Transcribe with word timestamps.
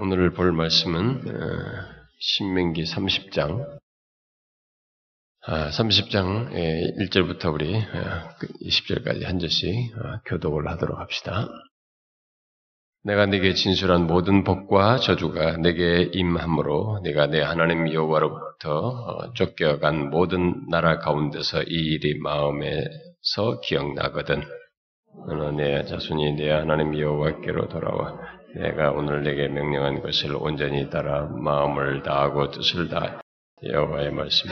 오늘 0.00 0.32
볼 0.32 0.52
말씀은 0.52 1.22
신명기 2.18 2.84
30장 2.84 3.80
30장 5.44 6.52
1절부터 7.00 7.52
우리 7.52 7.74
20절까지 8.62 9.24
한 9.24 9.40
절씩 9.40 9.92
교독을 10.26 10.68
하도록 10.68 10.98
합시다. 11.00 11.48
내가 13.02 13.26
네게 13.26 13.54
진술한 13.54 14.06
모든 14.06 14.44
복과 14.44 14.98
저주가 14.98 15.56
내게 15.56 16.10
임함으로 16.12 17.00
내가 17.02 17.26
내 17.26 17.42
하나님 17.42 17.92
여호와로부터 17.92 19.32
쫓겨간 19.34 20.10
모든 20.10 20.68
나라 20.68 20.98
가운데서 20.98 21.64
이 21.64 21.66
일이 21.66 22.20
마음에서 22.20 23.60
기억나거든. 23.64 24.44
너는 25.26 25.56
내 25.56 25.84
자손이 25.84 26.34
내 26.34 26.50
하나님 26.50 26.96
여호와께로 26.96 27.68
돌아와 27.68 28.16
내가 28.54 28.92
오늘 28.92 29.24
내게 29.24 29.48
명령한 29.48 30.00
것을 30.00 30.36
온전히 30.36 30.88
따라 30.88 31.26
마음을 31.26 32.02
다하고 32.02 32.52
뜻을 32.52 32.88
다 32.88 33.20
여호와의 33.64 34.12
말씀. 34.12 34.48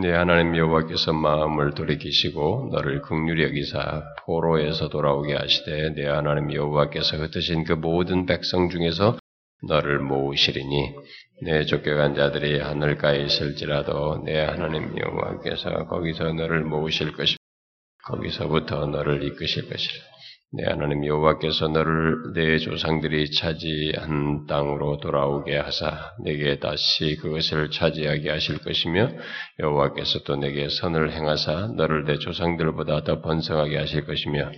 내 0.00 0.12
하나님 0.12 0.56
여호와께서 0.56 1.12
마음을 1.12 1.74
돌이키시고 1.74 2.70
너를 2.72 3.02
극률히 3.02 3.44
여기사 3.44 4.02
포로에서 4.24 4.88
돌아오게 4.88 5.34
하시되 5.34 5.90
내 5.94 6.06
하나님 6.06 6.52
여호와께서 6.52 7.16
흩으신 7.18 7.64
그 7.64 7.72
모든 7.72 8.26
백성 8.26 8.68
중에서 8.68 9.18
너를 9.66 9.98
모으시리니 10.00 10.94
내 11.42 11.64
쫓겨간 11.64 12.14
자들이 12.14 12.60
하늘가에 12.60 13.22
있을지라도 13.24 14.22
내 14.24 14.40
하나님 14.40 14.96
여호와께서 14.98 15.86
거기서 15.86 16.32
너를 16.32 16.62
모으실 16.62 17.12
것이며 17.12 17.36
거기서부터 18.04 18.86
너를 18.86 19.24
이끄실 19.24 19.68
것이라. 19.68 20.15
내 20.52 20.64
하나님 20.64 21.04
여호와께서 21.04 21.68
너를 21.68 22.32
내 22.32 22.58
조상들이 22.58 23.32
차지한 23.32 24.46
땅으로 24.46 24.98
돌아오게 24.98 25.56
하사 25.56 26.12
내게 26.22 26.60
다시 26.60 27.16
그것을 27.16 27.70
차지하게 27.72 28.30
하실 28.30 28.58
것이며 28.58 29.08
여호와께서 29.58 30.20
또 30.20 30.36
내게 30.36 30.68
선을 30.68 31.10
행하사 31.10 31.72
너를 31.76 32.04
내 32.04 32.18
조상들보다 32.18 33.02
더 33.02 33.20
번성하게 33.22 33.76
하실 33.76 34.06
것이며 34.06 34.52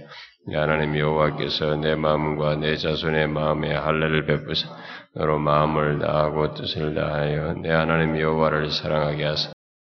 내 0.48 0.56
하나님 0.58 0.98
여호와께서 0.98 1.76
내 1.76 1.94
마음과 1.94 2.56
내 2.56 2.76
자손의 2.76 3.28
마음에 3.28 3.74
할례를 3.74 4.26
베푸사 4.26 4.68
너로 5.14 5.38
마음을 5.38 6.00
다하고 6.00 6.52
뜻을 6.52 6.94
다하여 6.94 7.54
내 7.62 7.70
하나님 7.70 8.20
여호와를 8.20 8.70
사랑하게 8.70 9.24
하사 9.24 9.52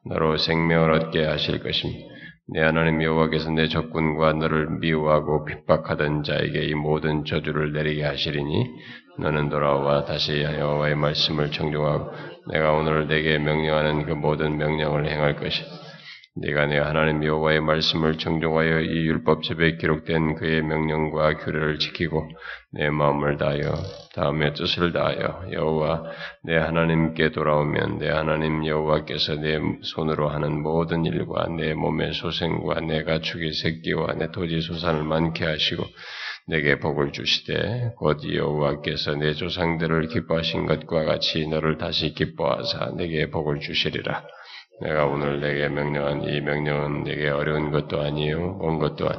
너로 0.06 0.38
생명을 0.38 0.90
얻게 0.94 1.26
하실 1.26 1.62
것입니다. 1.62 2.11
내 2.48 2.60
하나님 2.60 3.00
여호와께서 3.02 3.50
내 3.50 3.68
적군과 3.68 4.32
너를 4.32 4.78
미워하고 4.80 5.44
핍박하던 5.44 6.24
자에게 6.24 6.64
이 6.64 6.74
모든 6.74 7.24
저주를 7.24 7.72
내리게 7.72 8.02
하시리니 8.04 8.66
너는 9.20 9.48
돌아와 9.48 10.04
다시 10.04 10.42
여호와의 10.42 10.96
말씀을 10.96 11.52
청종하고 11.52 12.10
내가 12.52 12.72
오늘 12.72 13.06
내게 13.06 13.38
명령하는 13.38 14.06
그 14.06 14.12
모든 14.12 14.56
명령을 14.56 15.08
행할 15.08 15.36
것이다. 15.36 15.81
네가 16.34 16.64
내 16.64 16.78
하나님 16.78 17.22
여호와의 17.22 17.60
말씀을 17.60 18.16
정종하여 18.16 18.80
이 18.80 19.06
율법집에 19.06 19.76
기록된 19.76 20.36
그의 20.36 20.62
명령과 20.62 21.36
규례를 21.36 21.78
지키고 21.78 22.26
내 22.70 22.88
마음을 22.88 23.36
다하여 23.36 23.74
다음에 24.14 24.54
뜻을 24.54 24.94
다하여 24.94 25.52
여호와 25.52 26.04
내 26.44 26.56
하나님께 26.56 27.32
돌아오면 27.32 27.98
내 27.98 28.08
하나님 28.08 28.66
여호와께서 28.66 29.34
내 29.36 29.60
손으로 29.82 30.30
하는 30.30 30.62
모든 30.62 31.04
일과 31.04 31.48
내 31.48 31.74
몸의 31.74 32.14
소생과 32.14 32.80
내 32.80 33.04
가축의 33.04 33.52
새끼와 33.52 34.14
내 34.14 34.30
토지 34.30 34.62
소산을 34.62 35.04
많게 35.04 35.44
하시고 35.44 35.84
내게 36.46 36.78
복을 36.78 37.12
주시되 37.12 37.92
곧 37.98 38.20
여호와께서 38.34 39.16
내 39.16 39.34
조상들을 39.34 40.08
기뻐하신 40.08 40.64
것과 40.64 41.04
같이 41.04 41.46
너를 41.46 41.76
다시 41.76 42.14
기뻐하사 42.14 42.92
내게 42.96 43.28
복을 43.28 43.60
주시리라. 43.60 44.24
내가 44.82 45.06
오늘 45.06 45.40
내게 45.40 45.68
명령한 45.68 46.24
이 46.24 46.40
명령은 46.40 47.04
내게 47.04 47.28
어려운 47.28 47.70
것도 47.70 48.00
아니요 48.00 48.58
먼 48.60 48.78
것도 48.78 49.08
아니 49.08 49.18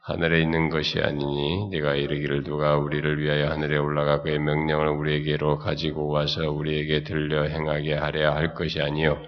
하늘에 0.00 0.40
있는 0.40 0.70
것이 0.70 1.00
아니니 1.00 1.68
네가 1.70 1.94
이르기를 1.94 2.42
누가 2.42 2.76
우리를 2.76 3.18
위하여 3.18 3.50
하늘에 3.50 3.76
올라가 3.76 4.22
그의 4.22 4.38
명령을 4.38 4.88
우리에게로 4.88 5.58
가지고 5.58 6.08
와서 6.08 6.50
우리에게 6.50 7.04
들려 7.04 7.44
행하게 7.44 7.94
하려 7.94 8.32
할 8.32 8.54
것이 8.54 8.80
아니요 8.80 9.18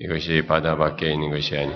이것이 0.00 0.46
바다 0.46 0.76
밖에 0.76 1.12
있는 1.12 1.30
것이 1.30 1.56
아니 1.56 1.72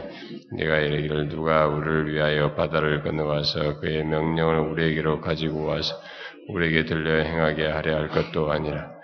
네가 0.53 0.79
이르기를 0.79 1.29
누가 1.29 1.67
우리를 1.67 2.15
위하여 2.15 2.55
바다를 2.55 3.03
건너와서 3.03 3.81
그의 3.81 4.05
명령을 4.05 4.59
우리에게로 4.71 5.21
가지고 5.21 5.65
와서 5.65 5.95
우리에게 6.49 6.85
들려 6.85 7.23
행하게 7.25 7.67
하려 7.67 7.97
할 7.97 8.09
것도 8.09 8.51
아니라 8.51 8.96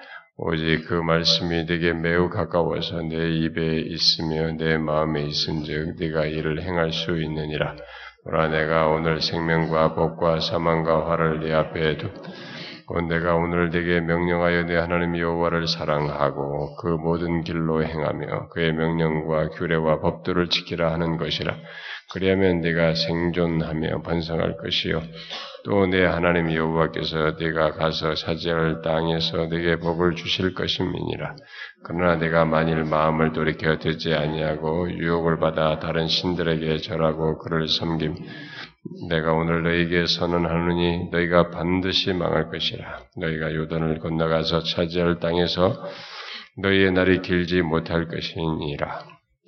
오직 0.45 0.87
그 0.89 0.95
말씀이 0.95 1.67
내게 1.67 1.93
매우 1.93 2.29
가까워서 2.29 3.01
내 3.03 3.31
입에 3.31 3.79
있으며 3.83 4.51
내 4.59 4.77
마음에 4.77 5.23
있은즉 5.23 5.95
네가 6.01 6.27
이를 6.27 6.63
행할 6.63 6.93
수 6.93 7.13
있느니라. 7.23 7.77
그러나 8.25 8.49
내가 8.49 8.89
오늘 8.89 9.21
생명과 9.21 9.95
복과 9.95 10.41
사망과 10.41 11.09
화를 11.09 11.41
네 11.41 11.53
앞에 11.53 11.97
두. 11.99 12.11
곧 12.89 13.03
내가 13.03 13.37
오늘 13.37 13.71
네게 13.71 14.01
명령하여 14.01 14.65
내 14.65 14.75
하나님 14.75 15.17
여호와를 15.17 15.69
사랑하고 15.69 16.75
그 16.75 16.89
모든 16.89 17.45
길로 17.45 17.85
행하며 17.85 18.49
그의 18.49 18.73
명령과 18.73 19.51
규례와 19.51 20.01
법도를 20.01 20.49
지키라 20.49 20.93
하는 20.93 21.19
것이라. 21.19 21.55
그리하면 22.13 22.63
네가 22.63 22.97
생존하며 22.97 24.03
번성할 24.03 24.57
것이요 24.57 25.03
또 25.65 25.87
내 25.87 26.05
하나님 26.05 26.53
여호와께서 26.53 27.37
네가 27.39 27.73
가서 27.75 28.15
차지할 28.15 28.83
땅에서 28.83 29.47
네게 29.47 29.77
복을 29.77 30.17
주실 30.17 30.55
것임이니라. 30.55 31.37
그러나 31.85 32.17
내가 32.17 32.45
만일 32.45 32.85
마음을 32.85 33.33
돌이켜 33.33 33.79
듣지 33.79 34.13
아니하고 34.15 34.91
유혹을 34.91 35.39
받아 35.39 35.79
다른 35.79 36.09
신들에게 36.09 36.79
절하고 36.79 37.39
그를 37.39 37.69
섬김 37.69 38.17
내가 39.09 39.33
오늘 39.35 39.63
너희에게 39.63 40.07
선언하느니 40.07 41.11
너희가 41.13 41.51
반드시 41.51 42.13
망할 42.13 42.51
것이라. 42.51 42.99
너희가 43.19 43.55
요단을 43.55 44.01
건너가서 44.01 44.65
차지할 44.65 45.21
땅에서 45.21 45.85
너희의 46.61 46.91
날이 46.93 47.23
길지 47.23 47.63
못할 47.63 48.09
것이니라. 48.09 49.05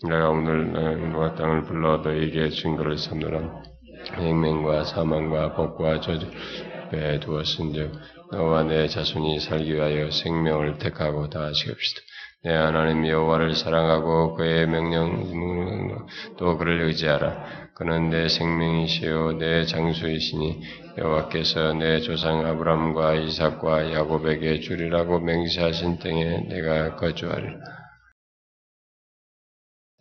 내가 0.08 0.31
오늘 0.31 0.72
너희와 0.72 1.34
땅을 1.34 1.62
불러 1.62 1.98
너희에게 1.98 2.50
증거를 2.50 2.98
삼노라. 2.98 3.73
행맹과 4.12 4.84
사망과 4.84 5.54
복과 5.54 6.00
저주에 6.00 7.20
두었은즉 7.20 7.92
너와 8.32 8.65
내 8.65 8.88
자손이 8.88 9.41
살기 9.41 9.75
위하여 9.75 10.10
생명을 10.10 10.78
택하고 10.78 11.31
다하시옵시다. 11.31 12.00
내 12.44 12.53
하나님 12.53 13.06
여호와를 13.06 13.54
사랑하고 13.54 14.34
그의 14.34 14.66
명령 14.66 16.06
또 16.37 16.59
그를 16.59 16.82
의지하라. 16.82 17.72
그는 17.75 18.10
내 18.10 18.28
생명이시요 18.28 19.38
내 19.38 19.64
장수이시니 19.64 20.60
여호와께서 20.98 21.75
내 21.75 22.00
조상 22.00 22.44
아브람과 22.47 23.14
이삭과 23.14 23.94
야곱에게 23.94 24.60
주리라고 24.60 25.20
맹세하신 25.20 25.98
땅에 26.00 26.41
내가 26.48 26.97
거주하리라. 26.97 27.54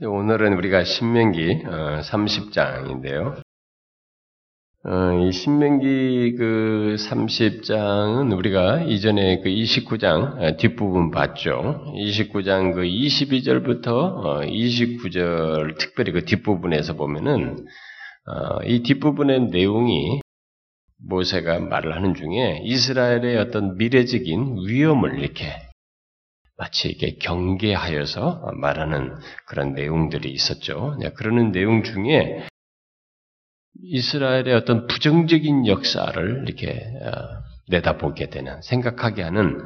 오늘은 0.01 0.53
우리가 0.53 0.83
신명기 0.83 1.63
30장인데요. 1.63 3.42
어, 4.85 5.13
이 5.13 5.31
신명기 5.31 6.35
그 6.37 6.97
30장은 6.99 8.37
우리가 8.37 8.81
이전에 8.81 9.39
그 9.39 9.47
29장 9.47 10.41
아, 10.41 10.57
뒷부분 10.57 11.09
봤죠. 11.09 11.85
29장 11.95 12.73
그 12.73 12.81
22절부터 12.81 14.45
29절 14.45 15.71
어, 15.71 15.77
특별히 15.79 16.11
그 16.11 16.25
뒷부분에서 16.25 16.95
보면은 16.95 17.65
어, 18.27 18.61
이 18.65 18.83
뒷부분의 18.83 19.51
내용이 19.51 20.19
모세가 21.07 21.59
말을 21.59 21.95
하는 21.95 22.13
중에 22.13 22.59
이스라엘의 22.65 23.37
어떤 23.37 23.77
미래적인 23.77 24.65
위험을 24.67 25.17
이렇게 25.17 25.45
마치 26.57 26.89
이렇게 26.89 27.15
경계하여서 27.19 28.51
말하는 28.55 29.15
그런 29.47 29.75
내용들이 29.75 30.29
있었죠. 30.29 30.97
그러는 31.15 31.53
내용 31.53 31.83
중에 31.83 32.47
이스라엘의 33.85 34.53
어떤 34.53 34.87
부정적인 34.87 35.67
역사를 35.67 36.43
이렇게 36.45 36.69
어, 37.01 37.43
내다보게 37.69 38.29
되는, 38.29 38.61
생각하게 38.61 39.23
하는 39.23 39.59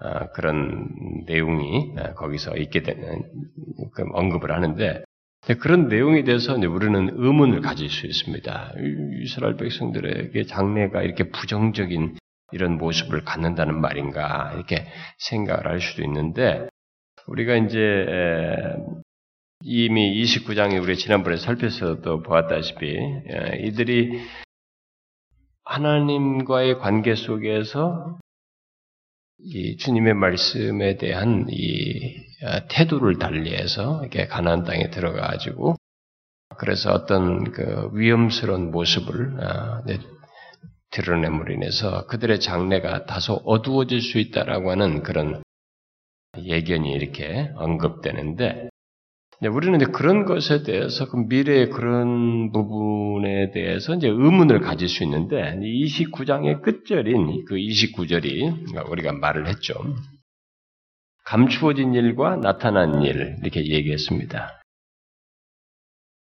어, 0.00 0.30
그런 0.34 0.88
내용이 1.26 1.94
어, 1.98 2.14
거기서 2.14 2.56
있게 2.56 2.82
되는, 2.82 3.22
그 3.94 4.04
언급을 4.12 4.52
하는데, 4.52 5.04
그런 5.60 5.88
내용에 5.88 6.22
대해서 6.22 6.54
우리는 6.54 7.10
의문을 7.14 7.62
가질 7.62 7.90
수 7.90 8.06
있습니다. 8.06 8.74
이스라엘 9.22 9.56
백성들에게 9.56 10.44
장래가 10.44 11.02
이렇게 11.02 11.30
부정적인 11.30 12.16
이런 12.52 12.78
모습을 12.78 13.24
갖는다는 13.24 13.80
말인가, 13.80 14.52
이렇게 14.54 14.86
생각을 15.18 15.66
할 15.66 15.80
수도 15.80 16.04
있는데, 16.04 16.68
우리가 17.26 17.56
이제 17.56 18.06
이미 19.64 20.20
29장에 20.22 20.82
우리 20.82 20.96
지난번에 20.96 21.36
살펴서도 21.36 22.22
보았다시피 22.22 22.86
예, 22.86 23.60
이들이 23.64 24.20
하나님과의 25.64 26.78
관계 26.78 27.14
속에서 27.14 28.18
이 29.38 29.76
주님의 29.76 30.14
말씀에 30.14 30.96
대한 30.96 31.46
이 31.48 32.16
아, 32.44 32.66
태도를 32.66 33.18
달리해서 33.18 34.00
이렇게 34.00 34.26
가나안 34.26 34.64
땅에 34.64 34.90
들어가가지고 34.90 35.76
그래서 36.58 36.92
어떤 36.92 37.52
그 37.52 37.90
위험스러운 37.92 38.72
모습을 38.72 39.36
아, 39.40 39.82
드러냄으로 40.90 41.52
인해서 41.54 42.06
그들의 42.06 42.40
장래가 42.40 43.06
다소 43.06 43.34
어두워질 43.44 44.00
수 44.00 44.18
있다라고 44.18 44.70
하는 44.70 45.02
그런 45.02 45.42
예견이 46.36 46.92
이렇게 46.92 47.50
언급되는데 47.56 48.68
우리는 49.48 49.80
이제 49.80 49.90
그런 49.90 50.24
것에 50.24 50.62
대해서 50.62 51.08
그 51.08 51.16
미래의 51.16 51.70
그런 51.70 52.52
부분에 52.52 53.50
대해서 53.50 53.94
이제 53.94 54.08
의문을 54.08 54.60
가질 54.60 54.88
수 54.88 55.02
있는데 55.04 55.58
29장의 55.58 56.62
끝절인 56.62 57.44
그 57.46 57.56
29절이 57.56 58.90
우리가 58.90 59.12
말을 59.12 59.48
했죠. 59.48 59.74
감추어진 61.24 61.94
일과 61.94 62.36
나타난 62.36 63.02
일 63.02 63.36
이렇게 63.42 63.64
얘기했습니다. 63.64 64.61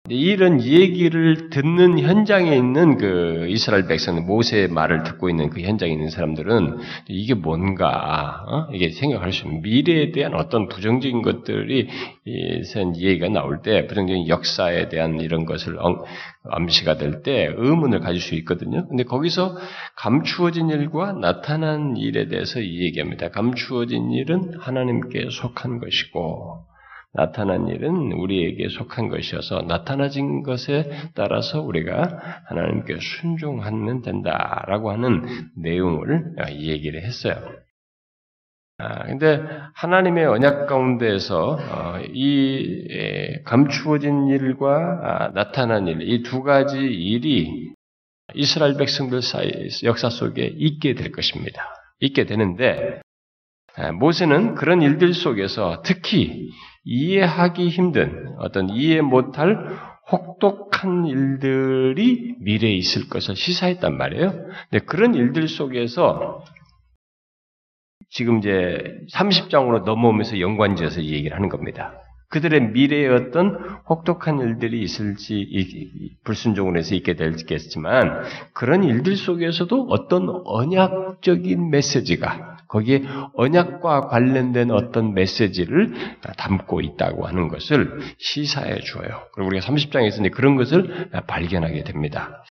이런 0.10 0.62
얘기를 0.62 1.50
듣는 1.50 2.00
현장에 2.00 2.56
있는 2.56 2.98
그 2.98 3.46
이스라엘 3.50 3.88
백성, 3.88 4.26
모세의 4.26 4.70
말을 4.70 5.04
듣고 5.04 5.30
있는 5.30 5.50
그 5.50 5.62
현장에 5.62 5.92
있는 5.92 6.10
사람들은 6.10 6.78
이게 7.08 7.34
뭔가, 7.34 8.44
어? 8.48 8.68
이게 8.74 8.90
생각할 8.90 9.32
수 9.32 9.46
있는 9.46 9.62
미래에 9.62 10.12
대한 10.12 10.34
어떤 10.34 10.68
부정적인 10.68 11.22
것들이 11.22 11.88
얘기가 12.26 13.30
나올 13.30 13.62
때, 13.62 13.86
부정적인 13.88 14.28
역사에 14.28 14.90
대한 14.90 15.20
이런 15.20 15.46
것을 15.46 15.78
암시가 16.50 16.98
될 16.98 17.22
때 17.22 17.52
의문을 17.56 18.00
가질 18.00 18.22
수 18.22 18.36
있거든요. 18.36 18.88
근데 18.88 19.04
거기서 19.04 19.58
감추어진 19.98 20.70
일과 20.70 21.12
나타난 21.12 21.98
일에 21.98 22.28
대해서 22.28 22.64
얘기합니다. 22.64 23.30
감추어진 23.30 24.12
일은 24.12 24.54
하나님께 24.60 25.28
속한 25.32 25.80
것이고, 25.80 26.69
나타난 27.14 27.68
일은 27.68 28.12
우리에게 28.14 28.70
속한 28.70 29.10
것이어서 29.10 29.64
나타나진 29.64 30.44
것에 30.44 30.90
따라서 31.16 31.62
우리가 31.62 32.20
하나님께 32.46 32.98
순종하면 33.00 34.02
된다라고 34.02 34.92
하는 34.92 35.26
내용을 35.58 36.36
얘기를 36.52 37.02
했어요. 37.04 37.36
아, 38.82 39.04
근데 39.08 39.42
하나님의 39.74 40.26
언약 40.26 40.68
가운데에서 40.68 41.60
어, 41.60 42.00
이 42.14 43.42
감추어진 43.44 44.28
일과 44.28 45.00
아, 45.04 45.32
나타난 45.34 45.88
일, 45.88 46.02
이 46.02 46.24
두 46.24 46.44
가지 46.44 46.78
일이 46.80 47.74
이스라엘 48.36 48.78
백성들 48.78 49.22
사이 49.22 49.52
역사 49.84 50.10
속에 50.10 50.46
있게 50.56 50.94
될 50.94 51.12
것입니다. 51.12 51.62
있게 52.00 52.26
되는데 52.26 53.02
모세는 54.00 54.56
그런 54.56 54.82
일들 54.82 55.14
속에서 55.14 55.82
특히 55.84 56.50
이해하기 56.84 57.70
힘든 57.70 58.36
어떤 58.40 58.70
이해 58.70 59.02
못할 59.02 59.78
혹독한 60.12 61.06
일들이 61.06 62.36
미래에 62.40 62.74
있을 62.74 63.10
것을 63.10 63.36
시사했단 63.36 63.96
말이에요. 63.98 64.32
근데 64.70 64.86
그런 64.86 65.14
일들 65.14 65.48
속에서 65.48 66.44
지금 68.10 68.40
이제 68.40 68.84
30장으로 69.14 69.84
넘어오면서 69.84 70.40
연관지어서 70.40 71.04
얘기를 71.04 71.36
하는 71.36 71.48
겁니다. 71.48 71.94
그들의 72.30 72.72
미래에 72.72 73.08
어떤 73.08 73.56
혹독한 73.90 74.40
일들이 74.40 74.82
있을지 74.82 75.48
불순종으로 76.24 76.78
해서 76.78 76.94
있게 76.96 77.16
되겠지만 77.16 78.24
그런 78.54 78.84
일들 78.84 79.16
속에서도 79.16 79.88
어떤 79.90 80.42
언약적인 80.46 81.72
메시지가 81.72 82.58
거기에 82.68 83.02
언약과 83.34 84.10
관련된 84.10 84.70
어떤 84.70 85.16
메시지를 85.16 85.92
담고 86.38 86.82
있다고 86.82 87.26
하는 87.26 87.48
것을 87.48 88.00
시사해 88.20 88.80
주어요. 88.82 89.24
그리고 89.34 89.48
우리가 89.48 89.66
30장에서 89.66 90.32
그런 90.32 90.56
것을 90.56 91.10
발견하게 91.26 91.84
됩니다. 91.84 92.44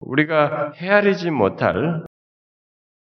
우리가 0.00 0.72
헤아리지 0.74 1.30
못할 1.30 2.05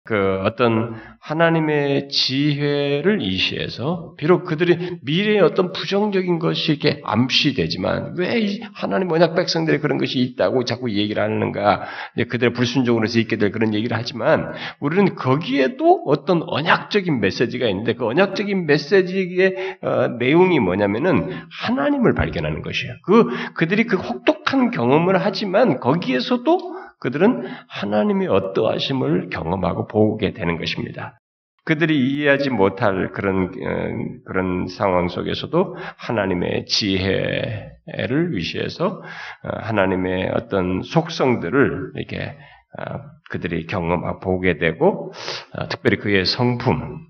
그 0.08 0.40
어떤 0.42 0.94
하나님의 1.20 2.08
지혜를 2.08 3.20
이시해서 3.20 4.14
비록 4.16 4.46
그들이 4.46 5.00
미래의 5.02 5.40
어떤 5.40 5.70
부정적인 5.72 6.38
것이 6.38 6.72
이렇게 6.72 7.02
암시되지만 7.04 8.14
왜 8.16 8.58
하나님 8.72 9.12
언약 9.12 9.34
백성들의 9.34 9.80
그런 9.80 9.98
것이 9.98 10.20
있다고 10.20 10.64
자꾸 10.64 10.90
얘기를 10.92 11.22
하는가 11.22 11.82
그들의 12.30 12.54
불순종으로 12.54 13.06
서 13.06 13.18
있게 13.18 13.36
될 13.36 13.52
그런 13.52 13.74
얘기를 13.74 13.94
하지만 13.98 14.50
우리는 14.80 15.14
거기에도 15.14 16.04
어떤 16.06 16.42
언약적인 16.42 17.20
메시지가 17.20 17.68
있는데 17.68 17.92
그 17.92 18.06
언약적인 18.06 18.64
메시지의 18.64 19.76
어, 19.82 20.08
내용이 20.18 20.58
뭐냐면은 20.58 21.28
하나님을 21.50 22.14
발견하는 22.14 22.62
것이에요. 22.62 22.94
그 23.04 23.26
그들이 23.52 23.84
그 23.84 23.98
혹독한 23.98 24.70
경험을 24.70 25.18
하지만 25.22 25.80
거기에서도 25.80 26.77
그들은 27.00 27.46
하나님의 27.68 28.28
어떠하심을 28.28 29.30
경험하고 29.30 29.86
보게 29.86 30.32
되는 30.32 30.58
것입니다. 30.58 31.18
그들이 31.64 31.98
이해하지 31.98 32.48
못할 32.48 33.12
그런 33.12 33.48
어, 33.48 34.20
그런 34.24 34.68
상황 34.68 35.08
속에서도 35.08 35.76
하나님의 35.98 36.64
지혜를 36.64 38.32
위시해서 38.32 39.02
어, 39.42 39.48
하나님의 39.60 40.30
어떤 40.34 40.80
속성들을 40.82 41.92
이렇게 41.94 42.34
아, 42.78 43.00
그들이 43.28 43.66
경험하고 43.66 44.20
보게 44.20 44.58
되고 44.58 45.12
아, 45.52 45.68
특별히 45.68 45.98
그의 45.98 46.24
성품 46.24 47.06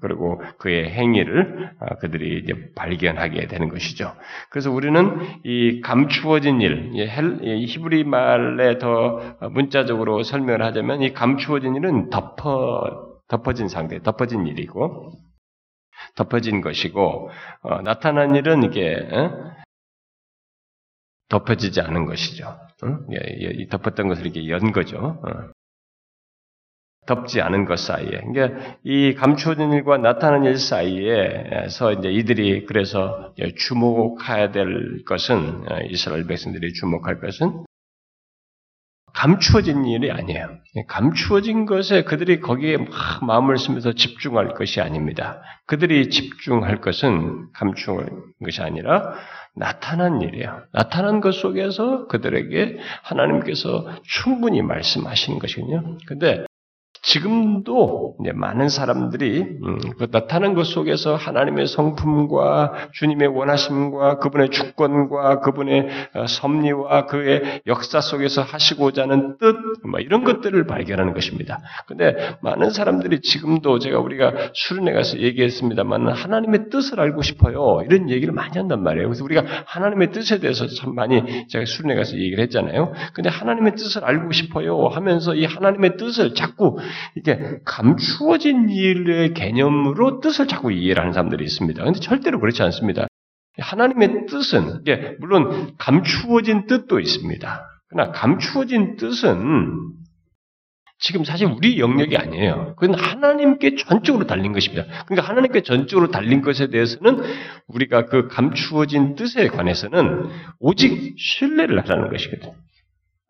그리고 0.00 0.40
그의 0.58 0.90
행위를 0.90 1.72
아, 1.80 1.96
그들이 1.96 2.40
이제 2.42 2.54
발견하게 2.74 3.46
되는 3.46 3.68
것이죠. 3.68 4.14
그래서 4.50 4.70
우리는 4.70 5.20
이 5.44 5.80
감추어진 5.80 6.60
일, 6.60 6.92
히브리 6.94 8.04
말에 8.04 8.78
더 8.78 9.36
문자적으로 9.50 10.22
설명을 10.22 10.62
하자면 10.62 11.02
이 11.02 11.12
감추어진 11.12 11.76
일은 11.76 12.10
덮어 12.10 13.08
덮어진 13.28 13.68
상태, 13.68 14.00
덮어진 14.02 14.46
일이고 14.46 15.12
덮어진 16.16 16.60
것이고 16.60 17.30
어, 17.62 17.82
나타난 17.82 18.34
일은 18.34 18.62
이게 18.64 18.94
어? 19.12 19.58
덮어지지 21.28 21.80
않은 21.82 22.06
것이죠. 22.06 22.58
응? 22.84 23.06
예, 23.12 23.18
예, 23.40 23.66
덮었던 23.66 24.08
것을 24.08 24.24
이렇게 24.24 24.48
연 24.48 24.72
거죠. 24.72 24.98
어. 24.98 25.57
덮지 27.08 27.40
않은 27.40 27.64
것 27.64 27.78
사이에. 27.78 28.20
그러니까 28.32 28.76
이 28.84 29.14
감추어진 29.14 29.72
일과 29.72 29.96
나타난 29.96 30.44
일 30.44 30.58
사이에서 30.58 31.94
이제 31.94 32.10
이들이 32.10 32.66
그래서 32.66 33.32
주목해야 33.56 34.52
될 34.52 35.04
것은 35.06 35.64
어, 35.70 35.78
이스라엘 35.88 36.26
백성들이 36.26 36.74
주목할 36.74 37.20
것은 37.20 37.64
감추어진 39.14 39.86
일이 39.86 40.12
아니에요. 40.12 40.48
감추어진 40.86 41.64
것에 41.66 42.04
그들이 42.04 42.40
거기에 42.40 42.76
막 42.76 42.88
마음을 43.26 43.58
쓰면서 43.58 43.92
집중할 43.94 44.54
것이 44.54 44.80
아닙니다. 44.80 45.40
그들이 45.66 46.10
집중할 46.10 46.80
것은 46.82 47.50
감추는 47.54 48.06
것이 48.44 48.62
아니라 48.62 49.14
나타난 49.56 50.20
일이에요. 50.20 50.62
나타난 50.72 51.20
것 51.20 51.32
속에서 51.32 52.06
그들에게 52.06 52.78
하나님께서 53.02 53.88
충분히 54.04 54.62
말씀하시는 54.62 55.38
것이거든요. 55.38 55.98
근데 56.06 56.44
지금도 57.02 58.16
많은 58.34 58.68
사람들이 58.68 59.40
음, 59.40 59.78
그 59.98 60.10
나타난 60.10 60.54
것 60.54 60.64
속에서 60.66 61.14
하나님의 61.14 61.66
성품과 61.66 62.90
주님의 62.92 63.28
원하심과 63.28 64.18
그분의 64.18 64.50
주권과 64.50 65.40
그분의 65.40 65.88
어, 66.14 66.26
섭리와 66.26 67.06
그의 67.06 67.62
역사 67.66 68.00
속에서 68.00 68.42
하시고자 68.42 69.02
하는 69.02 69.36
뜻, 69.38 69.56
뭐 69.88 70.00
이런 70.00 70.24
것들을 70.24 70.66
발견하는 70.66 71.14
것입니다. 71.14 71.60
근데 71.86 72.36
많은 72.42 72.70
사람들이 72.70 73.20
지금도 73.20 73.78
제가 73.78 73.98
우리가 74.00 74.32
수련회 74.54 74.92
가서 74.92 75.18
얘기했습니다만 75.18 76.08
하나님의 76.08 76.70
뜻을 76.70 77.00
알고 77.00 77.22
싶어요. 77.22 77.80
이런 77.84 78.10
얘기를 78.10 78.32
많이 78.34 78.56
한단 78.56 78.82
말이에요. 78.82 79.08
그래서 79.08 79.24
우리가 79.24 79.44
하나님의 79.66 80.10
뜻에 80.10 80.40
대해서 80.40 80.66
참 80.66 80.94
많이 80.94 81.46
제가 81.48 81.64
수련회 81.64 81.94
가서 81.94 82.16
얘기를 82.16 82.42
했잖아요. 82.44 82.92
근데 83.12 83.30
하나님의 83.30 83.76
뜻을 83.76 84.04
알고 84.04 84.32
싶어요 84.32 84.88
하면서 84.88 85.34
이 85.34 85.44
하나님의 85.44 85.96
뜻을 85.96 86.34
자꾸 86.34 86.76
이게 87.16 87.58
감추어진 87.64 88.68
일의 88.70 89.34
개념으로 89.34 90.20
뜻을 90.20 90.46
자꾸 90.48 90.72
이해를 90.72 91.00
하는 91.00 91.12
사람들이 91.12 91.44
있습니다. 91.44 91.82
근데 91.84 92.00
절대로 92.00 92.40
그렇지 92.40 92.62
않습니다. 92.62 93.06
하나님의 93.58 94.26
뜻은 94.26 94.80
이게 94.82 95.16
물론 95.18 95.74
감추어진 95.78 96.66
뜻도 96.66 97.00
있습니다. 97.00 97.64
그러나 97.88 98.12
감추어진 98.12 98.96
뜻은 98.96 99.98
지금 101.00 101.24
사실 101.24 101.46
우리 101.46 101.78
영역이 101.78 102.16
아니에요. 102.16 102.74
그건 102.76 102.98
하나님께 102.98 103.76
전적으로 103.76 104.26
달린 104.26 104.52
것입니다. 104.52 104.84
그러니까 105.06 105.28
하나님께 105.28 105.62
전적으로 105.62 106.10
달린 106.10 106.42
것에 106.42 106.68
대해서는 106.68 107.22
우리가 107.68 108.06
그 108.06 108.26
감추어진 108.26 109.14
뜻에 109.14 109.46
관해서는 109.48 110.28
오직 110.58 111.14
신뢰를 111.16 111.78
하라는 111.84 112.10
것이거든요. 112.10 112.54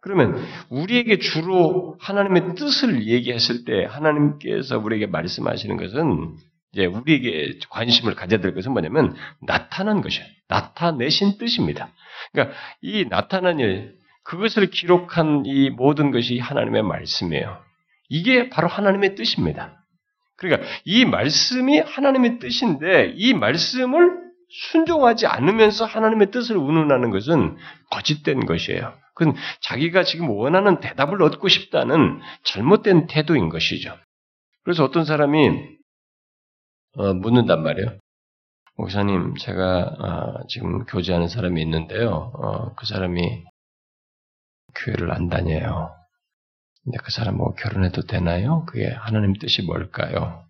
그러면 0.09 0.43
우리에게 0.71 1.19
주로 1.19 1.99
하나님의 2.01 2.55
뜻을 2.55 3.07
얘기했을 3.07 3.67
때 3.67 3.85
하나님께서 3.85 4.79
우리에게 4.79 5.05
말씀하시는 5.05 5.77
것은 5.77 6.35
이제 6.73 6.87
우리에게 6.87 7.59
관심을 7.69 8.15
가져야 8.15 8.41
될 8.41 8.55
것은 8.55 8.73
뭐냐면 8.73 9.15
나타난 9.47 10.01
것이에요. 10.01 10.27
나타내신 10.49 11.37
뜻입니다. 11.37 11.91
그러니까 12.33 12.57
이 12.81 13.07
나타난 13.11 13.61
일, 13.61 13.97
그것을 14.25 14.71
기록한 14.71 15.43
이 15.45 15.69
모든 15.69 16.11
것이 16.11 16.39
하나님의 16.39 16.85
말씀이에요. 16.85 17.59
이게 18.09 18.49
바로 18.49 18.67
하나님의 18.67 19.15
뜻입니다. 19.15 19.85
그러니까 20.37 20.67
이 20.87 21.05
말씀이 21.05 21.81
하나님의 21.81 22.39
뜻인데 22.39 23.13
이 23.15 23.35
말씀을 23.35 24.29
순종하지 24.49 25.27
않으면서 25.27 25.85
하나님의 25.85 26.31
뜻을 26.31 26.57
운운하는 26.57 27.11
것은 27.11 27.59
거짓된 27.91 28.47
것이에요. 28.47 28.95
그건 29.19 29.35
자기가 29.63 30.05
지금 30.05 30.31
원하는 30.31 30.79
대답을 30.79 31.21
얻고 31.23 31.49
싶다는 31.49 32.21
잘못된 32.45 33.09
태도인 33.09 33.49
것이죠. 33.49 33.99
그래서 34.63 34.85
어떤 34.85 35.05
사람이 35.05 35.51
어, 36.95 37.15
묻는단 37.15 37.63
말이에요. 37.63 37.99
목사님, 38.77 39.35
제가 39.35 39.81
어, 39.81 40.47
지금 40.47 40.85
교제하는 40.85 41.27
사람이 41.27 41.61
있는데요. 41.63 42.11
어, 42.11 42.75
그 42.77 42.87
사람이 42.87 43.45
교회를 44.77 45.11
안 45.13 45.29
다녀요. 45.29 45.93
근데 46.85 46.99
그 47.03 47.11
사람 47.11 47.37
뭐 47.37 47.55
결혼해도 47.55 48.03
되나요? 48.03 48.65
그게 48.67 48.89
하나님 48.89 49.35
뜻이 49.35 49.63
뭘까요? 49.63 50.45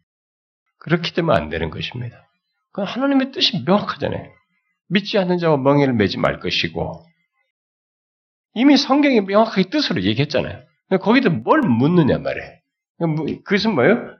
그렇게 0.78 1.12
되면 1.12 1.34
안 1.34 1.48
되는 1.48 1.70
것입니다. 1.70 2.28
그 2.72 2.82
하나님의 2.82 3.32
뜻이 3.32 3.64
명확하잖아요. 3.64 4.30
믿지 4.90 5.16
않는 5.16 5.38
자와 5.38 5.56
멍해를 5.56 5.94
매지 5.94 6.18
말 6.18 6.38
것이고 6.38 7.08
이미 8.54 8.76
성경이 8.76 9.20
명확하게 9.22 9.70
뜻으로 9.70 10.02
얘기했잖아요. 10.02 10.62
거기도 11.00 11.30
뭘 11.30 11.60
묻느냐 11.60 12.18
말이에요. 12.18 12.52
뭐, 13.00 13.26
그것은 13.44 13.74
뭐예요? 13.74 14.16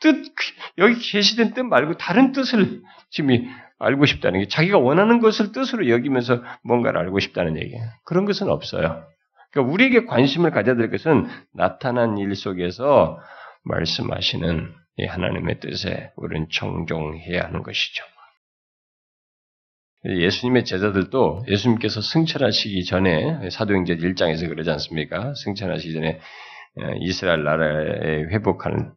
뜻, 0.00 0.32
여기 0.78 0.94
계시된 0.98 1.54
뜻 1.54 1.62
말고 1.62 1.96
다른 1.98 2.32
뜻을 2.32 2.82
지금 3.10 3.46
알고 3.78 4.06
싶다는 4.06 4.40
게 4.40 4.48
자기가 4.48 4.78
원하는 4.78 5.20
것을 5.20 5.52
뜻으로 5.52 5.88
여기면서 5.88 6.42
뭔가를 6.62 7.00
알고 7.00 7.18
싶다는 7.18 7.56
얘기예요. 7.56 7.82
그런 8.04 8.24
것은 8.24 8.48
없어요. 8.48 9.04
그러니까 9.50 9.72
우리에게 9.72 10.04
관심을 10.04 10.50
가져야 10.50 10.76
될 10.76 10.90
것은 10.90 11.26
나타난 11.54 12.18
일 12.18 12.34
속에서 12.34 13.18
말씀하시는 13.64 14.74
하나님의 15.08 15.60
뜻에 15.60 16.12
우리는 16.16 16.46
정종해야 16.50 17.44
하는 17.44 17.62
것이죠. 17.62 18.04
예수님의 20.04 20.64
제자들도 20.64 21.44
예수님께서 21.48 22.00
승천하시기 22.00 22.84
전에 22.84 23.50
사도행전 23.50 23.98
1장에서 23.98 24.48
그러지 24.48 24.70
않습니까? 24.70 25.34
승천하시기 25.34 25.92
전에 25.92 26.20
어, 26.76 26.94
이스라엘 27.00 27.44
나라에 27.44 28.24
회복할 28.30 28.92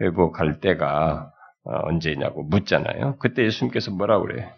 회복할 0.00 0.60
때가 0.60 1.30
어, 1.64 1.88
언제냐고 1.88 2.44
묻잖아요. 2.44 3.16
그때 3.18 3.44
예수님께서 3.44 3.90
뭐라고 3.90 4.26
그래? 4.26 4.50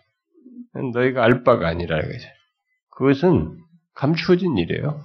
너희가 0.95 1.25
알 1.25 1.43
바가 1.43 1.67
아니라 1.67 2.01
그죠. 2.01 2.29
그것은 2.91 3.59
감추어진 3.95 4.57
일이에요. 4.59 5.03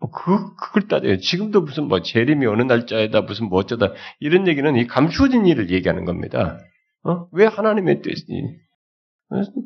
뭐 0.00 0.10
그, 0.10 0.54
그걸 0.56 0.88
따져요. 0.88 1.16
지금도 1.18 1.62
무슨 1.62 1.84
뭐 1.84 2.02
재림이 2.02 2.44
어느 2.46 2.62
날짜에다 2.62 3.22
무슨 3.22 3.48
뭐 3.48 3.58
어쩌다 3.60 3.92
이런 4.20 4.46
얘기는 4.48 4.76
이 4.76 4.86
감추어진 4.86 5.46
일을 5.46 5.70
얘기하는 5.70 6.04
겁니다. 6.04 6.58
어? 7.04 7.28
왜 7.32 7.46
하나님의 7.46 8.02
뜻이 8.02 8.26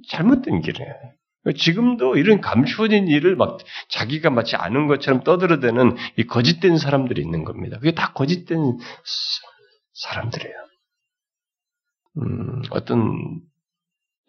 잘못된 0.08 0.60
길이에요. 0.60 0.94
지금도 1.56 2.16
이런 2.16 2.40
감추어진 2.40 3.06
일을 3.06 3.36
막 3.36 3.58
자기가 3.88 4.30
마치 4.30 4.56
아는 4.56 4.88
것처럼 4.88 5.22
떠들어대는 5.22 5.96
이 6.16 6.24
거짓된 6.24 6.76
사람들이 6.76 7.22
있는 7.22 7.44
겁니다. 7.44 7.78
그게 7.78 7.92
다 7.92 8.12
거짓된 8.12 8.78
사람들이에요. 9.92 10.56
음, 12.18 12.62
어떤, 12.70 13.40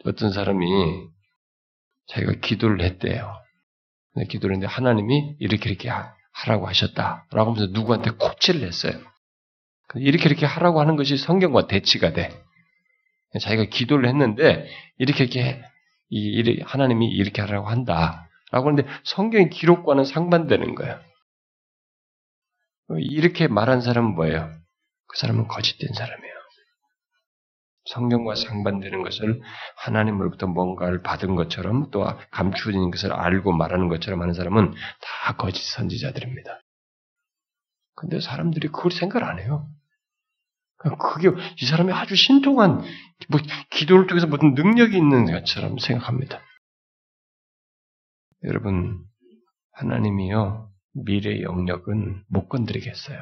어떤 0.05 0.31
사람이 0.31 0.65
자기가 2.07 2.33
기도를 2.41 2.81
했대요. 2.81 3.33
기도를 4.29 4.55
했는데 4.55 4.71
하나님이 4.71 5.37
이렇게 5.39 5.69
이렇게 5.69 5.89
하라고 6.31 6.67
하셨다. 6.67 7.25
라고 7.31 7.51
하면서 7.51 7.71
누구한테 7.71 8.11
코치를 8.11 8.65
했어요. 8.65 8.93
이렇게 9.95 10.29
이렇게 10.29 10.45
하라고 10.45 10.81
하는 10.81 10.95
것이 10.95 11.17
성경과 11.17 11.67
대치가 11.67 12.13
돼. 12.13 12.29
자기가 13.39 13.65
기도를 13.65 14.07
했는데 14.07 14.67
이렇게 14.97 15.25
이렇게 15.25 15.61
이, 16.09 16.61
하나님이 16.61 17.07
이렇게 17.07 17.41
하라고 17.41 17.67
한다. 17.67 18.29
라고 18.51 18.69
하는데 18.69 18.89
성경의 19.03 19.49
기록과는 19.49 20.05
상반되는 20.05 20.75
거예요. 20.75 20.99
이렇게 22.99 23.47
말한 23.47 23.81
사람은 23.81 24.15
뭐예요? 24.15 24.49
그 25.07 25.17
사람은 25.17 25.47
거짓된 25.47 25.93
사람이에요. 25.93 26.37
성경과 27.85 28.35
상반되는 28.35 29.01
것을 29.01 29.41
하나님으로부터 29.77 30.47
뭔가를 30.47 31.01
받은 31.01 31.35
것처럼 31.35 31.89
또 31.91 32.05
감추어진 32.31 32.91
것을 32.91 33.13
알고 33.13 33.53
말하는 33.53 33.87
것처럼 33.87 34.21
하는 34.21 34.33
사람은 34.33 34.71
다 34.71 35.35
거짓 35.37 35.63
선지자들입니다. 35.73 36.61
근데 37.95 38.19
사람들이 38.19 38.67
그걸 38.67 38.91
생각 38.91 39.23
안 39.23 39.39
해요. 39.39 39.67
그게 40.77 41.29
이 41.61 41.65
사람이 41.65 41.91
아주 41.91 42.15
신통한 42.15 42.83
뭐 43.29 43.39
기도를 43.71 44.07
통해서 44.07 44.27
무슨 44.27 44.53
능력이 44.53 44.95
있는 44.95 45.25
것처럼 45.25 45.77
생각합니다. 45.79 46.39
여러분 48.43 49.03
하나님이요 49.73 50.69
미래 50.93 51.41
영역은 51.41 52.23
못 52.29 52.47
건드리겠어요. 52.49 53.19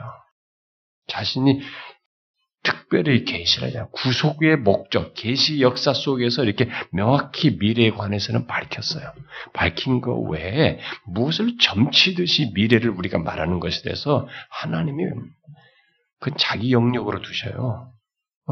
자신이 1.07 1.61
특별히 2.63 3.25
계시라냐 3.25 3.87
구속의 3.91 4.57
목적, 4.57 5.13
계시 5.13 5.61
역사 5.61 5.93
속에서 5.93 6.43
이렇게 6.43 6.67
명확히 6.91 7.51
미래에 7.51 7.91
관해서는 7.91 8.47
밝혔어요. 8.47 9.13
밝힌 9.53 10.01
거 10.01 10.15
외에 10.15 10.79
무엇을 11.05 11.57
점치듯이 11.61 12.51
미래를 12.55 12.89
우리가 12.89 13.19
말하는 13.19 13.59
것에 13.59 13.83
대해서 13.83 14.27
하나님이 14.49 15.03
그 16.19 16.31
자기 16.37 16.71
영역으로 16.71 17.21
두셔요. 17.21 17.91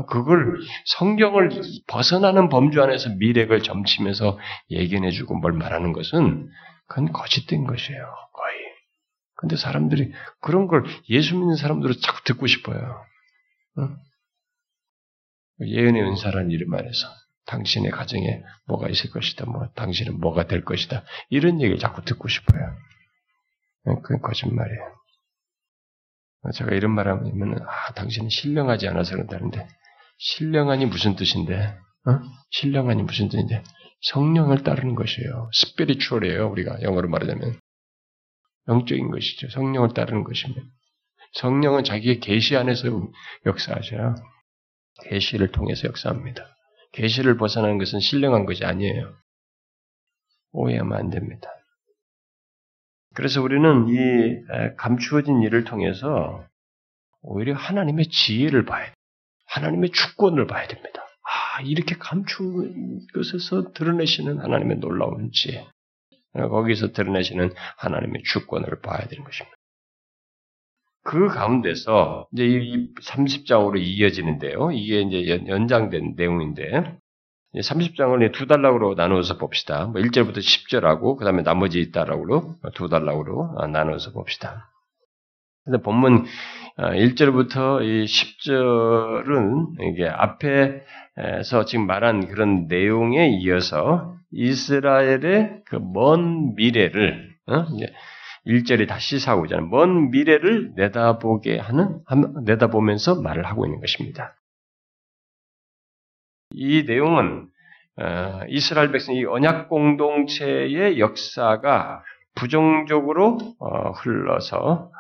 그걸 0.08 0.58
성경을 0.86 1.52
벗어나는 1.88 2.50
범주 2.50 2.82
안에서 2.82 3.10
미래를 3.10 3.62
점치면서 3.62 4.40
예견해주고 4.72 5.36
뭘 5.36 5.54
말하는 5.54 5.94
것은 5.94 6.50
그건 6.88 7.12
거짓된 7.12 7.66
것이에요. 7.66 8.02
거의. 8.34 8.56
근데 9.36 9.56
사람들이 9.56 10.12
그런 10.42 10.68
걸 10.68 10.84
예수 11.10 11.36
믿는 11.36 11.56
사람들은 11.56 11.96
자꾸 12.02 12.24
듣고 12.24 12.48
싶어요. 12.48 13.06
응? 13.78 13.96
예언의 15.62 16.02
은사라는 16.02 16.50
이름 16.50 16.74
안에서 16.74 17.08
당신의 17.46 17.92
가정에 17.92 18.42
뭐가 18.66 18.90
있을 18.90 19.12
것이다, 19.12 19.46
뭐 19.46 19.68
당신은 19.76 20.20
뭐가 20.20 20.48
될 20.48 20.64
것이다 20.64 21.04
이런 21.30 21.62
얘기를 21.62 21.78
자꾸 21.78 22.02
듣고 22.04 22.28
싶어요. 22.28 22.76
그건 23.84 24.22
거짓말이에요. 24.22 24.96
제가 26.52 26.76
이런 26.76 26.92
말 26.92 27.08
하면, 27.08 27.60
아, 27.62 27.94
당신은 27.94 28.30
신령하지 28.30 28.88
않아서 28.90 29.16
그런다는데, 29.16 29.68
신령하니 30.18 30.86
무슨 30.88 31.16
뜻인데, 31.16 31.78
어? 32.06 32.20
신령하니 32.52 33.04
무슨 33.04 33.30
뜻인데, 33.30 33.64
성령을 34.02 34.64
따르는 34.64 34.96
것이에요. 34.96 35.50
스피리추얼이에요, 35.54 36.50
우리가 36.50 36.82
영어로 36.82 37.10
말하자면. 37.10 37.60
영적인 38.68 39.12
것이죠. 39.12 39.50
성령을 39.50 39.94
따르는 39.94 40.24
것입니다. 40.24 40.62
성령은 41.34 41.84
자기의 41.84 42.20
계시 42.20 42.56
안에서 42.56 42.88
역사하셔요. 43.46 44.16
계시를 45.06 45.52
통해서 45.52 45.88
역사합니다. 45.88 46.46
계시를 46.92 47.38
벗어나는 47.38 47.78
것은 47.78 48.00
신령한 48.00 48.46
것이 48.46 48.64
아니에요. 48.64 49.16
오해하면 50.52 50.98
안 50.98 51.10
됩니다. 51.10 51.50
그래서 53.14 53.42
우리는 53.42 53.88
이 53.90 54.76
감추어진 54.78 55.42
일을 55.44 55.64
통해서 55.64 56.46
오히려 57.22 57.54
하나님의 57.54 58.08
지혜를 58.08 58.66
봐야 58.66 58.88
돼. 58.88 58.94
하나님의 59.48 59.92
주권을 59.92 60.48
봐야 60.48 60.68
됩니다. 60.68 61.04
아, 61.24 61.62
이렇게 61.62 61.96
감춘 61.96 63.06
것에서 63.14 63.72
드러내시는 63.74 64.40
하나님의 64.40 64.78
놀라운 64.78 65.32
지혜. 65.32 65.66
거기서 66.34 66.92
드러내시는 66.92 67.54
하나님의 67.78 68.24
주권을 68.24 68.82
봐야 68.82 69.08
되는 69.08 69.24
것입니다. 69.24 69.56
그 71.04 71.28
가운데서 71.28 72.28
이제 72.34 72.46
이 72.46 72.94
30장으로 72.96 73.78
이어지는데요. 73.80 74.72
이게 74.72 75.02
이제 75.02 75.46
연장된 75.48 76.14
내용인데 76.16 76.98
30장을 77.56 78.32
두 78.34 78.48
단락으로 78.48 78.96
나누어서 78.96 79.38
봅시다. 79.38 79.86
뭐 79.86 80.02
1절부터 80.02 80.38
10절하고 80.38 81.18
그 81.18 81.26
다음에 81.26 81.44
나머지 81.44 81.92
단락으로 81.92 82.56
두 82.74 82.90
단락으로 82.90 83.68
나누어서 83.72 84.12
봅시다. 84.12 84.70
근데 85.66 85.82
본문 85.82 86.26
1절부터 86.78 87.78
어, 87.78 87.82
이 87.82 88.06
10절은 88.06 89.92
이게 89.92 90.08
앞에서 90.08 91.66
지금 91.66 91.88
말한 91.88 92.28
그런 92.28 92.68
내용에 92.68 93.30
이어서 93.42 94.16
이스라엘의 94.32 95.62
그 95.66 95.78
먼 95.78 96.56
미래를 96.56 97.34
어? 97.48 97.66
일절이 98.46 98.88
다 98.88 99.00
시사하고 99.00 99.46
있잖아요. 99.46 99.68
먼 99.68 100.12
미래를 100.12 100.74
내다보게 100.76 101.60
하는, 101.60 102.00
내다보면서 102.46 103.22
말을 103.22 103.46
하고 103.46 103.66
있는 103.66 103.80
것입니다. 103.80 104.36
이 106.54 106.84
내용은 106.86 107.48
어, 107.98 108.42
이스라엘 108.50 108.92
백성 108.92 109.16
이 109.16 109.26
언약 109.26 109.70
공동체의 109.70 111.00
역사가 111.00 112.04
부정적으로 112.36 113.38
어, 113.60 113.92
흘러서 113.92 114.92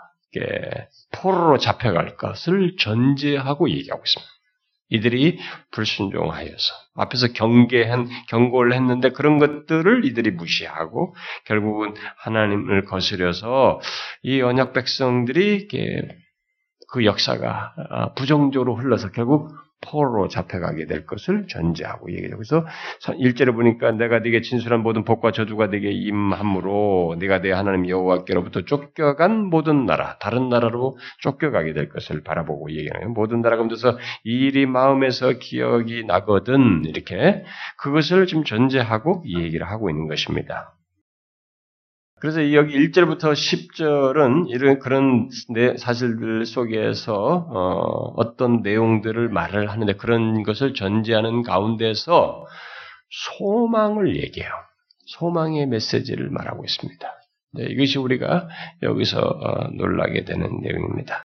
포로로 1.12 1.58
잡혀갈 1.58 2.18
것을 2.18 2.76
전제하고 2.78 3.70
얘기하고 3.70 4.02
있습니다. 4.04 4.34
이들이 4.90 5.40
불순종하여서 5.72 6.74
앞에서 6.96 7.34
경계한 7.34 8.10
경고를 8.30 8.74
했는데 8.74 9.10
그런 9.10 9.40
것들을 9.40 10.06
이들이 10.06 10.32
무시하고 10.32 11.16
결국은 11.46 11.96
하나님을 12.18 12.86
거스려서 12.86 13.80
이 14.22 14.42
언약 14.42 14.74
백성들이 14.74 15.68
그 16.92 17.06
역사가 17.06 17.74
아, 17.90 18.14
부정적으로 18.14 18.76
흘러서 18.76 19.12
결국 19.12 19.52
포로로 19.84 20.28
잡혀가게 20.28 20.86
될 20.86 21.06
것을 21.06 21.48
전제하고 21.48 22.12
얘기해요. 22.12 22.36
그래서 22.36 22.66
1절에 23.02 23.54
보니까 23.54 23.92
내가 23.92 24.20
네게 24.20 24.42
진술한 24.42 24.82
모든 24.82 25.04
복과 25.04 25.32
저주가 25.32 25.68
네게 25.68 25.92
임함으로 25.92 27.18
네가 27.20 27.42
내 27.42 27.52
하나님 27.52 27.88
여호와께로부터 27.88 28.62
쫓겨간 28.66 29.46
모든 29.46 29.86
나라, 29.86 30.18
다른 30.20 30.50
나라로 30.50 30.98
쫓겨가게 31.20 31.74
될 31.74 31.90
것을 31.90 32.24
바라보고 32.24 32.72
얘기하는 32.72 33.14
모든 33.14 33.42
나라가 33.42 33.64
면서 33.64 33.98
이 34.24 34.48
일이 34.48 34.66
마음에서 34.66 35.34
기억이 35.34 36.06
나거든 36.06 36.84
이렇게 36.86 37.44
그것을 37.78 38.28
지금 38.28 38.44
전제하고 38.44 39.24
이 39.26 39.42
얘기를 39.42 39.68
하고 39.70 39.90
있는 39.90 40.08
것입니다. 40.08 40.74
그래서 42.24 42.54
여기 42.54 42.78
1절부터 42.78 43.34
10절은 43.34 44.46
이런 44.48 44.80
그런 44.80 45.28
사실들 45.78 46.46
속에서 46.46 47.46
어, 47.50 48.38
떤 48.38 48.62
내용들을 48.62 49.28
말을 49.28 49.70
하는데 49.70 49.94
그런 49.98 50.42
것을 50.44 50.74
전제하는 50.74 51.44
가운데서 51.44 52.46
소망을 53.10 54.16
얘기해요. 54.16 54.50
소망의 55.08 55.68
메시지를 55.68 56.30
말하고 56.30 56.64
있습니다. 56.64 57.14
네, 57.56 57.66
이것이 57.66 58.00
우리가 58.00 58.48
여기서 58.84 59.20
어, 59.20 59.68
놀라게 59.76 60.24
되는 60.24 60.62
내용입니다. 60.62 61.24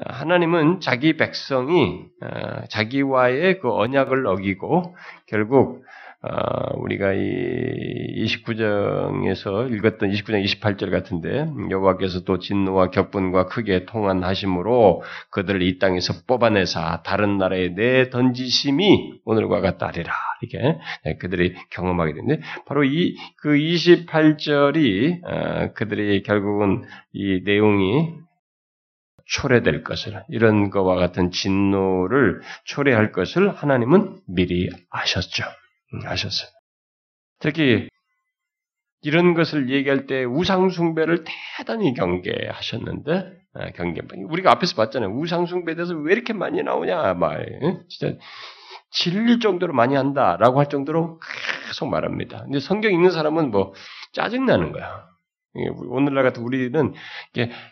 하나님은 0.00 0.80
자기 0.80 1.16
백성이 1.16 2.04
어, 2.20 2.64
자기와의 2.68 3.60
그 3.60 3.72
언약을 3.72 4.26
어기고 4.26 4.96
결국 5.28 5.84
아, 5.86 5.93
우리가 6.76 7.12
이 7.12 8.24
29장에서 8.24 9.72
읽었던 9.72 10.10
29장 10.10 10.44
28절 10.44 10.90
같은데 10.90 11.46
여호와께서 11.70 12.24
또 12.24 12.38
진노와 12.38 12.90
격분과 12.90 13.46
크게 13.46 13.84
통한하심으로 13.86 15.02
그들을 15.30 15.62
이 15.62 15.78
땅에서 15.78 16.14
뽑아내사 16.26 17.02
다른 17.04 17.38
나라에 17.38 17.74
내 17.74 18.10
던지심이 18.10 19.20
오늘과 19.24 19.60
같다리라 19.60 20.12
이렇게 20.42 20.78
네, 21.04 21.16
그들이 21.16 21.54
경험하게 21.70 22.14
되는데 22.14 22.40
바로 22.66 22.84
이 22.84 23.14
그 23.44 23.50
28절이 23.50 25.20
아, 25.24 25.72
그들이 25.72 26.22
결국은 26.22 26.84
이 27.12 27.42
내용이 27.44 28.08
초래될 29.26 29.84
것을 29.84 30.22
이런 30.28 30.70
것과 30.70 30.96
같은 30.96 31.30
진노를 31.30 32.40
초래할 32.64 33.12
것을 33.12 33.50
하나님은 33.50 34.20
미리 34.26 34.70
아셨죠. 34.90 35.44
아셨어요. 36.04 36.48
특히 37.40 37.88
이런 39.02 39.34
것을 39.34 39.70
얘기할 39.70 40.06
때 40.06 40.24
우상숭배를 40.24 41.24
대단히 41.58 41.92
경계하셨는데 41.94 43.32
아, 43.54 43.70
경계 43.72 44.00
우리가 44.28 44.50
앞에서 44.52 44.74
봤잖아요. 44.76 45.10
우상숭배에 45.10 45.74
대해서 45.74 45.94
왜 45.94 46.12
이렇게 46.12 46.32
많이 46.32 46.62
나오냐 46.62 47.14
말 47.14 47.84
진짜 47.88 48.16
질릴 48.90 49.40
정도로 49.40 49.74
많이 49.74 49.94
한다라고 49.94 50.58
할 50.58 50.68
정도로 50.68 51.20
계속 51.66 51.88
말합니다. 51.88 52.44
근데 52.44 52.60
성경 52.60 52.92
읽는 52.92 53.10
사람은 53.10 53.50
뭐 53.50 53.74
짜증 54.12 54.46
나는 54.46 54.72
거야. 54.72 55.13
오늘날 55.88 56.24
같은 56.24 56.42
우리는 56.42 56.94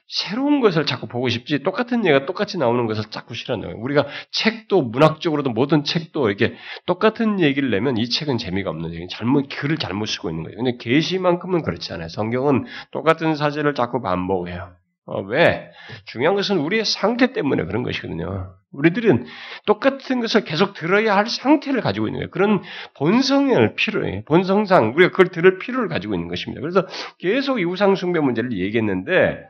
새로운 0.07 0.61
것을 0.61 0.87
자꾸 0.87 1.09
보고 1.09 1.29
싶지 1.29 1.63
똑같은 1.63 2.07
얘가 2.07 2.27
똑같이 2.27 2.59
나오는 2.59 2.87
것을 2.87 3.05
자꾸 3.11 3.35
싫어하는 3.35 3.67
거예요. 3.67 3.83
우리가 3.83 4.07
책도 4.31 4.83
문학적으로도 4.83 5.51
모든 5.51 5.85
책도 5.85 6.29
이렇게 6.29 6.55
똑같은 6.87 7.41
얘기를 7.41 7.71
내면 7.71 7.97
이 7.97 8.09
책은 8.09 8.39
재미가 8.39 8.71
없는 8.71 8.95
얘기, 8.95 9.09
잘못 9.09 9.49
글을 9.49 9.79
잘못 9.79 10.07
쓰고 10.07 10.31
있는 10.31 10.45
거예요. 10.45 10.57
근데 10.57 10.77
계시만큼은 10.77 11.63
그렇지 11.63 11.93
않아요. 11.93 12.09
성경은 12.09 12.67
똑같은 12.93 13.35
사실을 13.35 13.75
자꾸 13.75 14.01
반복해요. 14.01 14.82
어, 15.05 15.21
왜? 15.21 15.71
중요한 16.07 16.37
것은 16.37 16.59
우리의 16.59 16.85
상태 16.85 17.33
때문에 17.33 17.65
그런 17.65 17.83
것이거든요. 17.83 18.55
우리들은 18.73 19.27
똑같은 19.67 20.21
것을 20.21 20.45
계속 20.45 20.75
들어야 20.75 21.17
할 21.17 21.27
상태를 21.27 21.81
가지고 21.81 22.07
있는 22.07 22.21
거예요. 22.21 22.31
그런 22.31 22.63
본성을 22.95 23.75
필요해. 23.75 24.25
본성상 24.27 24.95
우리가 24.95 25.11
그걸 25.11 25.29
들을 25.29 25.59
필요를 25.59 25.89
가지고 25.89 26.15
있는 26.15 26.29
것입니다. 26.29 26.61
그래서 26.61 26.87
계속 27.19 27.61
이 27.61 27.65
우상 27.65 27.97
숭배 27.97 28.21
문제를 28.21 28.53
얘기했는데 28.53 29.41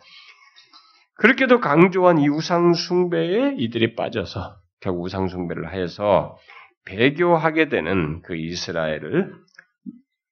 그렇게도 1.16 1.60
강조한 1.60 2.18
이 2.18 2.28
우상 2.28 2.72
숭배에 2.74 3.54
이들이 3.58 3.94
빠져서 3.94 4.56
결국 4.80 5.04
우상 5.04 5.28
숭배를 5.28 5.70
하여서 5.70 6.36
배교하게 6.86 7.68
되는 7.68 8.22
그 8.22 8.34
이스라엘을 8.34 9.34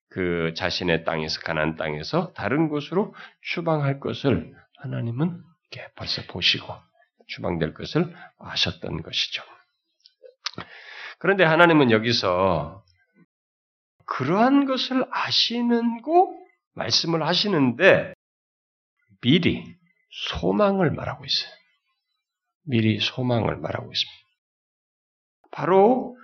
그 0.09 0.53
자신의 0.55 1.05
땅에서 1.05 1.39
가난 1.41 1.77
땅에서 1.77 2.33
다른 2.33 2.67
곳으로 2.67 3.13
추방할 3.41 4.01
것을 4.01 4.53
하나님은 4.81 5.43
벌써 5.95 6.21
보시고 6.23 6.73
추방될 7.27 7.73
것을 7.73 8.13
아셨던 8.39 9.03
것이죠. 9.03 9.43
그런데 11.19 11.43
하나님은 11.43 11.91
여기서 11.91 12.83
그러한 14.05 14.65
것을 14.65 15.05
아시는고 15.11 16.35
말씀을 16.73 17.25
하시는데 17.25 18.13
미리 19.21 19.63
소망을 20.09 20.91
말하고 20.91 21.23
있어요. 21.25 21.51
미리 22.63 22.99
소망을 22.99 23.57
말하고 23.57 23.91
있습니다. 23.91 24.21
바로 25.51 26.17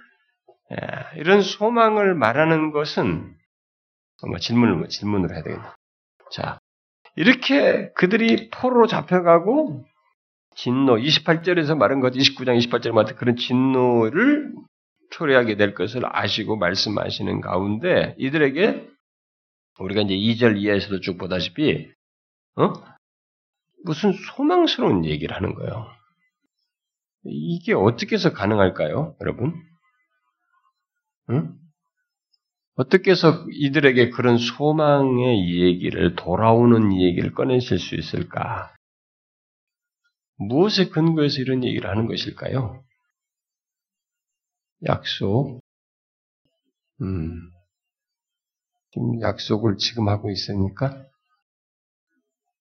예, 0.71 1.19
이런 1.19 1.41
소망을 1.41 2.13
말하는 2.15 2.71
것은 2.71 3.37
질문을 4.39 4.89
질문을 4.89 5.33
해야 5.33 5.43
되겠네. 5.43 5.63
자, 6.31 6.59
이렇게 7.17 7.91
그들이 7.93 8.49
포로로 8.51 8.85
잡혀가고 8.87 9.83
진노, 10.55 10.95
28절에서 10.97 11.75
말한 11.75 11.99
것, 11.99 12.13
29장 12.13 12.57
28절에 12.57 12.91
말한 12.91 13.15
그런 13.15 13.35
진노를 13.35 14.53
초래하게 15.11 15.55
될 15.55 15.73
것을 15.73 16.03
아시고 16.05 16.57
말씀하시는 16.57 17.41
가운데 17.41 18.15
이들에게 18.17 18.87
우리가 19.79 20.01
이제 20.01 20.13
2절 20.15 20.57
이하에서도 20.57 21.01
쭉 21.01 21.17
보다시피 21.17 21.91
어? 22.55 22.73
무슨 23.83 24.13
소망스러운 24.13 25.05
얘기를 25.05 25.35
하는 25.35 25.53
거예요. 25.55 25.87
이게 27.23 27.73
어떻게 27.73 28.15
해서 28.15 28.31
가능할까요, 28.31 29.15
여러분? 29.21 29.53
응? 31.29 31.55
어떻게 32.77 33.09
해서 33.11 33.43
이들에게 33.51 34.11
그런 34.11 34.37
소망의 34.37 35.49
얘기를, 35.49 36.15
돌아오는 36.15 36.93
얘기를 36.93 37.33
꺼내실 37.33 37.79
수 37.79 37.95
있을까? 37.95 38.71
무엇에 40.37 40.89
근거해서 40.89 41.41
이런 41.41 41.63
얘기를 41.63 41.89
하는 41.89 42.05
것일까요? 42.05 42.83
약속. 44.85 45.59
음. 47.01 47.51
지금 48.91 49.21
약속을 49.21 49.77
지금 49.77 50.07
하고 50.07 50.29
있으니까 50.29 51.03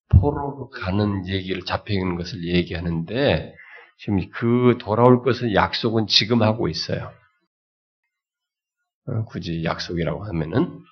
포로로 0.08 0.70
가는 0.70 1.28
얘기를 1.28 1.62
잡혀있는 1.62 2.16
것을 2.16 2.42
얘기하는데 2.44 3.54
지금 3.98 4.30
그 4.30 4.78
돌아올 4.80 5.22
것을 5.22 5.54
약속은 5.54 6.06
지금 6.06 6.42
하고 6.42 6.68
있어요. 6.68 7.12
어, 9.08 9.24
굳이 9.24 9.64
약속이라고 9.64 10.24
하면은. 10.24 10.82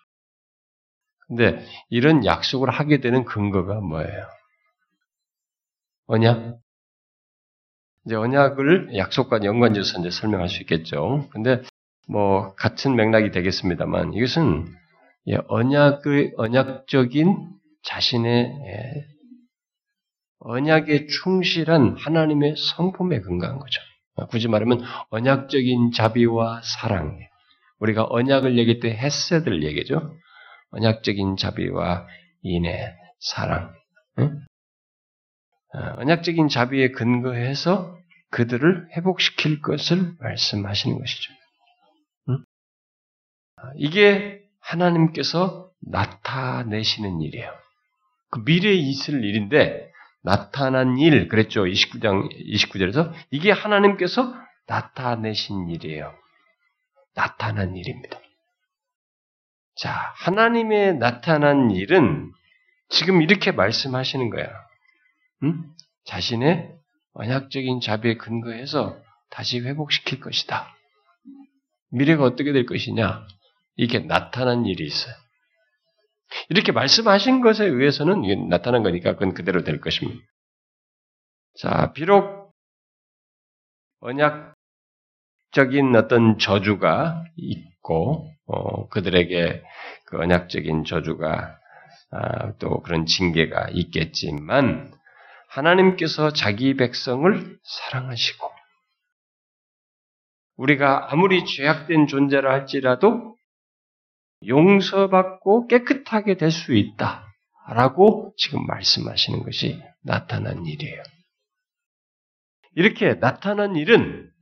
근데 1.27 1.65
이런 1.89 2.25
약속을 2.25 2.71
하게 2.71 3.01
되는 3.01 3.25
근거가 3.25 3.81
뭐예요? 3.81 4.27
언약? 6.07 6.59
이제 8.05 8.15
언약을 8.15 8.97
약속과 8.97 9.43
연관지어서 9.45 10.01
이제 10.01 10.11
설명할 10.11 10.51
수 10.51 10.61
있겠죠. 10.61 11.27
근데 11.33 11.63
뭐 12.07 12.55
같은 12.55 12.95
맥락이 12.97 13.31
되겠습니다만 13.31 14.13
이것은 14.13 14.67
언약의 15.49 16.35
언약적인 16.37 17.49
자신의 17.83 18.53
언약에 20.41 21.07
충실한 21.07 21.97
하나님의 21.99 22.57
성품에 22.59 23.21
근거한 23.21 23.59
거죠. 23.59 23.81
굳이 24.29 24.49
말하면 24.49 24.83
언약적인 25.09 25.93
자비와 25.93 26.61
사랑, 26.63 27.19
우리가 27.85 28.07
언약을 28.09 28.57
얘기할 28.59 28.81
때 28.81 28.91
헤세드를 28.97 29.63
얘기죠. 29.63 30.17
언약적인 30.71 31.37
자비와 31.37 32.07
인애, 32.43 32.95
사랑. 33.21 33.75
응? 34.19 34.41
어, 35.75 35.79
언약적인 35.99 36.49
자비에 36.49 36.91
근거해서 36.93 37.97
그들을 38.31 38.89
회복시킬 38.97 39.61
것을 39.61 40.15
말씀하시는 40.19 40.99
것이죠. 40.99 41.33
응? 42.31 42.45
아, 43.57 43.71
이게 43.77 44.41
하나님께서 44.61 45.71
나타내시는 45.83 47.21
일이에요. 47.21 47.53
그 48.31 48.41
미래에 48.45 48.73
있을 48.73 49.23
일인데 49.25 49.91
나타난 50.23 50.99
일 50.99 51.29
그랬죠. 51.29 51.65
29장 51.65 52.31
29절에서 52.33 53.13
이게 53.31 53.53
하나님께서 53.53 54.35
나타내신 54.67 55.69
일이에요. 55.69 56.15
나타난 57.15 57.77
일입니다. 57.77 58.19
자, 59.77 60.13
하나님의 60.17 60.99
나타난 60.99 61.71
일은 61.71 62.33
지금 62.89 63.23
이렇게 63.23 63.51
말씀하시는 63.51 64.31
거야. 64.31 64.49
응? 65.43 65.65
자신의 66.05 66.73
언약적인 67.15 67.81
자비에 67.81 68.17
근거해서 68.17 69.01
다시 69.31 69.61
회복시킬 69.61 70.21
것이다. 70.21 70.75
미래가 71.91 72.25
어떻게 72.25 72.53
될 72.53 72.67
것이냐? 72.67 73.27
이게 73.77 74.01
나타난 74.01 74.67
일이 74.67 74.87
있어요. 74.87 75.15
이렇게 76.49 76.73
말씀하신 76.73 77.41
것에 77.41 77.65
의해서는 77.65 78.49
나타난 78.49 78.83
거니까 78.83 79.13
그건 79.15 79.35
그대로 79.35 79.63
될 79.63 79.81
것입니다. 79.81 80.21
자, 81.59 81.93
비록 81.93 82.53
언약 84.01 84.55
적인 85.55 85.95
어떤 85.95 86.39
저주가 86.39 87.25
있고 87.37 88.29
어, 88.47 88.89
그들에게 88.89 89.63
그 90.07 90.19
언약적인 90.21 90.85
저주가 90.85 91.57
아, 92.11 92.53
또 92.59 92.83
그런 92.83 93.07
징계가 93.07 93.69
있겠지만 93.73 94.93
하나님께서 95.49 96.33
자기 96.33 96.75
백성을 96.77 97.59
사랑하시고 97.63 98.51
우리가 100.57 101.13
아무리 101.13 101.45
죄악된 101.45 102.07
존재라 102.09 102.53
할지라도 102.53 103.37
용서받고 104.47 105.69
깨끗하게 105.69 106.37
될 106.37 106.51
수 106.51 106.75
있다 106.75 107.27
라고 107.69 108.35
지금 108.37 108.67
말씀하시는 108.67 109.43
것이 109.43 109.81
나타난 110.03 110.67
일이에요. 110.67 111.03
이렇게 112.75 113.19
나타난 113.21 113.77
일은 113.77 114.34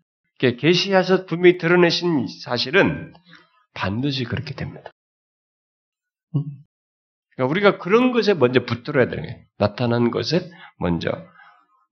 계시하셔 0.51 1.27
분명히 1.27 1.59
드러내신 1.59 2.27
사실은 2.43 3.15
반드시 3.75 4.25
그렇게 4.25 4.55
됩니다. 4.55 4.91
그러니까 6.33 7.51
우리가 7.51 7.79
그런 7.79 8.13
것에 8.13 8.35
먼저 8.35 8.65
붙들어야 8.65 9.09
되는 9.09 9.25
거예요. 9.25 9.45
나타난 9.59 10.11
것에 10.11 10.51
먼저 10.79 11.11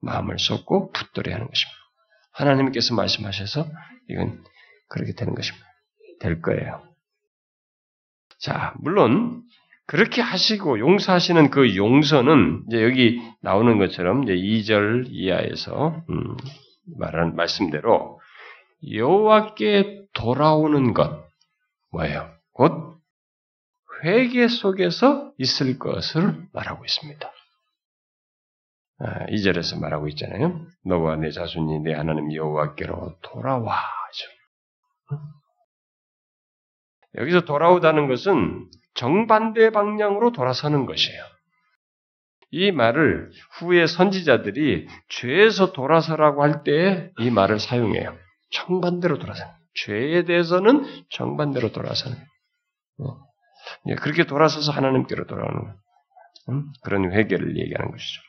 마음을 0.00 0.38
쏟고 0.38 0.92
붙들어야 0.92 1.36
하는 1.36 1.46
것입니다. 1.46 1.78
하나님께서 2.32 2.94
말씀하셔서 2.94 3.66
이건 4.08 4.42
그렇게 4.88 5.14
되는 5.14 5.34
것입니다. 5.34 5.66
될 6.20 6.40
거예요. 6.42 6.82
자, 8.38 8.74
물론 8.78 9.42
그렇게 9.86 10.22
하시고 10.22 10.78
용서하시는 10.78 11.50
그 11.50 11.76
용서는 11.76 12.64
이제 12.68 12.82
여기 12.82 13.20
나오는 13.40 13.78
것처럼 13.78 14.22
이제 14.22 14.34
2절 14.34 15.06
이하에서 15.08 16.04
음, 16.08 16.36
말한 16.98 17.34
말씀대로 17.34 18.19
여호와께 18.88 20.06
돌아오는 20.12 20.94
것 20.94 21.24
뭐예요? 21.92 22.32
곧 22.52 22.98
회개 24.02 24.48
속에서 24.48 25.32
있을 25.38 25.78
것을 25.78 26.46
말하고 26.52 26.84
있습니다. 26.84 27.32
아, 29.02 29.26
2절에서 29.26 29.80
말하고 29.80 30.08
있잖아요. 30.08 30.66
너와 30.84 31.16
내 31.16 31.30
자손이 31.30 31.80
내 31.80 31.94
하나님 31.94 32.32
여호와께로 32.34 33.18
돌아와. 33.22 33.76
여기서 37.16 37.40
돌아오다는 37.42 38.08
것은 38.08 38.70
정반대 38.94 39.70
방향으로 39.70 40.32
돌아서는 40.32 40.86
것이에요. 40.86 41.22
이 42.52 42.72
말을 42.72 43.30
후에 43.58 43.86
선지자들이 43.86 44.86
죄에서 45.08 45.72
돌아서라고 45.72 46.42
할 46.42 46.62
때 46.62 47.12
이 47.18 47.30
말을 47.30 47.58
사용해요. 47.58 48.16
정반대로 48.50 49.18
돌아서. 49.18 49.44
죄에 49.74 50.24
대해서는 50.24 50.84
정반대로 51.10 51.72
돌아서는. 51.72 52.16
어. 53.00 53.18
예, 53.86 53.94
그렇게 53.94 54.24
돌아서서 54.24 54.72
하나님께로 54.72 55.26
돌아오는 55.26 55.72
음? 56.48 56.72
그런 56.82 57.12
회개를 57.12 57.56
얘기하는 57.56 57.90
것이죠. 57.90 58.20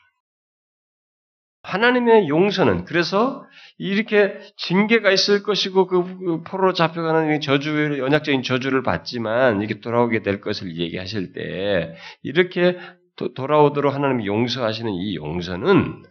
하나님의 1.62 2.28
용서는 2.28 2.84
그래서 2.84 3.46
이렇게 3.78 4.40
징계가 4.56 5.10
있을 5.12 5.42
것이고 5.44 5.86
그, 5.86 6.18
그 6.18 6.42
포로로 6.42 6.72
잡혀가는 6.72 7.40
저주를 7.40 7.98
연약적인 7.98 8.42
저주를 8.42 8.82
받지만 8.82 9.60
이렇게 9.60 9.80
돌아오게 9.80 10.22
될 10.22 10.40
것을 10.40 10.76
얘기하실 10.76 11.32
때 11.32 11.94
이렇게 12.22 12.78
도, 13.16 13.32
돌아오도록 13.34 13.94
하나님이 13.94 14.26
용서하시는 14.26 14.92
이 14.92 15.14
용서는 15.14 16.02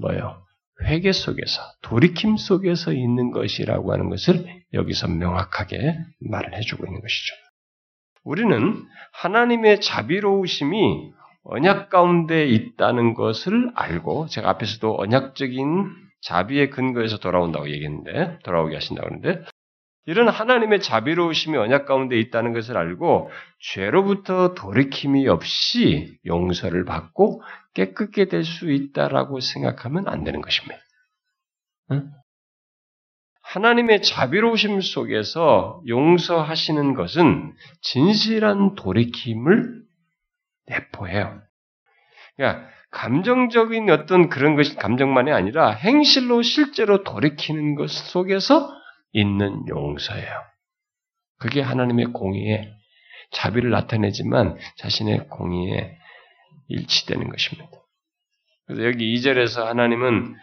뭐요? 0.00 0.44
회개 0.84 1.12
속에서 1.12 1.62
돌이킴 1.82 2.36
속에서 2.36 2.92
있는 2.92 3.30
것이라고 3.30 3.92
하는 3.92 4.08
것을 4.10 4.62
여기서 4.72 5.08
명확하게 5.08 5.98
말을 6.20 6.54
해주고 6.56 6.86
있는 6.86 7.00
것이죠. 7.00 7.34
우리는 8.24 8.84
하나님의 9.12 9.80
자비로우심이 9.80 11.12
언약 11.44 11.90
가운데 11.90 12.46
있다는 12.46 13.14
것을 13.14 13.72
알고 13.74 14.28
제가 14.28 14.48
앞에서도 14.50 14.96
언약적인 15.00 15.90
자비의 16.22 16.70
근거에서 16.70 17.18
돌아온다고 17.18 17.68
얘기했는데 17.68 18.38
돌아오게 18.44 18.76
하신다고 18.76 19.08
하는데 19.08 19.44
이런 20.04 20.28
하나님의 20.28 20.80
자비로우심이 20.80 21.56
언약 21.56 21.86
가운데 21.86 22.18
있다는 22.18 22.52
것을 22.52 22.76
알고 22.76 23.30
죄로부터 23.60 24.54
돌이킴이 24.54 25.28
없이 25.28 26.18
용서를 26.26 26.84
받고 26.84 27.42
깨끗게 27.74 28.26
될 28.26 28.44
수 28.44 28.70
있다라고 28.70 29.40
생각하면 29.40 30.08
안 30.08 30.24
되는 30.24 30.40
것입니다. 30.40 30.76
응? 31.92 32.10
하나님의 33.42 34.02
자비로우심 34.02 34.80
속에서 34.80 35.82
용서하시는 35.86 36.94
것은 36.94 37.52
진실한 37.82 38.74
돌이킴을 38.74 39.82
내포해요. 40.66 41.40
그러니까 42.36 42.68
감정적인 42.90 43.90
어떤 43.90 44.28
그런 44.28 44.56
것이 44.56 44.74
감정만이 44.76 45.30
아니라 45.32 45.70
행실로 45.70 46.42
실제로 46.42 47.04
돌이키는 47.04 47.74
것 47.74 47.90
속에서 47.90 48.70
있는 49.12 49.66
용서예요. 49.68 50.42
그게 51.38 51.60
하나님의 51.60 52.06
공의에 52.06 52.72
자비를 53.32 53.70
나타내지만 53.70 54.56
자신의 54.76 55.28
공의에 55.28 55.96
일치되는 56.68 57.28
것입니다. 57.28 57.70
그래서 58.66 58.84
여기 58.84 59.14
2절에서 59.14 59.64
하나님은 59.64 60.34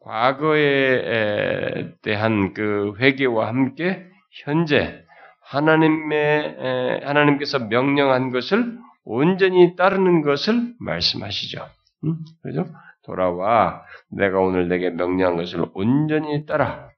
과거에 0.00 1.92
대한 2.02 2.54
그 2.54 2.94
회개와 2.98 3.48
함께 3.48 4.04
현재 4.44 5.04
하나님의 5.42 7.02
하나님께서 7.04 7.58
명령한 7.58 8.30
것을 8.30 8.78
온전히 9.04 9.76
따르는 9.76 10.22
것을 10.22 10.74
말씀하시죠. 10.78 11.66
음? 12.04 12.16
그죠? 12.42 12.66
돌아와 13.04 13.82
내가 14.10 14.38
오늘 14.40 14.68
내게 14.68 14.90
명령한 14.90 15.36
것을 15.36 15.66
온전히 15.74 16.46
따라 16.46 16.89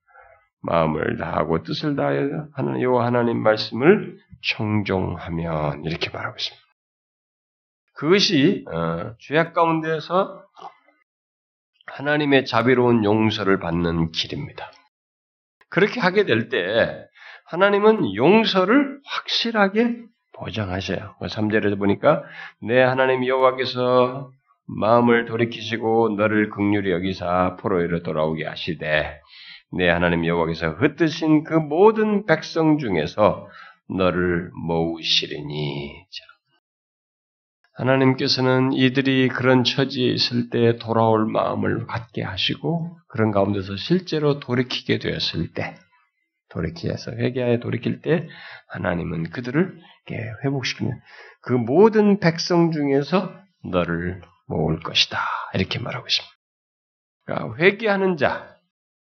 마음을 0.63 1.17
다하고 1.19 1.63
뜻을 1.63 1.97
다하여 1.97 2.49
하는 2.55 2.81
요 2.83 3.01
하나님 3.01 3.43
말씀을 3.43 4.19
청종하면 4.43 5.85
이렇게 5.85 6.11
말하고 6.11 6.37
있습니다. 6.37 6.63
그것이 7.95 8.65
어, 8.69 9.15
죄악 9.21 9.53
가운데서 9.53 10.43
하나님의 11.87 12.47
자비로운 12.47 13.05
용서를 13.05 13.59
받는 13.59 14.13
길입니다. 14.13 14.71
그렇게 15.69 16.01
하게 16.01 16.25
될 16.25 16.49
때 16.49 17.07
하나님은 17.47 18.15
용서를 18.15 19.01
확실하게 19.05 19.97
보장하셔요. 20.33 21.15
3절에서 21.21 21.79
보니까 21.79 22.25
내 22.63 22.81
하나님 22.81 23.27
여호와께서 23.27 24.31
마음을 24.67 25.27
돌이키시고 25.27 26.15
너를 26.17 26.49
극률히 26.51 26.93
여기사 26.93 27.57
포로에로 27.61 28.03
돌아오게 28.03 28.47
하시되 28.47 29.21
내 29.75 29.89
하나님 29.89 30.27
여호와께서 30.27 30.71
흩으신 30.73 31.45
그 31.45 31.55
모든 31.55 32.27
백성 32.27 32.79
중에서 32.79 33.49
너를 33.89 34.51
모으시리니 34.55 36.07
하나님께서는 37.75 38.73
이들이 38.75 39.29
그런 39.29 39.65
처지에 39.65 40.09
있을 40.13 40.51
때 40.51 40.77
돌아올 40.77 41.27
마음을 41.27 41.87
갖게 41.87 42.23
하시고 42.23 42.99
그런 43.09 43.31
가운데서 43.31 43.77
실제로 43.77 44.41
돌이키게 44.41 44.99
되었을 44.99 45.53
때 45.55 45.75
돌이키해서 46.51 47.13
회개하여 47.13 47.61
돌이킬 47.61 48.03
때 48.03 48.29
하나님은 48.69 49.31
그들을 49.31 49.79
회복시키면 50.45 51.01
그 51.41 51.53
모든 51.55 52.21
백성 52.21 52.73
중에서 52.73 53.35
너를 53.65 54.21
모을 54.47 54.81
것이다. 54.81 55.19
이렇게 55.55 55.79
말하고 55.79 56.07
있습니다. 56.07 56.35
그러니까 57.25 57.57
회개하는 57.57 58.17
자, 58.19 58.52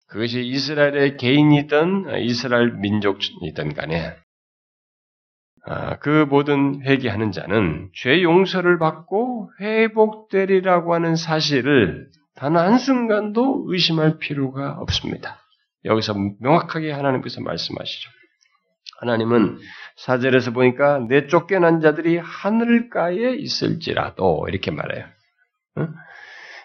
그것이 0.08 0.44
이스라엘의 0.44 1.16
개인이든 1.16 2.20
이스라엘 2.20 2.72
민족이든 2.72 3.74
간에 3.74 4.16
아, 5.66 5.98
그 5.98 6.26
모든 6.28 6.82
회개하는 6.82 7.32
자는 7.32 7.88
죄 7.94 8.22
용서를 8.22 8.78
받고 8.78 9.50
회복되리라고 9.60 10.94
하는 10.94 11.16
사실을 11.16 12.10
단 12.34 12.56
한순간도 12.56 13.64
의심할 13.68 14.18
필요가 14.18 14.72
없습니다. 14.80 15.38
여기서 15.84 16.14
명확하게 16.40 16.92
하나님께서 16.92 17.40
말씀하시죠. 17.40 18.10
하나님은 19.00 19.58
사절에서 19.96 20.52
보니까 20.52 20.98
내 21.08 21.26
쫓겨난 21.26 21.80
자들이 21.80 22.18
하늘가에 22.18 23.34
있을지라도 23.36 24.46
이렇게 24.48 24.70
말해요. 24.70 25.06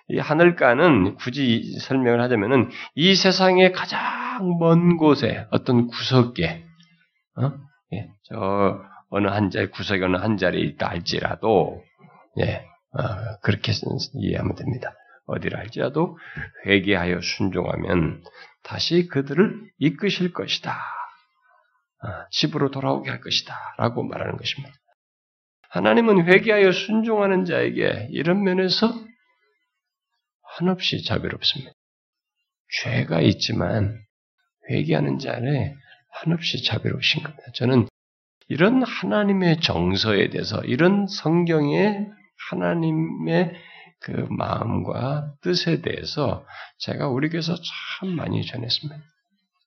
이 0.10 0.18
하늘가는 0.18 1.16
굳이 1.16 1.78
설명을 1.80 2.22
하자면은 2.22 2.70
이 2.96 3.16
세상의 3.16 3.72
가장 3.72 4.58
먼 4.60 4.98
곳에 4.98 5.46
어떤 5.52 5.88
구석에 5.88 6.66
어? 7.38 7.54
예, 7.94 8.10
저 8.24 8.80
어느 9.10 9.28
한 9.28 9.50
자리 9.50 9.70
구석에 9.70 10.04
어느 10.04 10.18
한 10.18 10.38
자리에 10.38 10.62
있다 10.62 10.90
할지라도 10.90 11.82
예, 12.40 12.66
어, 12.92 13.02
그렇게 13.42 13.72
이해하면 14.16 14.56
됩니다. 14.56 14.94
어디를 15.28 15.60
할지라도 15.60 16.18
회개하여 16.66 17.22
순종하면 17.22 18.24
다시 18.64 19.08
그들을 19.08 19.62
이끄실 19.78 20.34
것이다. 20.34 20.76
아, 22.02 22.26
집으로 22.32 22.72
돌아오게 22.72 23.10
할 23.10 23.22
것이다. 23.22 23.56
라고 23.78 24.04
말하는 24.04 24.38
것입니다. 24.38 24.74
하나님은 25.70 26.26
회개하여 26.26 26.72
순종하는 26.72 27.46
자에게 27.46 28.08
이런 28.12 28.44
면에서 28.44 28.92
한없이 30.60 31.04
자비롭습니다. 31.06 31.72
죄가 32.84 33.22
있지만 33.22 33.98
회개하는 34.70 35.20
자는 35.20 35.76
한없이 36.12 36.64
자비로우신 36.64 37.24
겁니다. 37.24 37.44
저는 37.56 37.88
이런 38.50 38.84
하나님의 38.84 39.62
정서에 39.62 40.30
대해서, 40.30 40.60
이런 40.66 41.08
성경의 41.08 42.08
하나님의 42.50 43.54
그 44.02 44.28
마음과 44.30 45.36
뜻에 45.42 45.82
대해서 45.82 46.46
제가 46.80 47.08
우리 47.08 47.30
교회에서 47.30 47.56
참 47.56 48.10
많이 48.10 48.46
전했습니다. 48.46 49.02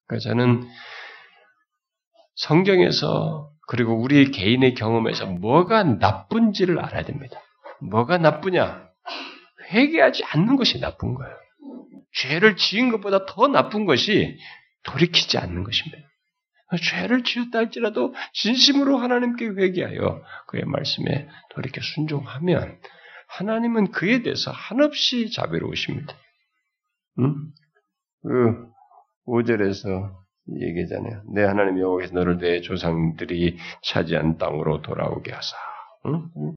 그러니까 0.06 0.28
저는 0.28 0.68
성경에서 2.34 3.50
그리고 3.66 3.98
우리 3.98 4.30
개인의 4.30 4.74
경험에서 4.74 5.26
뭐가 5.26 5.84
나쁜지를 5.84 6.80
알아야 6.80 7.04
됩니다. 7.04 7.40
뭐가 7.80 8.18
나쁘냐? 8.18 8.91
회개하지 9.72 10.24
않는 10.24 10.56
것이 10.56 10.80
나쁜 10.80 11.14
거예요. 11.14 11.34
죄를 12.14 12.56
지은 12.56 12.90
것보다 12.90 13.26
더 13.26 13.48
나쁜 13.48 13.86
것이 13.86 14.38
돌이키지 14.84 15.38
않는 15.38 15.64
것입니다. 15.64 16.08
죄를 16.78 17.22
지었다 17.22 17.58
할지라도 17.58 18.14
진심으로 18.32 18.96
하나님께 18.96 19.46
회개하여 19.46 20.22
그의 20.46 20.64
말씀에 20.64 21.28
돌이켜 21.50 21.80
순종하면 21.82 22.78
하나님은 23.28 23.90
그에 23.92 24.22
대해서 24.22 24.50
한없이 24.50 25.30
자비로우십니다. 25.30 26.14
응? 27.20 27.34
그 28.22 28.66
5절에서 29.26 30.12
얘기잖아요. 30.60 31.22
내 31.34 31.44
하나님 31.44 31.78
여호와께서 31.78 32.14
너를 32.14 32.38
내 32.38 32.60
조상들이 32.60 33.58
차지한 33.82 34.38
땅으로 34.38 34.82
돌아오게 34.82 35.32
하사. 35.32 35.56
응? 36.06 36.54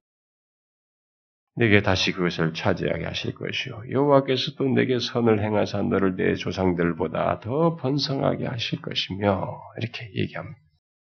내게 1.56 1.80
다시 1.80 2.12
그것을 2.12 2.52
차지하게 2.52 3.06
하실 3.06 3.34
것이요 3.34 3.84
여호와께서도 3.90 4.64
내게 4.74 4.98
선을 4.98 5.42
행하사 5.42 5.82
너를 5.82 6.16
내 6.16 6.34
조상들보다 6.34 7.40
더 7.40 7.76
번성하게 7.76 8.46
하실 8.46 8.82
것이며 8.82 9.58
이렇게 9.80 10.10
얘기합니다. 10.14 10.58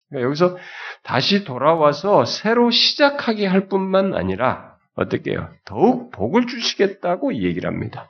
그러니까 0.09 0.27
여기서 0.27 0.57
다시 1.03 1.45
돌아와서 1.45 2.25
새로 2.25 2.71
시작하게 2.71 3.47
할 3.47 3.69
뿐만 3.69 4.15
아니라 4.15 4.77
어떻게 4.95 5.33
해요? 5.33 5.51
더욱 5.65 6.13
복을 6.13 6.47
주시겠다고 6.47 7.35
얘기를 7.35 7.69
합니다. 7.69 8.09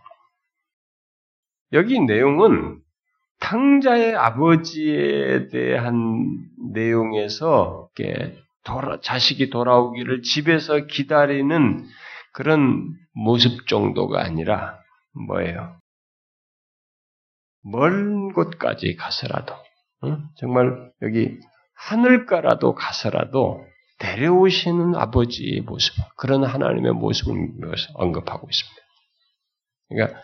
여기 1.73 1.99
내용은 1.99 2.81
탕자의 3.41 4.15
아버지에 4.15 5.49
대한 5.49 6.39
내용에서 6.75 7.89
돌아, 8.65 9.01
자식이 9.01 9.51
돌아오기를 9.51 10.23
집에서 10.23 10.87
기다리는 10.87 11.85
그런 12.37 12.95
모습 13.15 13.67
정도가 13.67 14.23
아니라 14.23 14.79
뭐예요? 15.27 15.81
먼 17.63 18.31
곳까지 18.35 18.95
가서라도 18.97 19.55
응? 20.05 20.29
정말 20.37 20.93
여기 21.01 21.41
하늘가라도 21.75 22.75
가서라도 22.75 23.65
데려오시는 24.01 24.95
아버지의 24.97 25.63
모습, 25.63 25.95
그런 26.19 26.45
하나님의 26.45 26.93
모습을 26.93 27.35
언급하고 27.95 28.47
있습니다. 28.51 28.83
그러니까 29.89 30.21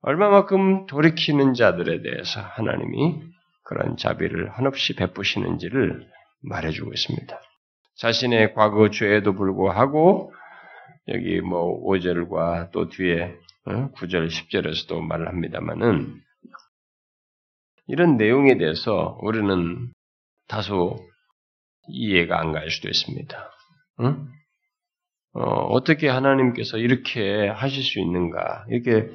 얼마만큼 0.00 0.86
돌이키는 0.86 1.52
자들에 1.52 2.00
대해서 2.00 2.40
하나님이 2.40 3.22
그런 3.64 3.98
자비를 3.98 4.48
한없이 4.52 4.96
베푸시는지를 4.96 6.08
말해주고 6.40 6.90
있습니다. 6.90 7.38
자신의 7.96 8.54
과거 8.54 8.88
죄에도 8.88 9.34
불구하고 9.34 10.32
여기 11.08 11.40
뭐 11.40 11.82
5절과 11.84 12.70
또 12.72 12.88
뒤에 12.88 13.36
9절, 13.66 14.24
어? 14.24 14.28
10절에서도 14.28 15.00
말을 15.00 15.28
합니다만은 15.28 16.20
이런 17.86 18.16
내용에 18.16 18.56
대해서 18.56 19.18
우리는 19.22 19.92
다소 20.48 20.96
이해가 21.88 22.40
안 22.40 22.52
갈 22.52 22.70
수도 22.70 22.88
있습니다. 22.88 23.50
응? 24.00 24.28
어, 25.34 25.82
떻게 25.84 26.08
하나님께서 26.08 26.78
이렇게 26.78 27.48
하실 27.48 27.82
수 27.82 28.00
있는가? 28.00 28.64
이렇게 28.70 29.10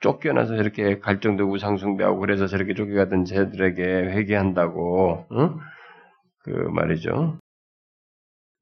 쫓겨나서 0.00 0.54
이렇게 0.56 0.98
갈정도 0.98 1.44
우상숭배하고 1.50 2.18
그래서 2.20 2.46
저렇게 2.46 2.74
쫓겨가던 2.74 3.24
쟤들에게 3.24 3.82
회개한다고, 3.82 5.26
응? 5.32 5.58
그 6.40 6.50
말이죠. 6.50 7.38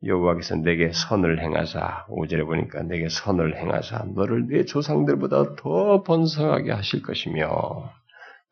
여호와께서 0.05 0.57
내게 0.57 0.91
선을 0.93 1.41
행하사. 1.41 2.07
5절에 2.09 2.45
보니까 2.45 2.83
내게 2.83 3.09
선을 3.09 3.57
행하사. 3.57 4.05
너를 4.15 4.47
내 4.49 4.65
조상들보다 4.65 5.57
더 5.57 6.03
번성하게 6.03 6.73
하실 6.73 7.03
것이며. 7.03 7.93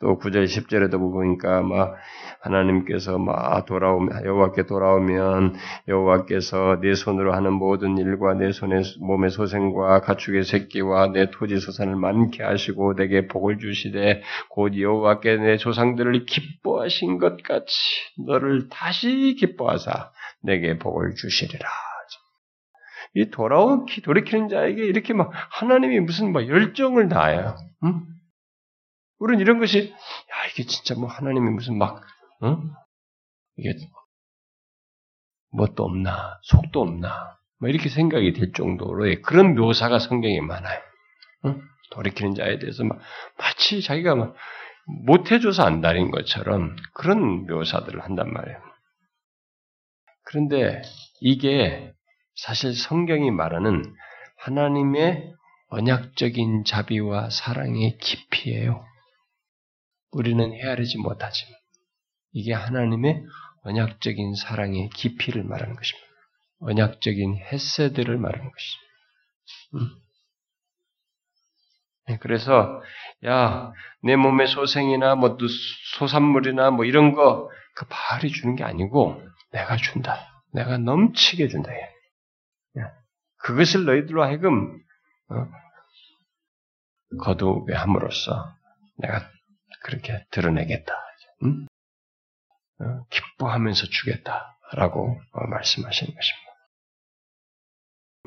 또 0.00 0.18
9절 0.18 0.44
10절에도 0.44 0.98
보니까 0.98 1.60
막 1.60 1.94
하나님께서 2.40 3.18
막 3.18 3.66
돌아오면 3.66 4.24
여호와께 4.24 4.64
돌아오면 4.64 5.56
여호와께서 5.88 6.78
내 6.80 6.94
손으로 6.94 7.34
하는 7.34 7.52
모든 7.52 7.98
일과 7.98 8.32
내 8.32 8.50
손의 8.50 8.82
몸의 9.00 9.28
소생과 9.28 10.00
가축의 10.00 10.44
새끼와 10.44 11.08
내 11.08 11.30
토지 11.30 11.60
소산을 11.60 11.96
많게 11.96 12.42
하시고 12.42 12.94
내게 12.94 13.26
복을 13.26 13.58
주시되 13.58 14.22
곧 14.48 14.78
여호와께 14.78 15.36
내 15.36 15.56
조상들을 15.58 16.24
기뻐하신 16.24 17.18
것 17.18 17.42
같이 17.42 17.74
너를 18.26 18.70
다시 18.70 19.36
기뻐하사 19.38 20.12
내게 20.42 20.78
복을 20.78 21.14
주시리라. 21.14 21.68
이 23.14 23.30
돌아오기 23.30 24.02
돌이키는 24.02 24.48
자에게 24.48 24.84
이렇게 24.84 25.12
막 25.14 25.32
하나님이 25.32 26.00
무슨 26.00 26.32
막 26.32 26.46
열정을 26.46 27.08
다해요. 27.08 27.56
응? 27.84 28.06
우리는 29.18 29.40
이런 29.40 29.58
것이 29.58 29.90
야 29.90 30.50
이게 30.52 30.62
진짜 30.64 30.94
뭐 30.94 31.08
하나님이 31.08 31.50
무슨 31.50 31.76
막 31.76 32.02
응? 32.42 32.70
이게 33.56 33.74
뭣도 35.50 35.84
없나 35.84 36.38
속도 36.42 36.80
없나 36.82 37.36
뭐 37.58 37.68
이렇게 37.68 37.88
생각이 37.88 38.32
될 38.32 38.52
정도로의 38.52 39.22
그런 39.22 39.54
묘사가 39.54 39.98
성경에 39.98 40.40
많아요. 40.40 40.80
응? 41.46 41.60
돌이키는 41.90 42.34
자에 42.34 42.58
대해서 42.60 42.84
막 42.84 43.00
마치 43.36 43.82
자기가 43.82 44.14
막 44.14 44.34
못해줘서 45.04 45.64
안달인 45.64 46.10
것처럼 46.12 46.76
그런 46.94 47.46
묘사들을 47.46 48.00
한단 48.00 48.32
말이에요. 48.32 48.69
그런데 50.30 50.80
이게 51.20 51.92
사실 52.36 52.72
성경이 52.72 53.32
말하는 53.32 53.82
하나님의 54.38 55.34
언약적인 55.70 56.64
자비와 56.64 57.30
사랑의 57.30 57.98
깊이에요. 57.98 58.84
우리는 60.12 60.52
헤아리지 60.52 60.98
못하지만 60.98 61.52
이게 62.32 62.52
하나님의 62.52 63.24
언약적인 63.62 64.36
사랑의 64.36 64.90
깊이를 64.90 65.42
말하는 65.42 65.74
것입니다. 65.74 66.08
언약적인 66.60 67.36
햇세들을 67.36 68.16
말하는 68.16 68.50
것입니다. 68.52 68.90
음. 69.74 70.00
네, 72.06 72.18
그래서 72.18 72.80
야 73.24 73.72
내 74.02 74.14
몸의 74.16 74.46
소생이나 74.46 75.16
뭐 75.16 75.36
소산물이나 75.98 76.70
뭐 76.70 76.84
이런 76.84 77.14
거 77.14 77.50
그 77.74 77.86
바알이 77.88 78.30
주는 78.30 78.56
게 78.56 78.64
아니고 78.64 79.22
내가 79.52 79.76
준다. 79.76 80.42
내가 80.52 80.78
넘치게 80.78 81.48
준다. 81.48 81.72
예. 81.72 81.90
그것을 83.36 83.84
너희들로 83.84 84.22
하여금 84.22 84.82
어, 85.28 85.46
거두게 87.18 87.74
함으로써 87.74 88.54
내가 88.98 89.28
그렇게 89.82 90.24
드러내겠다. 90.30 90.92
응? 91.44 91.66
어, 92.80 93.06
기뻐하면서 93.10 93.86
주겠다라고 93.86 95.20
어, 95.32 95.46
말씀하시는 95.46 96.14
것입니다. 96.14 96.49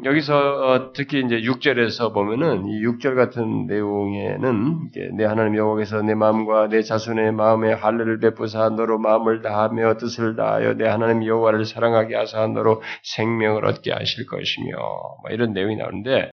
여기서 0.04 0.36
어, 0.36 0.94
특히 0.94 1.20
이제 1.24 1.42
6절에서 1.42 2.14
보면은 2.14 2.66
이 2.66 2.82
6절 2.82 3.16
같은 3.16 3.68
내용에는 3.68 4.90
내 5.16 5.24
하나님 5.24 5.56
여호와께서 5.56 6.02
내 6.02 6.16
마음과 6.16 6.70
내 6.70 6.82
자손의 6.82 7.32
마음에 7.32 7.72
할례를 7.74 8.20
베푸사 8.20 8.70
너로 8.70 8.98
마음을 8.98 9.44
다하며 9.44 9.98
뜻을 9.98 10.36
다하여 10.36 10.74
내 10.74 10.88
하나님 10.88 11.24
여호와를 11.28 11.66
사랑하게 11.66 12.16
하사 12.16 12.48
너로 12.48 12.82
생명을 13.04 13.66
얻게 13.66 13.92
하실 13.92 14.26
것이며 14.26 14.76
뭐 14.76 15.30
이런 15.30 15.54
내용이 15.54 15.76
나오는데 15.76 16.32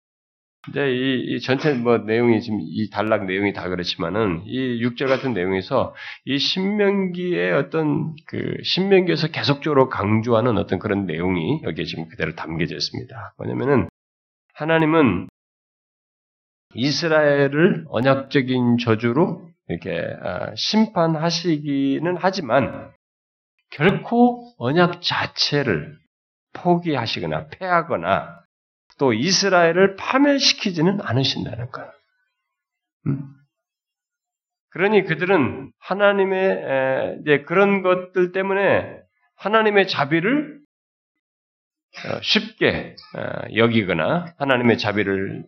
근데 0.67 0.93
이, 0.93 1.35
이, 1.35 1.39
전체 1.39 1.73
뭐 1.73 1.97
내용이 1.97 2.41
지금 2.41 2.59
이 2.61 2.89
단락 2.89 3.25
내용이 3.25 3.53
다 3.53 3.69
그렇지만은 3.69 4.43
이 4.45 4.83
6절 4.83 5.07
같은 5.07 5.33
내용에서 5.33 5.95
이 6.25 6.37
신명기의 6.37 7.53
어떤 7.53 8.15
그 8.27 8.57
신명기에서 8.63 9.29
계속적으로 9.29 9.87
강조하는 9.87 10.57
어떤 10.57 10.77
그런 10.77 11.05
내용이 11.05 11.61
여기에 11.63 11.85
지금 11.85 12.09
그대로 12.09 12.35
담겨져 12.35 12.75
있습니다. 12.75 13.33
뭐냐면은 13.37 13.87
하나님은 14.55 15.29
이스라엘을 16.75 17.85
언약적인 17.87 18.77
저주로 18.79 19.47
이렇게 19.69 20.01
아, 20.21 20.53
심판하시기는 20.55 22.17
하지만 22.19 22.91
결코 23.69 24.53
언약 24.57 25.01
자체를 25.01 25.97
포기하시거나 26.53 27.47
패하거나 27.47 28.46
또 28.97 29.13
이스라엘을 29.13 29.95
파멸시키지는 29.95 31.01
않으신다는 31.01 31.71
것. 31.71 31.91
음. 33.07 33.23
그러니 34.69 35.05
그들은 35.05 35.71
하나님의 35.79 37.21
이제 37.21 37.43
그런 37.43 37.81
것들 37.81 38.31
때문에 38.31 38.99
하나님의 39.35 39.87
자비를 39.87 40.59
어, 42.05 42.21
쉽게 42.21 42.95
어, 43.15 43.55
여기거나 43.55 44.33
하나님의 44.37 44.77
자비를 44.77 45.45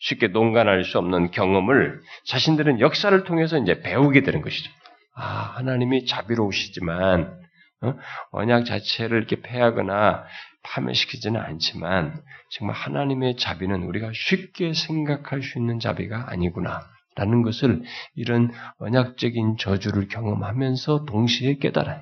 쉽게 0.00 0.28
농간할 0.28 0.84
수 0.84 0.98
없는 0.98 1.30
경험을 1.30 2.00
자신들은 2.26 2.80
역사를 2.80 3.24
통해서 3.24 3.56
이제 3.58 3.80
배우게 3.80 4.22
되는 4.22 4.42
것이죠. 4.42 4.70
아, 5.14 5.54
하나님이 5.56 6.06
자비로우시지만 6.06 7.40
어? 7.80 7.94
언약 8.32 8.66
자체를 8.66 9.18
이렇게 9.18 9.40
패하거나 9.40 10.24
파멸시키지는 10.62 11.40
않지만 11.40 12.22
정말 12.50 12.76
하나님의 12.76 13.36
자비는 13.36 13.82
우리가 13.84 14.10
쉽게 14.14 14.74
생각할 14.74 15.42
수 15.42 15.58
있는 15.58 15.78
자비가 15.78 16.30
아니구나. 16.30 16.82
라는 17.14 17.42
것을 17.42 17.82
이런 18.14 18.52
언약적인 18.78 19.56
저주를 19.58 20.06
경험하면서 20.06 21.04
동시에 21.04 21.56
깨달아요. 21.56 22.00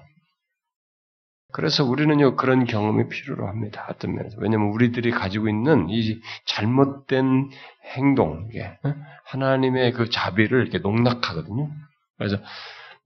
그래서 1.53 1.85
우리는요, 1.85 2.37
그런 2.37 2.67
경험이 2.67 3.09
필요로 3.09 3.49
합니다. 3.49 3.87
어떤 3.89 4.15
면에서. 4.15 4.37
왜냐하면 4.39 4.73
우리들이 4.73 5.11
가지고 5.11 5.49
있는 5.49 5.89
이 5.89 6.21
잘못된 6.45 7.49
행동, 7.95 8.47
이게, 8.51 8.65
어? 8.83 8.95
하나님의 9.25 9.93
그 9.93 10.11
자비를 10.11 10.61
이렇게 10.61 10.79
농락하거든요. 10.79 11.71
그래서 12.19 12.37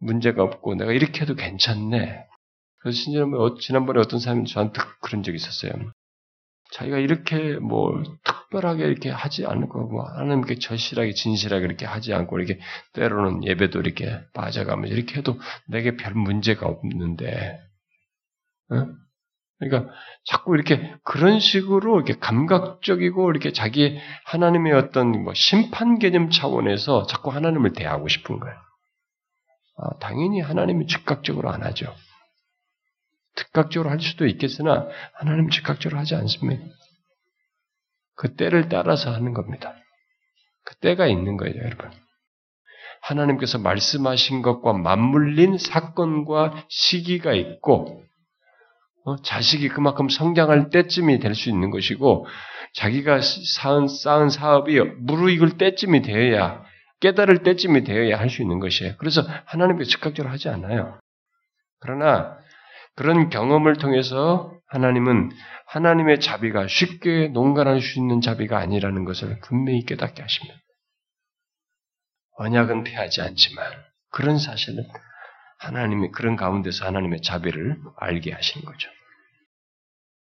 문제가 0.01 0.43
없고 0.43 0.75
내가 0.75 0.93
이렇게 0.93 1.21
해도 1.21 1.37
괜찮네. 1.37 2.27
그래서 2.81 2.99
지난번에 3.61 4.01
어떤 4.01 4.21
사람이 4.21 4.47
저한테 4.47 4.81
그런 5.03 5.23
적이 5.23 5.37
있었어요. 5.37 5.73
자기가 6.73 6.99
이렇게 6.99 7.55
뭐 7.59 8.03
특별하게 8.25 8.85
이렇게 8.85 9.11
하지 9.11 9.45
않고 9.45 9.89
뭐 9.89 10.05
하나님께 10.05 10.59
절실하게 10.59 11.13
진실하게 11.15 11.65
이렇게 11.65 11.85
하지 11.85 12.15
않고 12.15 12.39
이렇게 12.39 12.61
때로는 12.93 13.45
예배도 13.45 13.81
이렇게 13.81 14.21
빠져가면서 14.35 14.95
이렇게 14.95 15.19
해도 15.19 15.39
내게 15.67 15.97
별 15.97 16.15
문제가 16.15 16.67
없는데, 16.67 17.61
어? 18.71 18.87
그러니까 19.59 19.93
자꾸 20.25 20.55
이렇게 20.55 20.95
그런 21.05 21.39
식으로 21.39 21.97
이렇게 21.97 22.19
감각적이고 22.19 23.31
이렇게 23.31 23.53
자기 23.53 23.99
하나님의 24.25 24.73
어떤 24.73 25.23
뭐 25.23 25.35
심판 25.35 25.99
개념 25.99 26.31
차원에서 26.31 27.07
자꾸 27.07 27.31
하나님을 27.31 27.73
대하고 27.73 28.09
싶은 28.09 28.41
거예요. 28.41 28.57
아, 29.77 29.99
당연히 29.99 30.41
하나님이 30.41 30.87
즉각적으로 30.87 31.51
안 31.51 31.63
하죠. 31.63 31.95
즉각적으로 33.37 33.91
할 33.91 34.01
수도 34.01 34.27
있겠으나 34.27 34.89
하나님은 35.15 35.51
즉각적으로 35.51 35.99
하지 35.99 36.15
않습니다. 36.15 36.63
그 38.17 38.35
때를 38.35 38.69
따라서 38.69 39.13
하는 39.13 39.33
겁니다. 39.33 39.75
그 40.65 40.77
때가 40.77 41.07
있는 41.07 41.37
거예요, 41.37 41.57
여러분. 41.57 41.91
하나님께서 43.03 43.59
말씀하신 43.59 44.43
것과 44.43 44.75
맞물린 44.75 45.57
사건과 45.57 46.67
시기가 46.69 47.33
있고, 47.33 48.03
어, 49.07 49.17
자식이 49.23 49.71
그만큼 49.71 50.11
성장할 50.11 50.69
때쯤이 50.71 51.19
될 51.19 51.35
수 51.35 51.49
있는 51.49 51.71
것이고, 51.71 52.27
자기가 52.75 53.21
쌓은, 53.23 53.89
쌓은 53.89 54.29
사업이 54.29 54.79
무르익을 54.99 55.57
때쯤이 55.57 56.03
되어야, 56.03 56.63
깨달을 57.01 57.43
때쯤이 57.43 57.85
되어야 57.85 58.19
할 58.19 58.29
수 58.29 58.43
있는 58.43 58.61
것이에요. 58.61 58.95
그래서 58.99 59.23
하나님께서 59.47 59.89
즉각적으로 59.91 60.31
하지 60.31 60.51
않아요. 60.51 61.01
그러나 61.81 62.37
그런 63.01 63.31
경험을 63.31 63.77
통해서 63.77 64.53
하나님은 64.67 65.31
하나님의 65.69 66.21
자비가 66.21 66.67
쉽게 66.67 67.29
농간할 67.29 67.81
수 67.81 67.99
있는 67.99 68.21
자비가 68.21 68.59
아니라는 68.59 69.07
것을 69.07 69.41
분명히 69.41 69.87
깨닫게 69.87 70.21
하십니다. 70.21 70.61
언약은 72.37 72.85
피하지 72.85 73.23
않지만 73.23 73.73
그런 74.11 74.39
사실은 74.39 74.85
하나님이 75.61 76.11
그런 76.11 76.37
가운데서 76.37 76.85
하나님의 76.85 77.23
자비를 77.23 77.79
알게 77.97 78.33
하신 78.33 78.67
거죠. 78.67 78.91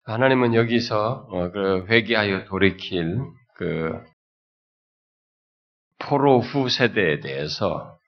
하나님은 0.05 0.53
여기서 0.53 1.27
어, 1.31 1.51
그 1.51 1.87
회개하여 1.89 2.45
돌이킬 2.45 3.19
그 3.55 3.99
포로 6.01 6.41
후 6.41 6.69
세대에 6.69 7.21
대해서 7.21 7.99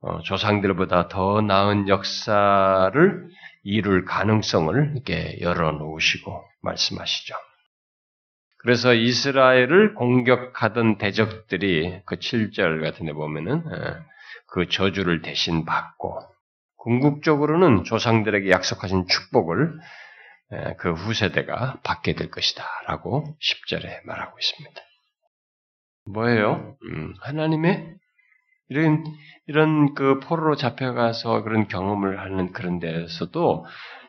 어, 0.00 0.22
조상들보다 0.22 1.08
더 1.08 1.42
나은 1.42 1.88
역사를 1.88 3.28
이룰 3.68 4.06
가능성을 4.06 4.92
이렇게 4.94 5.38
열어놓으시고 5.42 6.42
말씀하시죠. 6.62 7.34
그래서 8.60 8.94
이스라엘을 8.94 9.94
공격하던 9.94 10.96
대적들이 10.96 12.00
그 12.06 12.16
7절 12.16 12.82
같은 12.82 13.04
데 13.04 13.12
보면은 13.12 13.58
어, 13.58 14.04
그 14.46 14.68
저주를 14.68 15.20
대신 15.20 15.66
받고 15.66 16.18
궁극적으로는 16.76 17.84
조상들에게 17.84 18.50
약속하신 18.50 19.06
축복을 19.06 19.78
그 20.78 20.94
후세대가 20.94 21.80
받게 21.84 22.14
될 22.14 22.30
것이다. 22.30 22.64
라고 22.86 23.36
10절에 23.42 24.06
말하고 24.06 24.38
있습니다. 24.38 24.80
뭐예요? 26.06 26.78
음, 26.84 27.12
하나님의 27.20 27.94
이런, 28.68 29.04
이런 29.46 29.94
그 29.94 30.20
포로로 30.20 30.56
잡혀가서 30.56 31.42
그런 31.42 31.68
경험을 31.68 32.20
하는 32.20 32.52
그런 32.52 32.78
데서도 32.80 33.64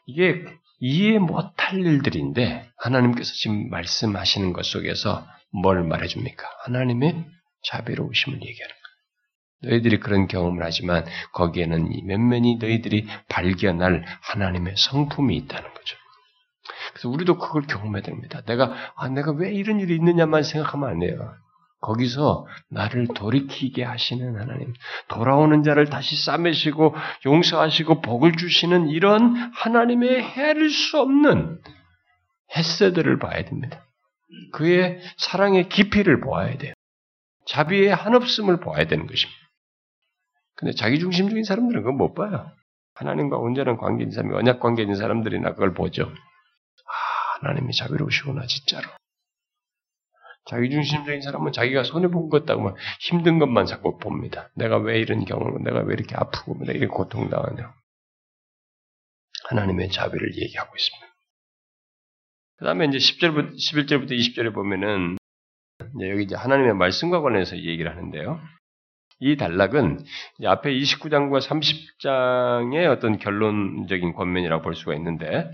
이게 0.06 0.44
이해 0.80 1.20
못할 1.20 1.80
일들인데 1.80 2.70
하나님께서 2.78 3.34
지금 3.34 3.70
말씀하시는 3.70 4.54
것 4.54 4.66
속에서 4.66 5.26
뭘 5.52 5.84
말해줍니까? 5.84 6.48
하나님의 6.66 7.26
자비로우심을 7.64 8.42
얘기하는 8.42 8.76
거예요. 8.76 9.74
너희들이 9.74 10.00
그런 10.00 10.28
경험을 10.28 10.64
하지만 10.64 11.06
거기에는 11.34 11.90
면면히 12.06 12.58
너희들이 12.58 13.08
발견할 13.28 14.06
하나님의 14.22 14.76
성품이 14.78 15.36
있다는 15.36 15.74
거죠. 15.74 15.98
그래서 16.94 17.10
우리도 17.10 17.38
그걸 17.38 17.64
경험해야 17.64 18.02
됩니다. 18.02 18.42
내가 18.46 18.74
아 18.96 19.10
내가 19.10 19.32
왜 19.32 19.54
이런 19.54 19.80
일이 19.80 19.96
있느냐만 19.96 20.44
생각하면 20.44 20.90
안 20.90 21.00
돼요. 21.00 21.36
거기서 21.82 22.46
나를 22.70 23.08
돌이키게 23.08 23.84
하시는 23.84 24.40
하나님, 24.40 24.74
돌아오는 25.08 25.64
자를 25.64 25.90
다시 25.90 26.22
싸매시고 26.22 26.96
용서하시고 27.26 28.02
복을 28.02 28.36
주시는 28.36 28.90
이런 28.90 29.36
하나님의 29.54 30.22
해를 30.22 30.70
수 30.70 31.00
없는 31.00 31.62
햇새들을 32.56 33.20
봐야 33.20 33.44
됩니다. 33.46 33.86
그의 34.52 35.00
사랑의 35.18 35.70
깊이를 35.70 36.20
보아야 36.20 36.58
돼요. 36.58 36.74
자비의 37.46 37.96
한없음을 37.96 38.60
보아야 38.60 38.86
되는 38.86 39.08
것입니다. 39.08 39.40
근데 40.56 40.74
자기중심적인 40.74 41.46
사람들은 41.46 41.82
그건 41.82 41.98
못 41.98 42.14
봐요. 42.14 42.52
하나님과 42.96 43.38
온전한 43.38 43.78
관계 43.78 44.04
있는 44.04 44.14
사람이 44.14 44.36
언약 44.36 44.60
관계 44.60 44.82
있는 44.82 44.96
사람들이나 44.96 45.54
그걸 45.54 45.74
보죠. 45.74 46.04
아, 46.04 47.48
하나님이 47.48 47.74
자비로우시구나, 47.74 48.46
진짜로. 48.46 48.99
자기중심적인 50.50 51.22
사람은 51.22 51.52
자기가 51.52 51.84
손해본 51.84 52.30
것 52.30 52.40
같다고 52.40 52.64
막 52.64 52.76
힘든 53.00 53.38
것만 53.38 53.66
자꾸 53.66 54.00
봅니다. 54.00 54.50
내가 54.56 54.78
왜 54.78 55.00
이런 55.00 55.24
경험을, 55.24 55.64
내가 55.64 55.82
왜 55.82 55.94
이렇게 55.94 56.16
아프고, 56.16 56.58
내가 56.60 56.72
이렇게 56.72 56.88
고통당하냐. 56.88 57.72
하나님의 59.50 59.90
자비를 59.90 60.36
얘기하고 60.38 60.76
있습니다. 60.76 61.08
그 62.58 62.66
다음에 62.66 62.86
이제 62.86 62.98
10절부터, 62.98 63.56
11절부터 63.56 64.12
20절에 64.12 64.54
보면은, 64.54 65.18
이제 65.96 66.10
여기 66.10 66.24
이제 66.24 66.36
하나님의 66.36 66.74
말씀과 66.74 67.22
관련해서 67.22 67.58
얘기를 67.58 67.90
하는데요. 67.90 68.42
이 69.22 69.36
단락은 69.36 70.00
앞에 70.46 70.72
29장과 70.72 71.42
30장의 71.42 72.90
어떤 72.90 73.20
결론적인 73.20 74.14
권면이라고 74.14 74.64
볼 74.64 74.76
수가 74.76 74.96
있는데, 74.96 75.50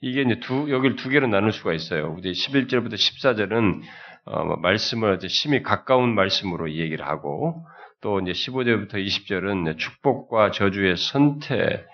이게 0.00 0.22
이제 0.22 0.40
두, 0.40 0.70
여기를 0.70 0.96
두 0.96 1.10
개로 1.10 1.26
나눌 1.26 1.52
수가 1.52 1.74
있어요. 1.74 2.16
이제 2.18 2.30
11절부터 2.30 2.94
14절은, 2.94 3.82
어, 4.30 4.56
말씀을 4.56 5.18
심히 5.28 5.62
가까운 5.62 6.14
말씀으로 6.14 6.70
얘기를 6.72 7.06
하고, 7.06 7.64
또 8.00 8.20
이제 8.20 8.32
15절부터 8.32 8.94
20절은 8.94 9.78
축복과 9.78 10.50
저주의 10.52 10.96
선택을 10.96 11.86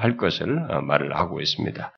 할 0.00 0.16
것을 0.16 0.58
어, 0.70 0.80
말을 0.80 1.16
하고 1.16 1.40
있습니다. 1.40 1.92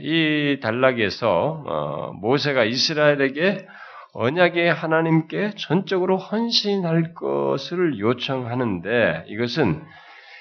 이 0.00 0.60
단락에서 0.62 1.64
어, 1.66 2.12
모세가 2.12 2.64
이스라엘에게 2.64 3.66
언약의 4.14 4.72
하나님께 4.72 5.52
전적으로 5.56 6.16
헌신할 6.16 7.14
것을 7.14 7.98
요청하는데 7.98 9.24
이것은 9.26 9.84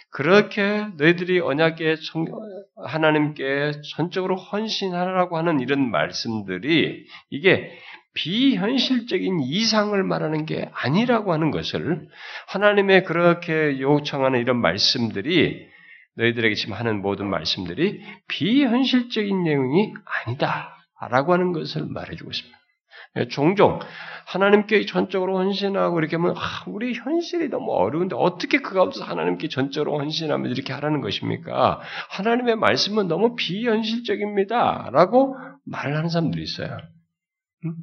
그렇게 0.10 0.88
너희들이 0.98 1.40
언약의 1.40 1.98
하나님께 2.76 3.74
전적으로 3.96 4.36
헌신하라고 4.36 5.38
하는 5.38 5.60
이런 5.60 5.92
말씀들이 5.92 7.06
이게 7.30 7.72
비현실적인 8.14 9.42
이상을 9.42 10.02
말하는 10.04 10.46
게 10.46 10.70
아니라고 10.74 11.34
하는 11.34 11.52
것을 11.52 12.08
하나님의 12.48 13.04
그렇게 13.04 13.80
요청하는 13.80 14.40
이런 14.40 14.58
말씀들이 14.58 15.68
너희들에게 16.16 16.56
지금 16.56 16.74
하는 16.74 17.02
모든 17.02 17.28
말씀들이 17.28 18.02
비현실적인 18.28 19.44
내용이 19.44 19.94
아니다라고 20.26 21.34
하는 21.34 21.54
것을 21.54 21.86
말해주고 21.86 22.32
있습니다. 22.32 22.57
예, 23.16 23.28
종종 23.28 23.80
하나님께 24.28 24.86
전적으로 24.86 25.38
헌신하고 25.38 26.00
이렇게 26.00 26.18
하면 26.18 26.36
아, 26.38 26.64
우리 26.68 26.94
현실이 26.94 27.50
너무 27.50 27.72
어려운데 27.72 28.16
어떻게 28.18 28.60
그 28.60 28.74
가운데서 28.74 29.06
하나님께 29.06 29.48
전적으로 29.48 29.98
헌신하면 30.00 30.52
이렇게 30.52 30.74
하라는 30.74 31.02
것입니까? 31.02 31.80
하나님의 32.10 32.58
말씀은 32.58 33.08
너무 33.08 33.36
비현실적입니다라고 33.36 35.36
말을 35.66 35.96
하는 35.96 36.10
사람들이 36.10 36.44
있어요. 36.44 36.78
음? 37.66 37.74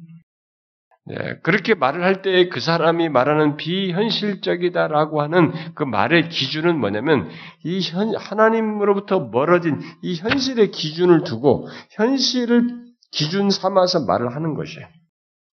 네, 1.07 1.37
그렇게 1.43 1.75
말을 1.75 2.03
할 2.03 2.21
때 2.23 2.49
그 2.49 2.59
사람이 2.59 3.09
말하는 3.09 3.57
비현실적이다라고 3.57 5.21
하는 5.21 5.51
그 5.75 5.83
말의 5.83 6.29
기준은 6.29 6.79
뭐냐면 6.79 7.29
이 7.63 7.79
현, 7.81 8.15
하나님으로부터 8.15 9.19
멀어진 9.19 9.79
이 10.01 10.15
현실의 10.15 10.71
기준을 10.71 11.23
두고 11.23 11.67
현실을 11.91 12.85
기준 13.11 13.51
삼아서 13.51 14.05
말을 14.05 14.35
하는 14.35 14.55
것이에요. 14.55 14.87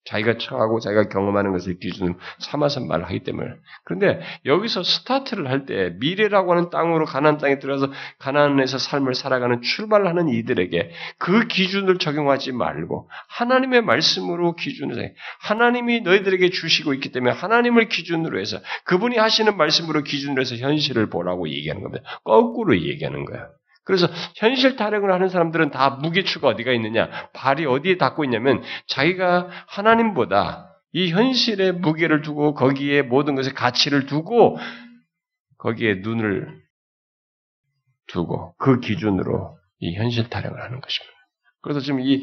자기가 0.04 0.38
처하고 0.38 0.80
자기가 0.80 1.08
경험하는 1.08 1.52
것을 1.52 1.78
기준으로 1.78 2.14
삼아서 2.38 2.80
말을 2.80 3.04
하기 3.06 3.20
때문에. 3.20 3.50
그런데 3.84 4.20
여기서 4.44 4.82
스타트를 4.82 5.48
할 5.48 5.62
때 5.64 5.94
미래라고 6.00 6.50
하는 6.52 6.70
땅으로 6.70 7.04
가나안 7.04 7.38
땅에 7.38 7.60
들어가서 7.60 7.92
가나안에서 8.18 8.78
삶을 8.78 9.14
살아가는 9.14 9.62
출발을 9.62 10.08
하는 10.08 10.28
이들에게 10.28 10.90
그 11.18 11.46
기준을 11.46 11.98
적용하지 11.98 12.50
말고 12.50 13.08
하나님의 13.28 13.82
말씀으로 13.82 14.56
기준을 14.56 15.02
해. 15.02 15.14
하나님이 15.40 16.00
너희들에게 16.00 16.50
주시고 16.50 16.94
있기 16.94 17.12
때문에 17.12 17.32
하나님을 17.32 17.88
기준으로 17.88 18.40
해서 18.40 18.58
그분이 18.84 19.18
하시는 19.18 19.56
말씀으로 19.56 20.02
기준으로 20.02 20.40
해서 20.40 20.56
현실을 20.56 21.08
보라고 21.10 21.48
얘기하는 21.48 21.82
겁니다. 21.82 22.02
거꾸로 22.24 22.76
얘기하는 22.76 23.24
거예요. 23.24 23.48
그래서 23.84 24.06
현실 24.36 24.76
타령을 24.76 25.12
하는 25.12 25.28
사람들은 25.28 25.70
다 25.70 25.90
무게추가 25.90 26.48
어디가 26.48 26.72
있느냐? 26.72 27.08
발이 27.32 27.66
어디에 27.66 27.96
닿고 27.96 28.24
있냐면 28.24 28.62
자기가 28.86 29.48
하나님보다 29.66 30.72
이 30.92 31.10
현실의 31.10 31.72
무게를 31.72 32.22
두고 32.22 32.54
거기에 32.54 33.02
모든 33.02 33.34
것의 33.34 33.54
가치를 33.54 34.06
두고 34.06 34.58
거기에 35.58 35.96
눈을 36.02 36.62
두고 38.08 38.54
그 38.58 38.80
기준으로 38.80 39.58
이 39.78 39.94
현실 39.94 40.28
타령을 40.28 40.62
하는 40.62 40.80
것입니다. 40.80 41.16
그래서 41.62 41.80
지금 41.80 42.00
이 42.00 42.22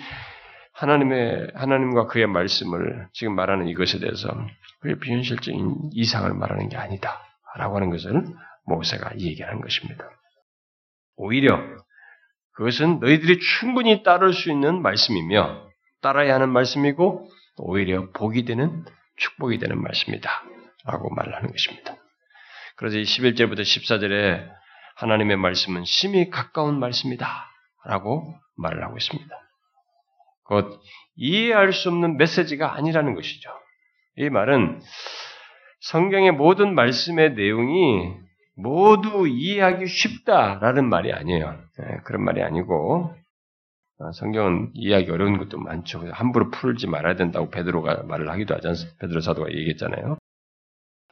하나님의 0.73 1.51
하나님과 1.55 2.07
그의 2.07 2.27
말씀을 2.27 3.07
지금 3.11 3.35
말하는 3.35 3.67
이것에 3.67 3.99
대해서 3.99 4.29
그의 4.81 4.99
비현실적인 4.99 5.89
이상을 5.91 6.31
말하는 6.33 6.69
게 6.69 6.77
아니다라고 6.77 7.75
하는 7.75 7.89
것을 7.89 8.23
모세가 8.65 9.19
얘기하는 9.19 9.61
것입니다. 9.61 10.05
오히려 11.19 11.61
그것은 12.53 12.99
너희들이 12.99 13.39
충분히 13.39 14.03
따를 14.03 14.33
수 14.33 14.49
있는 14.49 14.81
말씀이며 14.81 15.69
따라야 16.01 16.35
하는 16.35 16.49
말씀이고 16.49 17.29
오히려 17.57 18.09
복이 18.11 18.45
되는 18.45 18.85
축복이 19.17 19.59
되는 19.59 19.81
말씀이다. 19.81 20.29
라고 20.85 21.13
말을 21.13 21.35
하는 21.35 21.51
것입니다. 21.51 21.95
그래서 22.77 22.97
이 22.97 23.03
11절부터 23.03 23.59
14절에 23.59 24.49
하나님의 24.95 25.35
말씀은 25.35 25.83
심히 25.83 26.29
가까운 26.29 26.79
말씀이다. 26.79 27.27
라고 27.85 28.33
말을 28.55 28.81
하고 28.83 28.95
있습니다. 28.97 29.29
곧 30.45 30.81
이해할 31.17 31.73
수 31.73 31.89
없는 31.89 32.15
메시지가 32.17 32.75
아니라는 32.75 33.13
것이죠. 33.13 33.49
이 34.15 34.29
말은 34.29 34.81
성경의 35.81 36.31
모든 36.31 36.75
말씀의 36.75 37.33
내용이 37.33 38.28
모두 38.61 39.27
이해하기 39.27 39.87
쉽다라는 39.87 40.89
말이 40.89 41.13
아니에요. 41.13 41.59
네, 41.77 41.97
그런 42.03 42.23
말이 42.23 42.41
아니고 42.41 43.15
어, 43.99 44.11
성경은 44.13 44.71
이해하기 44.73 45.11
어려운 45.11 45.37
것도 45.37 45.57
많죠. 45.57 46.01
함부로 46.11 46.49
풀지 46.51 46.87
말아야 46.87 47.15
된다고 47.15 47.49
베드로가 47.49 48.03
말을 48.03 48.29
하기도 48.29 48.55
하지 48.55 48.67
않습니까? 48.67 48.97
베드로 48.99 49.21
사도가 49.21 49.49
얘기했잖아요. 49.49 50.17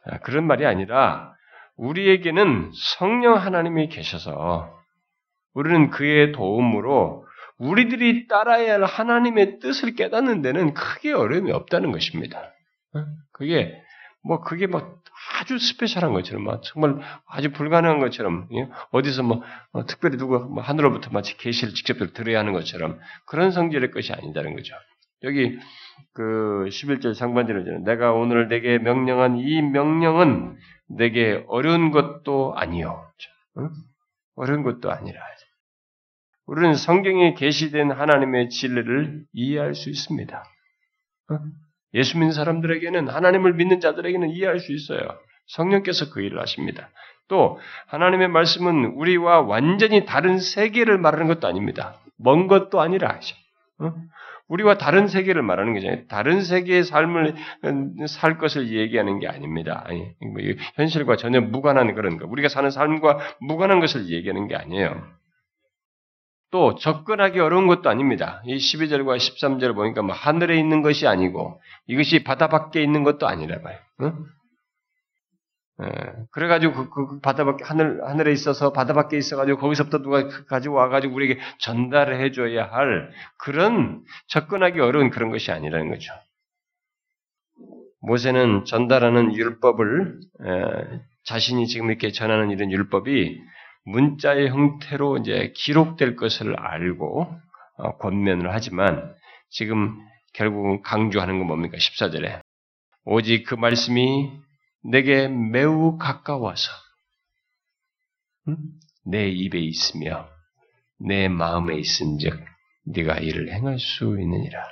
아, 0.06 0.20
그런 0.20 0.45
말이 0.45 0.66
아니라 0.66 1.34
우리에게는 1.76 2.72
성령 2.98 3.36
하나님이 3.36 3.89
계셔서 3.89 4.74
우리는 5.54 5.89
그의 5.89 6.32
도움으로 6.32 7.26
우리들이 7.58 8.28
따라야 8.28 8.74
할 8.74 8.84
하나님의 8.84 9.60
뜻을 9.60 9.95
깨닫는 9.95 10.41
데는 10.41 10.74
크게 10.74 11.12
어려움이 11.12 11.52
없다는 11.52 11.91
것입니다. 11.91 12.39
어? 12.93 13.06
그게 13.32 13.82
뭐 14.24 14.41
그게 14.41 14.68
뭐 14.68 14.98
아주 15.34 15.59
스페셜한 15.59 16.13
것처럼, 16.13 16.43
막 16.43 16.61
정말 16.63 16.99
아주 17.28 17.51
불가능한 17.51 17.99
것처럼, 17.99 18.47
예? 18.53 18.69
어디서 18.91 19.23
뭐 19.23 19.43
어, 19.71 19.86
특별히 19.86 20.17
누구 20.17 20.39
뭐 20.39 20.63
하늘로부터 20.63 21.09
마치 21.11 21.38
계시를 21.38 21.73
직접 21.73 21.97
들어야 22.13 22.39
하는 22.39 22.53
것처럼 22.53 22.99
그런 23.25 23.51
성질의 23.51 23.91
것이 23.91 24.13
아니다는 24.13 24.55
거죠. 24.55 24.73
여기 25.23 25.57
그 26.13 26.67
11절 26.69 27.13
상반절에는 27.13 27.84
내가 27.84 28.13
오늘 28.13 28.47
내게 28.47 28.78
명령한 28.78 29.38
이 29.38 29.61
명령은 29.61 30.57
내게 30.89 31.43
어려운 31.47 31.91
것도 31.91 32.53
아니요. 32.55 33.09
응? 33.57 33.69
어려운 34.36 34.63
것도 34.63 34.91
아니라. 34.91 35.19
우리는 36.45 36.75
성경에 36.75 37.34
계시된 37.34 37.91
하나님의 37.91 38.49
진리를 38.49 39.25
이해할 39.34 39.75
수 39.75 39.89
있습니다. 39.89 40.43
응? 41.98 42.00
예수 42.00 42.18
믿는 42.18 42.34
사람들에게는 42.34 43.10
하나님을 43.10 43.54
믿는 43.54 43.80
자들에게는 43.80 44.30
이해할 44.30 44.60
수 44.60 44.74
있어요. 44.74 45.00
성령께서 45.48 46.12
그 46.12 46.22
일을 46.22 46.39
하십니다. 46.39 46.89
또 47.28 47.60
하나님의 47.88 48.30
말씀은 48.30 48.93
우리와 48.95 49.41
완전히 49.41 50.06
다른 50.06 50.39
세계를 50.39 50.98
말하는 50.98 51.28
것도 51.28 51.48
아닙니다. 51.48 52.00
먼 52.18 52.48
것도 52.48 52.82
아니라? 52.82 53.20
우리와 54.48 54.78
다른 54.78 55.08
세계를 55.08 55.41
말하는 55.41 55.74
거잖아요. 55.74 56.08
다른 56.08 56.41
세계의 56.41 56.84
삶을 56.86 57.36
살 58.08 58.38
것을 58.38 58.70
얘기하는 58.70 59.20
게 59.20 59.28
아닙니다. 59.28 59.84
아니, 59.86 60.00
뭐 60.22 60.41
현실과 60.76 61.18
전혀 61.18 61.41
무관한 61.41 61.93
그런 61.95 62.18
거. 62.18 62.26
우리가 62.28 62.48
사는 62.48 62.70
삶과 62.70 63.20
무관한 63.41 63.82
것을 63.82 64.08
얘기하는 64.08 64.48
게 64.48 64.56
아니에요. 64.56 65.16
또 66.50 66.76
접근하기 66.76 67.39
어려운 67.39 67.68
것도 67.68 67.89
아닙니다. 67.89 68.41
이 68.45 68.56
12절과 68.56 69.18
13절 69.18 69.76
보니까 69.76 70.02
뭐 70.02 70.16
하늘에 70.16 70.58
있는 70.58 70.82
것이 70.82 71.08
아니고 71.08 71.62
이것이 71.88 72.24
바다 72.24 72.48
밖에 72.48 72.82
있는 72.82 73.04
것도 73.04 73.28
아니라 73.28 73.62
봐요. 73.62 73.78
어? 74.00 74.14
예, 75.84 75.89
그래가지고 76.32 76.74
그, 76.74 76.89
그, 76.89 77.08
그 77.08 77.20
바다 77.20 77.43
밖에 77.43 77.64
하늘 77.64 78.04
하늘에 78.04 78.32
있어서 78.32 78.72
바다 78.72 78.93
밖에 78.93 79.18
있어가지고 79.18 79.60
거기서부터 79.60 80.00
누가 80.00 80.28
가지고 80.45 80.76
와가지고 80.76 81.14
우리에게 81.14 81.39
전달을 81.60 82.20
해줘야 82.20 82.66
할 82.66 83.12
그런 83.38 84.04
접근하기 84.28 84.80
어려운 84.80 85.12
그런 85.12 85.30
것이 85.30 85.52
아니라는 85.52 85.89
거죠. 85.89 86.14
모세는 88.02 88.66
전달하는 88.66 89.36
율법을 89.36 90.20
에, 90.45 91.00
자신이 91.26 91.68
지금 91.68 91.89
이렇게 91.89 92.12
전하는 92.12 92.50
이런 92.50 92.72
율법이 92.72 93.39
문자의 93.88 94.50
형태로 94.50 95.20
이제 95.20 95.54
기록될 95.56 96.18
것을 96.18 96.60
알고 96.60 97.34
어, 97.78 97.98
권면을 97.98 98.54
하지만 98.54 99.16
지금 99.50 99.98
결국은 100.34 100.82
강조하는 100.82 101.38
건 101.38 101.48
뭡니까? 101.48 101.78
14절에 101.78 102.42
오직 103.06 103.46
그 103.46 103.56
말씀이 103.56 104.30
내게 104.84 105.30
매우 105.30 105.98
가까워서 105.98 106.70
내 109.06 109.30
입에 109.30 109.60
있으며 109.60 110.28
내 111.00 111.30
마음에 111.30 111.78
있은즉 111.78 112.44
네가 112.88 113.20
이를 113.20 113.54
행할 113.54 113.80
수 113.80 114.20
있느니라. 114.20 114.68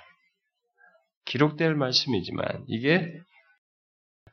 기록될 1.23 1.75
말씀이지만 1.75 2.65
이게 2.67 3.13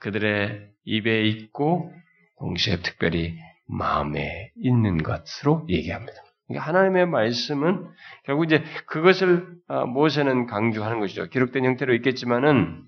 그들의 0.00 0.70
입에 0.84 1.22
있고 1.28 1.92
동시에 2.38 2.82
특별히 2.82 3.38
마음에 3.72 4.52
있는 4.56 5.02
것으로 5.02 5.64
얘기합니다. 5.68 6.12
그러니까 6.46 6.68
하나님의 6.68 7.06
말씀은 7.06 7.88
결국 8.24 8.44
이제 8.44 8.62
그것을 8.86 9.46
아, 9.68 9.84
모세는 9.84 10.46
강조하는 10.46 11.00
것이죠. 11.00 11.28
기록된 11.28 11.64
형태로 11.64 11.94
있겠지만은 11.94 12.84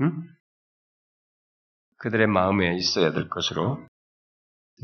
음? 0.00 0.22
그들의 1.98 2.26
마음에 2.28 2.76
있어야 2.76 3.12
될 3.12 3.28
것으로 3.28 3.84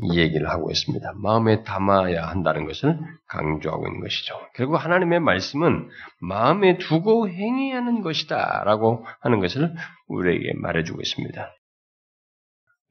이 0.03 0.19
얘기를 0.19 0.49
하고 0.49 0.69
있습니다. 0.69 1.13
마음에 1.15 1.63
담아야 1.63 2.27
한다는 2.27 2.65
것을 2.65 2.99
강조하고 3.27 3.87
있는 3.87 4.01
것이죠. 4.01 4.35
결국 4.53 4.75
하나님의 4.75 5.21
말씀은 5.21 5.89
마음에 6.19 6.77
두고 6.77 7.29
행해야 7.29 7.77
하는 7.77 8.01
것이다 8.01 8.63
라고 8.65 9.05
하는 9.21 9.39
것을 9.39 9.73
우리에게 10.07 10.51
말해주고 10.55 11.01
있습니다. 11.01 11.49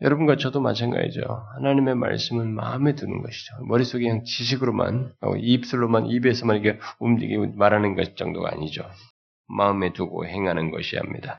여러분과 0.01 0.37
저도 0.37 0.61
마찬가지죠. 0.61 1.23
하나님의 1.57 1.95
말씀은 1.95 2.55
마음에 2.55 2.95
드는 2.95 3.23
것이죠. 3.23 3.55
머릿속에 3.67 4.05
그냥 4.05 4.25
지식으로만, 4.25 5.13
입술로만, 5.39 6.07
입에서만 6.07 6.59
이게 6.59 6.79
움직이고 6.99 7.55
말하는 7.57 7.95
것 7.95 8.17
정도가 8.17 8.51
아니죠. 8.53 8.85
마음에 9.47 9.93
두고 9.93 10.27
행하는 10.27 10.71
것이야 10.71 11.01
합니다. 11.01 11.39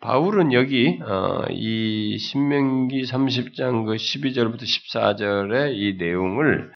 바울은 0.00 0.52
여기 0.52 1.00
어, 1.02 1.46
이 1.50 2.18
신명기 2.18 3.02
30장 3.04 3.86
그 3.86 3.94
12절부터 3.94 4.62
14절의 4.62 5.74
이 5.74 5.96
내용을 5.98 6.74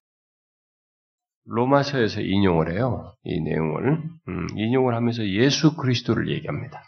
로마서에서 1.45 2.23
인용을 2.23 2.73
해요. 2.73 3.15
이 3.25 3.41
내용을 3.41 4.03
음, 4.29 4.47
인용을 4.57 4.95
하면서 4.95 5.27
예수 5.27 5.77
그리스도를 5.77 6.31
얘기합니다. 6.31 6.83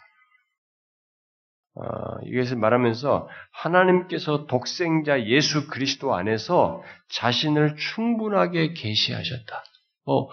어, 1.75 1.83
이것을 2.25 2.57
말하면서 2.57 3.29
하나님께서 3.51 4.45
독생자 4.47 5.25
예수 5.25 5.67
그리스도 5.67 6.13
안에서 6.15 6.83
자신을 7.09 7.77
충분하게 7.77 8.73
계시하셨다. 8.73 9.63
뭐 10.05 10.29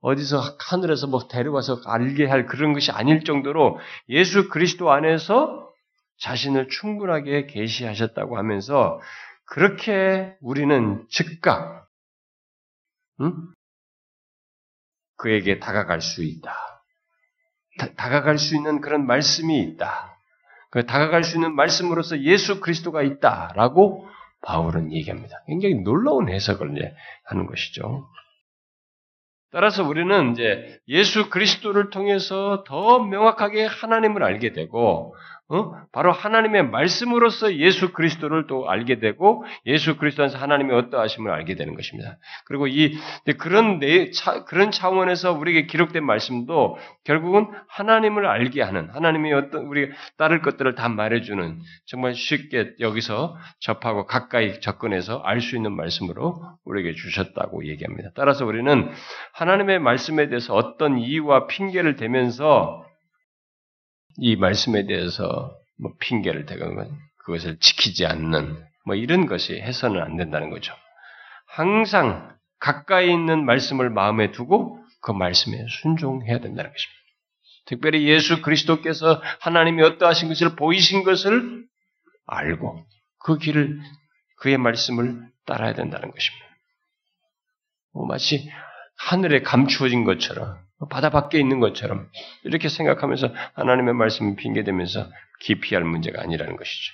어디서 0.00 0.40
하늘에서 0.58 1.06
뭐 1.06 1.28
데려와서 1.28 1.82
알게 1.84 2.26
할 2.26 2.46
그런 2.46 2.72
것이 2.72 2.90
아닐 2.90 3.24
정도로 3.24 3.78
예수 4.08 4.48
그리스도 4.48 4.90
안에서 4.90 5.68
자신을 6.18 6.68
충분하게 6.68 7.46
계시하셨다고 7.46 8.38
하면서 8.38 9.00
그렇게 9.44 10.36
우리는 10.40 11.04
즉각 11.10 11.86
응? 13.20 13.34
그에게 15.16 15.58
다가갈 15.58 16.00
수 16.00 16.24
있다. 16.24 16.54
다, 17.78 18.08
가갈수 18.10 18.56
있는 18.56 18.80
그런 18.80 19.06
말씀이 19.06 19.60
있다. 19.60 20.19
그 20.70 20.86
다가갈 20.86 21.24
수 21.24 21.36
있는 21.36 21.54
말씀으로서 21.54 22.20
예수 22.20 22.60
그리스도가 22.60 23.02
있다라고 23.02 24.08
바울은 24.42 24.92
얘기합니다. 24.92 25.42
굉장히 25.46 25.76
놀라운 25.76 26.28
해석을 26.28 26.76
이제 26.76 26.94
하는 27.24 27.46
것이죠. 27.46 28.08
따라서 29.52 29.82
우리는 29.84 30.32
이제 30.32 30.78
예수 30.86 31.28
그리스도를 31.28 31.90
통해서 31.90 32.62
더 32.66 33.00
명확하게 33.00 33.66
하나님을 33.66 34.22
알게 34.22 34.52
되고 34.52 35.14
어? 35.52 35.72
바로 35.92 36.12
하나님의 36.12 36.70
말씀으로서 36.70 37.56
예수 37.56 37.92
그리스도를 37.92 38.46
또 38.46 38.70
알게 38.70 39.00
되고 39.00 39.44
예수 39.66 39.96
그리스도 39.96 40.22
안에서 40.22 40.38
하나님의 40.38 40.76
어떠하심을 40.76 41.30
알게 41.30 41.56
되는 41.56 41.74
것입니다. 41.74 42.18
그리고 42.46 42.68
이 42.68 42.96
그런 43.38 43.80
내 43.80 44.12
차, 44.12 44.44
그런 44.44 44.70
차원에서 44.70 45.32
우리에게 45.32 45.66
기록된 45.66 46.04
말씀도 46.04 46.76
결국은 47.04 47.48
하나님을 47.66 48.26
알게 48.26 48.62
하는 48.62 48.90
하나님이 48.90 49.32
어떤 49.32 49.64
우리 49.64 49.90
따를 50.16 50.40
것들을 50.40 50.76
다 50.76 50.88
말해주는 50.88 51.58
정말 51.86 52.14
쉽게 52.14 52.74
여기서 52.78 53.36
접하고 53.58 54.06
가까이 54.06 54.60
접근해서 54.60 55.20
알 55.24 55.40
수 55.40 55.56
있는 55.56 55.72
말씀으로 55.72 56.42
우리에게 56.66 56.92
주셨다고 56.92 57.66
얘기합니다. 57.66 58.10
따라서 58.14 58.44
우리는 58.44 58.90
하나님의 59.32 59.78
말씀에 59.78 60.28
대해서 60.28 60.54
어떤 60.54 60.98
이유와 60.98 61.46
핑계를 61.46 61.96
대면서 61.96 62.84
이 64.18 64.36
말씀에 64.36 64.86
대해서 64.86 65.56
뭐 65.78 65.92
핑계를 66.00 66.46
대거나 66.46 66.86
그것을 67.18 67.58
지키지 67.58 68.06
않는 68.06 68.62
뭐 68.84 68.94
이런 68.94 69.26
것이 69.26 69.60
해서는 69.60 70.02
안 70.02 70.16
된다는 70.16 70.50
거죠. 70.50 70.74
항상 71.46 72.36
가까이 72.58 73.10
있는 73.10 73.44
말씀을 73.44 73.90
마음에 73.90 74.32
두고 74.32 74.78
그 75.00 75.12
말씀에 75.12 75.66
순종해야 75.82 76.38
된다는 76.40 76.70
것입니다. 76.70 77.00
특별히 77.66 78.06
예수 78.08 78.42
그리스도께서 78.42 79.22
하나님이 79.40 79.82
어떠하신 79.82 80.28
것을 80.28 80.56
보이신 80.56 81.04
것을 81.04 81.64
알고 82.26 82.84
그 83.18 83.38
길을 83.38 83.80
그의 84.38 84.58
말씀을 84.58 85.20
따라야 85.46 85.74
된다는 85.74 86.10
것입니다. 86.10 86.46
뭐 87.92 88.06
마치 88.06 88.50
하늘에 88.96 89.42
감추어진 89.42 90.04
것처럼 90.04 90.58
바다 90.88 91.10
밖에 91.10 91.38
있는 91.38 91.60
것처럼 91.60 92.08
이렇게 92.44 92.68
생각하면서 92.68 93.32
하나님의 93.54 93.94
말씀을 93.94 94.36
핑계대면서 94.36 95.10
기피할 95.40 95.84
문제가 95.84 96.22
아니라는 96.22 96.56
것이죠. 96.56 96.92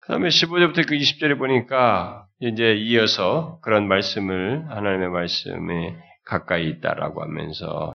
그 0.00 0.08
다음에 0.08 0.28
15절부터 0.28 0.86
그 0.86 0.94
20절에 0.96 1.38
보니까 1.38 2.26
이제 2.38 2.74
이어서 2.74 3.58
그런 3.62 3.88
말씀을 3.88 4.68
하나님의 4.68 5.08
말씀에 5.08 5.96
가까이 6.24 6.68
있다라고 6.68 7.22
하면서 7.22 7.94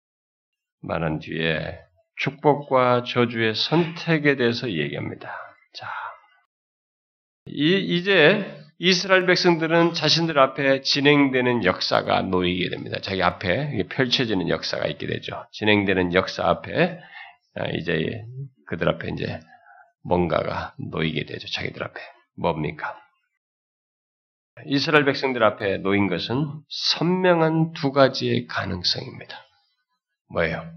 말한 0.81 1.19
뒤에 1.19 1.79
축복과 2.17 3.03
저주의 3.03 3.53
선택에 3.53 4.35
대해서 4.35 4.69
얘기합니다. 4.71 5.31
자, 5.73 5.87
이, 7.45 7.77
이제 7.77 8.58
이스라엘 8.81 9.25
백성들은 9.25 9.93
자신들 9.93 10.39
앞에 10.39 10.81
진행되는 10.81 11.65
역사가 11.65 12.21
놓이게 12.21 12.69
됩니다. 12.69 12.97
자기 13.01 13.21
앞에 13.21 13.83
펼쳐지는 13.89 14.47
역사가 14.47 14.87
있게 14.87 15.05
되죠. 15.05 15.45
진행되는 15.51 16.13
역사 16.13 16.47
앞에 16.47 16.97
아, 17.55 17.67
이제 17.73 18.23
그들 18.67 18.87
앞에 18.87 19.09
이제 19.09 19.41
뭔가가 20.01 20.73
놓이게 20.77 21.25
되죠. 21.25 21.45
자기들 21.49 21.83
앞에 21.83 21.99
뭡니까? 22.37 22.97
이스라엘 24.65 25.03
백성들 25.03 25.43
앞에 25.43 25.79
놓인 25.79 26.07
것은 26.07 26.61
선명한 26.69 27.73
두 27.73 27.91
가지의 27.91 28.47
가능성입니다. 28.47 29.45
뭐예요? 30.31 30.71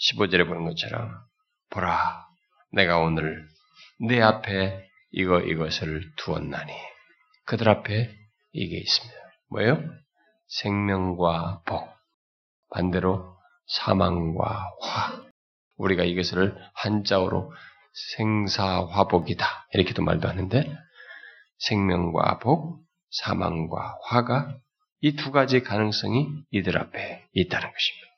15절에 0.00 0.46
보는 0.46 0.64
것처럼 0.64 1.10
보라 1.70 2.26
내가 2.72 3.00
오늘 3.00 3.46
내 4.00 4.22
앞에 4.22 4.87
이거 5.10 5.40
이것을 5.40 6.02
두었나니 6.16 6.72
그들 7.44 7.68
앞에 7.68 8.14
이게 8.52 8.78
있습니다. 8.78 9.16
뭐예요? 9.50 9.82
생명과 10.48 11.62
복 11.64 11.88
반대로 12.70 13.36
사망과 13.66 14.70
화 14.80 15.22
우리가 15.76 16.04
이것을 16.04 16.56
한자어로 16.74 17.52
생사화복이다 18.16 19.68
이렇게도 19.72 20.02
말도 20.02 20.28
하는데 20.28 20.76
생명과 21.58 22.38
복 22.38 22.84
사망과 23.10 23.98
화가 24.04 24.58
이 25.00 25.14
두 25.14 25.30
가지 25.30 25.62
가능성이 25.62 26.26
이들 26.50 26.76
앞에 26.76 27.24
있다는 27.32 27.70
것입니다. 27.72 28.08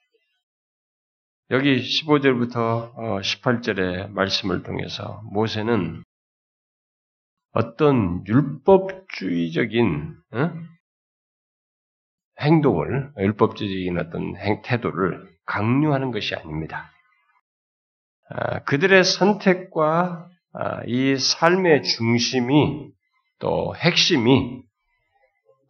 여기 1.51 1.82
15절부터 1.82 2.95
18절의 2.95 4.05
어, 4.05 4.09
말씀을 4.09 4.62
통해서 4.62 5.20
모세는 5.32 6.03
어떤 7.53 8.24
율법주의적인 8.26 10.14
어? 10.32 10.53
행동을 12.40 13.12
율법주의적인 13.18 13.98
어떤 13.98 14.36
행, 14.36 14.62
태도를 14.62 15.28
강요하는 15.46 16.11
것이 16.11 16.34
아닙니다. 16.34 16.90
아, 18.28 18.61
그들의 18.61 19.05
선택과 19.05 20.28
아, 20.53 20.82
이 20.86 21.16
삶의 21.16 21.82
중심이 21.82 22.90
또 23.40 23.74
핵심이 23.76 24.62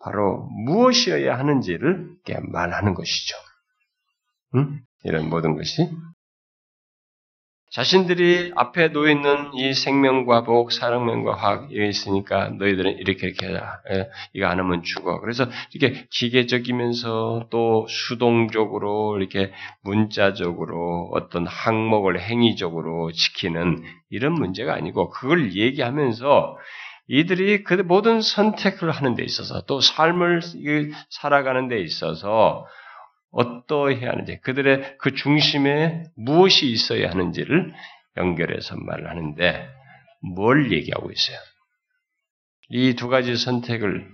바로 0.03 0.49
무엇이어야 0.65 1.39
하는지를 1.39 2.11
말하는 2.53 2.95
것이죠. 2.95 3.37
음? 4.55 4.81
이런 5.05 5.29
모든 5.29 5.55
것이 5.57 5.91
자신들이 7.71 8.51
앞에 8.57 8.89
놓여 8.89 9.13
있는 9.13 9.55
이 9.55 9.73
생명과 9.75 10.43
복, 10.43 10.73
사랑명과 10.73 11.37
화학 11.37 11.71
이 11.71 11.89
있으니까 11.89 12.49
너희들은 12.59 12.99
이렇게 12.99 13.29
이렇게 13.29 13.47
하자. 13.47 13.81
예, 13.93 14.11
이거 14.33 14.47
안 14.47 14.59
하면 14.59 14.83
죽어. 14.83 15.21
그래서 15.21 15.47
이렇게 15.73 16.05
기계적이면서 16.11 17.47
또 17.51 17.87
수동적으로 17.89 19.19
이렇게 19.19 19.53
문자적으로 19.83 21.11
어떤 21.15 21.47
항목을 21.47 22.21
행위적으로 22.21 23.13
지키는 23.13 23.85
이런 24.11 24.33
문제가 24.33 24.75
아니고 24.75 25.11
그걸 25.11 25.55
얘기하면서 25.55 26.57
이들이 27.07 27.63
그 27.63 27.75
모든 27.75 28.21
선택을 28.21 28.91
하는 28.91 29.15
데 29.15 29.23
있어서 29.23 29.63
또 29.67 29.81
삶을 29.81 30.41
살아가는 31.09 31.69
데 31.69 31.81
있어서 31.81 32.67
어떠해야 33.33 34.11
하는지, 34.11 34.39
그들의 34.41 34.99
그 34.99 35.15
중심에 35.15 36.05
무엇이 36.17 36.71
있어야 36.71 37.11
하는지를 37.11 37.73
연결해서 38.17 38.77
말을 38.77 39.09
하는데 39.09 39.69
뭘 40.35 40.73
얘기하고 40.73 41.11
있어요? 41.13 41.39
이 42.71 42.95
두 42.95 43.09
가지 43.09 43.37
선택을 43.37 44.09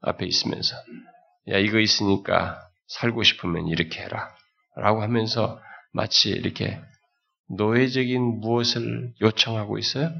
앞에 0.00 0.26
있으면서 0.26 0.76
야 1.48 1.58
이거 1.58 1.78
있으니까 1.80 2.60
살고 2.88 3.22
싶으면 3.22 3.68
이렇게 3.68 4.00
해라 4.02 4.34
라고 4.76 5.02
하면서 5.02 5.60
마치 5.92 6.30
이렇게 6.30 6.80
노예적인 7.50 8.40
무엇을 8.40 9.14
요청하고 9.20 9.78
있어요? 9.78 10.10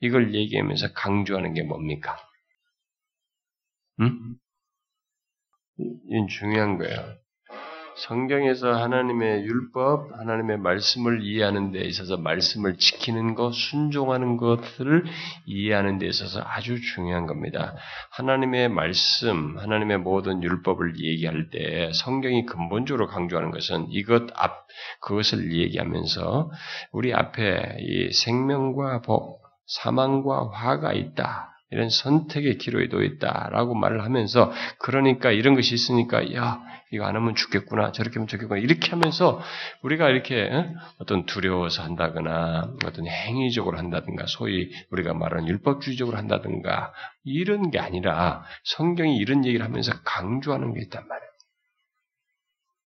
이걸 0.00 0.34
얘기하면서 0.34 0.92
강조하는 0.92 1.54
게 1.54 1.62
뭡니까? 1.62 2.16
음? 4.00 4.36
이건 5.78 6.28
중요한 6.28 6.78
거예요. 6.78 7.18
성경에서 7.98 8.74
하나님의 8.74 9.44
율법, 9.44 10.12
하나님의 10.18 10.58
말씀을 10.58 11.22
이해하는 11.22 11.72
데 11.72 11.80
있어서 11.80 12.16
말씀을 12.16 12.76
지키는 12.78 13.34
것, 13.34 13.52
순종하는 13.52 14.36
것을 14.36 15.04
이해하는 15.46 15.98
데 15.98 16.06
있어서 16.06 16.40
아주 16.44 16.80
중요한 16.80 17.26
겁니다. 17.26 17.74
하나님의 18.12 18.68
말씀, 18.68 19.58
하나님의 19.58 19.98
모든 19.98 20.42
율법을 20.42 21.00
얘기할 21.00 21.50
때 21.50 21.90
성경이 21.92 22.46
근본적으로 22.46 23.08
강조하는 23.08 23.50
것은 23.50 23.86
이것 23.90 24.28
앞, 24.34 24.66
그것을 25.00 25.52
얘기하면서 25.52 26.50
우리 26.92 27.12
앞에 27.12 27.78
이 27.80 28.12
생명과 28.12 29.02
복, 29.02 29.42
사망과 29.66 30.50
화가 30.52 30.92
있다. 30.92 31.57
이런 31.70 31.90
선택의 31.90 32.56
기로에 32.58 32.88
놓여 32.88 33.04
있다라고 33.04 33.74
말을 33.74 34.02
하면서 34.02 34.52
그러니까 34.78 35.30
이런 35.30 35.54
것이 35.54 35.74
있으니까 35.74 36.34
야 36.34 36.62
이거 36.90 37.04
안 37.04 37.14
하면 37.16 37.34
죽겠구나 37.34 37.92
저렇게 37.92 38.14
하면 38.14 38.26
죽겠구나 38.26 38.58
이렇게 38.60 38.90
하면서 38.90 39.40
우리가 39.82 40.08
이렇게 40.08 40.50
어떤 40.98 41.26
두려워서 41.26 41.82
한다거나 41.82 42.72
어떤 42.86 43.06
행위적으로 43.06 43.76
한다든가 43.76 44.24
소위 44.26 44.70
우리가 44.90 45.12
말하는 45.12 45.46
율법주의적으로 45.48 46.16
한다든가 46.16 46.94
이런 47.24 47.70
게 47.70 47.78
아니라 47.78 48.44
성경이 48.64 49.16
이런 49.18 49.44
얘기를 49.44 49.64
하면서 49.64 49.92
강조하는 50.04 50.72
게 50.72 50.80
있단 50.80 51.06
말이에요. 51.06 51.28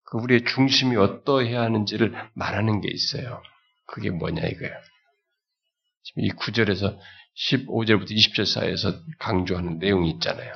그 0.06 0.18
우리의 0.18 0.44
중심이 0.44 0.96
어떠해야 0.96 1.62
하는지를 1.62 2.12
말하는 2.34 2.80
게 2.80 2.88
있어요. 2.90 3.40
그게 3.86 4.10
뭐냐 4.10 4.42
이거예요. 4.42 4.74
지금 6.02 6.24
이 6.24 6.30
구절에서 6.30 6.98
15절부터 7.36 8.10
20절 8.10 8.46
사이에서 8.46 8.92
강조하는 9.18 9.78
내용이 9.78 10.10
있잖아요. 10.12 10.54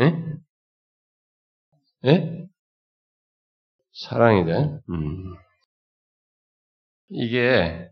예? 0.00 0.12
예? 2.04 2.46
사랑이다. 3.92 4.80
음. 4.90 5.34
이게 7.08 7.88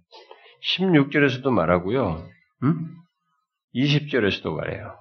16절에서도 0.76 1.48
말하고요. 1.50 2.28
음? 2.62 2.96
20절에서도 3.74 4.54
말해요. 4.54 4.98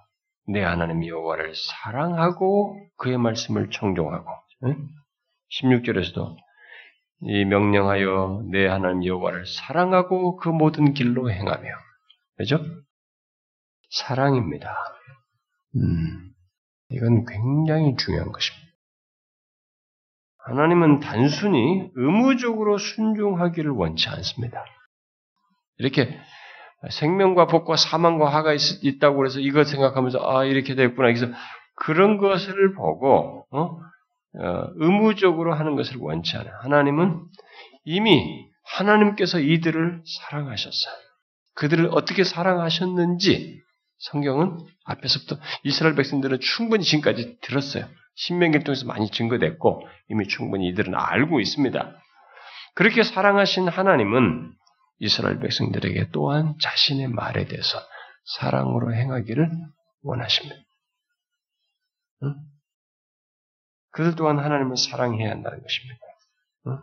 내 0.47 0.61
하나님 0.61 1.05
여호와를 1.05 1.53
사랑하고 1.55 2.77
그의 2.97 3.17
말씀을 3.17 3.69
청종하고. 3.69 4.29
예? 4.67 4.75
16절에서도 5.61 6.35
이 7.25 7.45
명령하여 7.45 8.43
내 8.51 8.65
하나님 8.67 9.05
여호와를 9.05 9.45
사랑하고 9.45 10.37
그 10.37 10.49
모든 10.49 10.93
길로 10.93 11.31
행하며 11.31 11.69
그죠? 12.37 12.59
사랑입니다. 13.89 14.75
음, 15.75 16.31
이건 16.89 17.25
굉장히 17.25 17.95
중요한 17.95 18.31
것입니다. 18.31 18.63
하나님은 20.45 20.99
단순히 20.99 21.89
의무적으로 21.95 22.77
순종하기를 22.77 23.71
원치 23.71 24.09
않습니다. 24.09 24.65
이렇게 25.77 26.19
생명과 26.89 27.47
복과 27.47 27.77
사망과 27.77 28.29
화가 28.29 28.53
있, 28.53 28.99
다고 28.99 29.25
해서 29.25 29.39
이것 29.39 29.65
생각하면서 29.65 30.19
아 30.21 30.43
이렇게 30.43 30.75
됐구나. 30.75 31.13
그래서 31.13 31.27
그런 31.75 32.17
것을 32.17 32.73
보고 32.73 33.45
어? 33.51 33.79
어, 34.35 34.67
의무적으로 34.75 35.53
하는 35.53 35.75
것을 35.75 35.97
원치 35.99 36.35
않아요. 36.37 36.53
하나님은 36.61 37.23
이미 37.85 38.47
하나님께서 38.65 39.39
이들을 39.39 40.03
사랑하셨어요. 40.05 41.02
그들을 41.55 41.89
어떻게 41.91 42.23
사랑하셨는지 42.23 43.61
성경은 43.99 44.57
앞에서부터 44.85 45.37
이스라엘 45.63 45.95
백성들은 45.95 46.39
충분히 46.41 46.83
지금까지 46.83 47.39
들었어요. 47.41 47.87
신명기를 48.15 48.63
통해서 48.63 48.85
많이 48.85 49.09
증거됐고 49.09 49.87
이미 50.09 50.27
충분히 50.27 50.67
이들은 50.69 50.93
알고 50.95 51.39
있습니다. 51.39 51.95
그렇게 52.75 53.03
사랑하신 53.03 53.67
하나님은 53.67 54.53
이스라엘 54.99 55.39
백성들에게 55.39 56.09
또한 56.11 56.55
자신의 56.59 57.07
말에 57.07 57.45
대해서 57.45 57.79
사랑으로 58.37 58.93
행하기를 58.93 59.49
원하십니다. 60.03 60.55
응? 62.23 62.35
그들 63.91 64.15
또한 64.15 64.39
하나님을 64.39 64.77
사랑해야 64.77 65.29
한다는 65.31 65.61
것입니다. 65.61 65.99
응? 66.67 66.77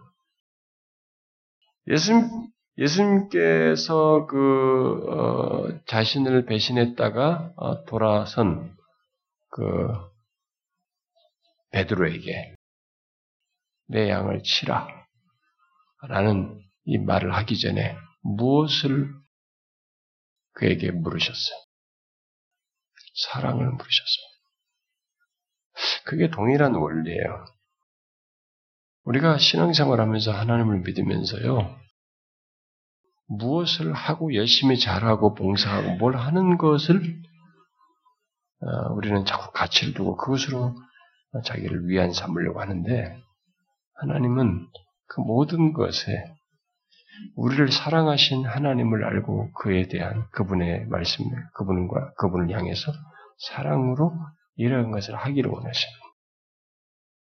예수님, 1.88 2.28
예수님께서 2.80 4.26
그 4.26 5.04
어, 5.10 5.84
자신을 5.86 6.46
배신했다가 6.46 7.52
어, 7.56 7.84
돌아선 7.84 8.74
그 9.50 9.88
베드로에게 11.72 12.54
내 13.88 14.08
양을 14.08 14.42
치라 14.42 14.88
라는 16.08 16.58
이 16.84 16.96
말을 16.96 17.34
하기 17.34 17.58
전에 17.58 17.96
무엇을 18.22 19.12
그에게 20.52 20.90
물으셨어요? 20.90 21.58
사랑을 23.14 23.66
물으셨어요. 23.66 24.30
그게 26.06 26.30
동일한 26.30 26.74
원리예요. 26.74 27.44
우리가 29.04 29.38
신앙생활 29.38 30.00
하면서 30.00 30.32
하나님을 30.32 30.80
믿으면서요, 30.80 31.78
무엇을 33.30 33.92
하고 33.92 34.34
열심히 34.34 34.78
잘하고 34.78 35.34
봉사하고 35.34 35.96
뭘 35.96 36.16
하는 36.16 36.58
것을 36.58 37.22
어, 38.62 38.92
우리는 38.94 39.24
자꾸 39.24 39.52
가치를 39.52 39.94
두고 39.94 40.16
그것으로 40.16 40.74
자기를 41.44 41.88
위안 41.88 42.12
삼으려고 42.12 42.60
하는데 42.60 43.16
하나님은 43.94 44.66
그 45.06 45.20
모든 45.20 45.72
것에 45.72 46.24
우리를 47.36 47.70
사랑하신 47.70 48.46
하나님을 48.46 49.04
알고 49.04 49.52
그에 49.52 49.86
대한 49.88 50.26
그분의 50.32 50.86
말씀, 50.86 51.24
그분과 51.54 52.14
그분을 52.14 52.50
향해서 52.50 52.92
사랑으로 53.38 54.12
이런 54.56 54.90
것을 54.90 55.14
하기를 55.14 55.50
원하십니다. 55.50 56.00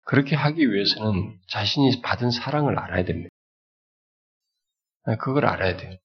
그렇게 0.03 0.35
하기 0.35 0.71
위해서는 0.71 1.37
자신이 1.49 2.01
받은 2.01 2.31
사랑을 2.31 2.77
알아야 2.77 3.03
됩니다. 3.03 3.29
네, 5.07 5.15
그걸 5.15 5.45
알아야 5.45 5.77
돼요. 5.77 5.97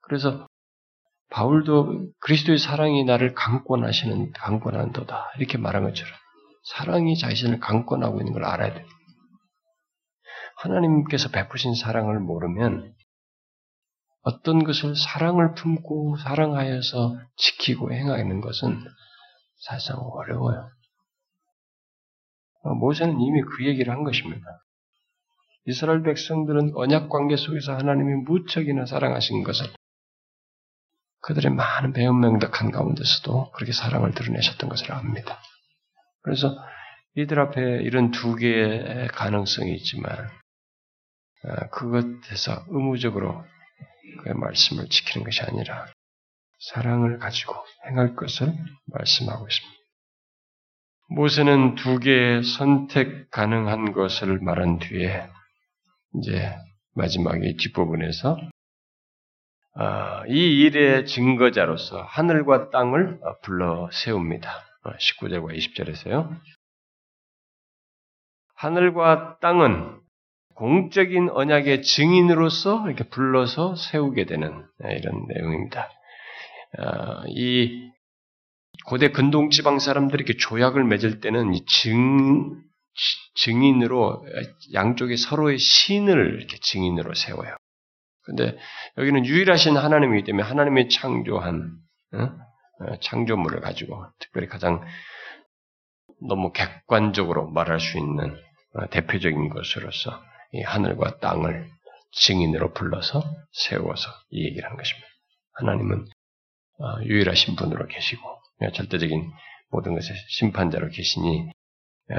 그래서 0.00 0.46
바울도 1.30 2.12
그리스도의 2.20 2.58
사랑이 2.58 3.04
나를 3.04 3.34
강권하시는 3.34 4.32
강권한도다 4.32 5.32
이렇게 5.38 5.58
말한 5.58 5.84
것처럼 5.84 6.12
사랑이 6.64 7.16
자신을 7.16 7.60
강권하고 7.60 8.20
있는 8.20 8.32
걸 8.32 8.44
알아야 8.44 8.74
돼요. 8.74 8.86
하나님께서 10.56 11.30
베푸신 11.30 11.74
사랑을 11.74 12.20
모르면 12.20 12.94
어떤 14.22 14.62
것을 14.64 14.94
사랑을 14.96 15.54
품고 15.54 16.16
사랑하여서 16.18 17.18
지키고 17.36 17.92
행하는 17.92 18.40
것은 18.40 18.82
사실상 19.58 19.98
어려워요. 19.98 20.70
모세는 22.80 23.20
이미 23.20 23.42
그 23.42 23.66
얘기를 23.66 23.92
한 23.92 24.04
것입니다. 24.04 24.61
이스라엘 25.64 26.02
백성들은 26.02 26.72
언약 26.74 27.08
관계 27.08 27.36
속에서 27.36 27.76
하나님이 27.76 28.22
무척이나 28.24 28.84
사랑하신 28.84 29.44
것을 29.44 29.66
그들의 31.20 31.52
많은 31.52 31.92
배은명덕한 31.92 32.72
가운데서도 32.72 33.52
그렇게 33.52 33.72
사랑을 33.72 34.12
드러내셨던 34.12 34.68
것을 34.68 34.92
압니다. 34.92 35.38
그래서 36.22 36.56
이들 37.14 37.38
앞에 37.38 37.82
이런 37.82 38.10
두 38.10 38.34
개의 38.34 39.08
가능성이 39.08 39.74
있지만 39.76 40.12
아, 41.44 41.68
그것에서 41.68 42.64
의무적으로 42.68 43.44
그의 44.22 44.34
말씀을 44.34 44.88
지키는 44.88 45.24
것이 45.24 45.42
아니라 45.42 45.86
사랑을 46.58 47.18
가지고 47.18 47.54
행할 47.86 48.14
것을 48.14 48.52
말씀하고 48.86 49.46
있습니다. 49.46 49.82
모세는 51.08 51.74
두 51.74 51.98
개의 51.98 52.42
선택 52.42 53.30
가능한 53.30 53.92
것을 53.92 54.38
말한 54.38 54.78
뒤에 54.78 55.28
이제 56.16 56.54
마지막에 56.94 57.56
뒷부분에서 57.58 58.36
어, 59.74 60.26
이 60.28 60.62
일의 60.62 61.06
증거자로서 61.06 62.02
하늘과 62.02 62.70
땅을 62.70 63.20
어, 63.22 63.38
불러 63.42 63.88
세웁니다. 63.90 64.50
19절과 64.84 65.56
20절에서요. 65.56 66.38
하늘과 68.54 69.38
땅은 69.40 70.00
공적인 70.54 71.30
언약의 71.30 71.82
증인으로서 71.82 72.86
이렇게 72.86 73.04
불러서 73.04 73.74
세우게 73.76 74.26
되는 74.26 74.66
네, 74.78 74.96
이런 74.96 75.26
내용입니다. 75.26 75.88
이 77.28 77.90
고대 78.86 79.10
근동 79.10 79.50
지방 79.50 79.78
사람들이 79.78 80.22
이렇게 80.22 80.38
조약을 80.38 80.84
맺을 80.84 81.20
때는 81.20 81.54
증 81.66 82.62
증인으로 83.34 84.24
양쪽에 84.74 85.16
서로의 85.16 85.58
신을 85.58 86.38
이렇게 86.38 86.58
증인으로 86.58 87.14
세워요. 87.14 87.56
근데 88.24 88.56
여기는 88.98 89.26
유일하신 89.26 89.76
하나님이기 89.76 90.24
때문에 90.24 90.46
하나님의 90.46 90.88
창조한 90.88 91.72
어? 92.14 92.98
창조물을 93.00 93.60
가지고 93.60 94.04
특별히 94.18 94.46
가장 94.48 94.84
너무 96.20 96.52
객관적으로 96.52 97.50
말할 97.50 97.80
수 97.80 97.98
있는 97.98 98.36
어, 98.74 98.86
대표적인 98.90 99.48
것으로서 99.48 100.22
이 100.52 100.62
하늘과 100.62 101.18
땅을 101.18 101.68
증인으로 102.12 102.72
불러서 102.74 103.22
세워서 103.52 104.10
이 104.30 104.44
얘기를 104.44 104.64
하는 104.64 104.76
것입니다. 104.76 105.06
하나님은 105.54 106.06
어, 106.78 107.02
유일하신 107.02 107.56
분으로 107.56 107.86
계시고 107.86 108.22
절대적인 108.74 109.30
모든 109.70 109.94
것의 109.94 110.16
심판자로 110.28 110.88
계시니 110.90 111.50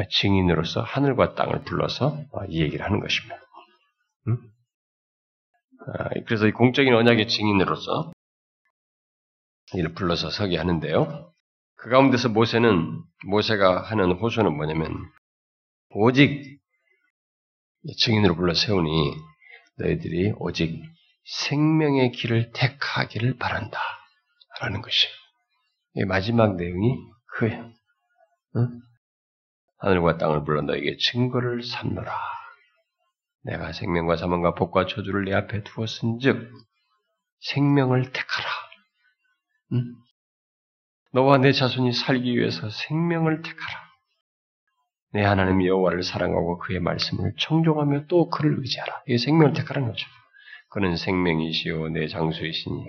증인으로서 0.10 0.82
하늘과 0.82 1.36
땅을 1.36 1.64
불러서 1.64 2.18
이 2.50 2.62
얘기를 2.62 2.86
하는 2.86 3.00
것입니다. 3.00 3.36
음? 4.28 4.38
아, 5.88 6.10
그래서 6.26 6.48
이 6.48 6.52
공적인 6.52 6.94
언약의 6.94 7.28
증인으로서 7.28 8.14
이를 9.74 9.94
불러서 9.94 10.30
서게 10.30 10.58
하는데요. 10.58 11.32
그 11.76 11.90
가운데서 11.90 12.30
모세는 12.30 13.04
모세가 13.28 13.82
하는 13.82 14.14
호소는 14.14 14.56
뭐냐면 14.56 14.94
오직 15.90 16.60
증인으로 18.00 18.36
불러 18.36 18.54
세우니 18.54 19.16
너희들이 19.78 20.34
오직 20.38 20.82
생명의 21.26 22.12
길을 22.12 22.52
택하기를 22.54 23.38
바란다. 23.38 23.80
라는 24.62 24.82
것이. 24.82 25.08
이 25.96 26.06
마지막 26.06 26.56
내용이 26.56 26.98
그예요. 27.38 27.72
응? 28.56 28.82
하늘과 29.84 30.18
땅을 30.18 30.46
불러 30.46 30.62
너에게 30.62 30.96
증거를 30.96 31.62
삼노라. 31.62 32.18
내가 33.44 33.74
생명과 33.74 34.16
사망과 34.16 34.54
복과 34.54 34.86
저주를 34.86 35.26
내 35.26 35.34
앞에 35.34 35.64
두었은즉 35.64 36.52
생명을 37.42 38.14
택하라. 38.14 38.50
응? 39.74 39.96
너와 41.12 41.40
내 41.40 41.52
자손이 41.52 41.92
살기 41.92 42.38
위해서 42.38 42.70
생명을 42.70 43.42
택하라. 43.42 43.84
내 45.12 45.22
하나님 45.22 45.66
여호와를 45.66 46.02
사랑하고 46.02 46.60
그의 46.60 46.80
말씀을 46.80 47.34
청종하며 47.38 48.06
또 48.08 48.30
그를 48.30 48.60
의지하라. 48.60 49.04
이게 49.08 49.18
생명을 49.18 49.52
택하라는 49.52 49.90
거죠. 49.90 50.08
그는 50.70 50.96
생명이시요 50.96 51.90
내 51.90 52.08
장수이시니 52.08 52.86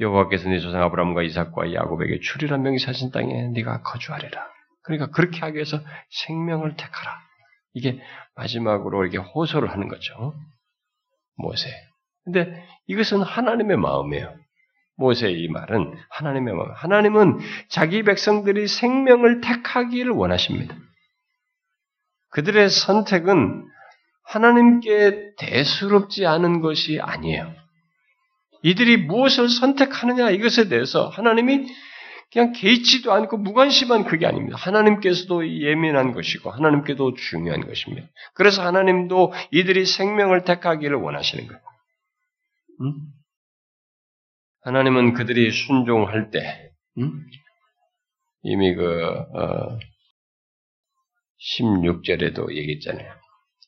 여호와께서 0.00 0.50
내 0.50 0.60
조상 0.60 0.82
아브라함과 0.82 1.22
이삭과 1.22 1.72
야곱에게 1.72 2.20
출이란 2.20 2.62
명이 2.62 2.78
사신 2.80 3.10
땅에 3.12 3.48
네가 3.48 3.80
거주하리라. 3.80 4.57
그러니까 4.88 5.10
그렇게 5.10 5.40
하기 5.40 5.56
위해서 5.56 5.80
생명을 6.24 6.76
택하라. 6.76 7.20
이게 7.74 8.00
마지막으로 8.34 9.04
이렇게 9.04 9.18
호소를 9.18 9.70
하는 9.70 9.88
거죠. 9.88 10.34
모세. 11.36 11.68
근데 12.24 12.66
이것은 12.86 13.20
하나님의 13.20 13.76
마음이에요. 13.76 14.34
모세의 14.96 15.40
이 15.40 15.48
말은 15.48 15.94
하나님의 16.08 16.54
마음. 16.54 16.70
하나님은 16.74 17.38
자기 17.68 18.02
백성들이 18.02 18.66
생명을 18.66 19.42
택하기를 19.42 20.10
원하십니다. 20.10 20.74
그들의 22.30 22.70
선택은 22.70 23.66
하나님께 24.24 25.34
대수롭지 25.36 26.26
않은 26.26 26.60
것이 26.60 26.98
아니에요. 26.98 27.52
이들이 28.62 28.96
무엇을 28.96 29.50
선택하느냐 29.50 30.30
이것에 30.30 30.68
대해서 30.68 31.08
하나님이 31.08 31.68
그냥 32.30 32.52
개의치도 32.52 33.12
않고 33.12 33.38
무관심한 33.38 34.04
그게 34.04 34.26
아닙니다. 34.26 34.56
하나님께서도 34.58 35.48
예민한 35.60 36.12
것이고 36.12 36.50
하나님께도 36.50 37.14
중요한 37.14 37.66
것입니다. 37.66 38.06
그래서 38.34 38.62
하나님도 38.62 39.32
이들이 39.50 39.86
생명을 39.86 40.44
택하기를 40.44 40.96
원하시는 40.96 41.46
거예요. 41.46 41.60
음? 42.82 42.94
하나님은 44.62 45.14
그들이 45.14 45.50
순종할 45.50 46.30
때 46.30 46.70
음? 46.98 47.24
이미 48.42 48.74
그 48.74 48.84
어, 48.84 49.78
16절에도 51.58 52.54
얘기했잖아요. 52.54 53.10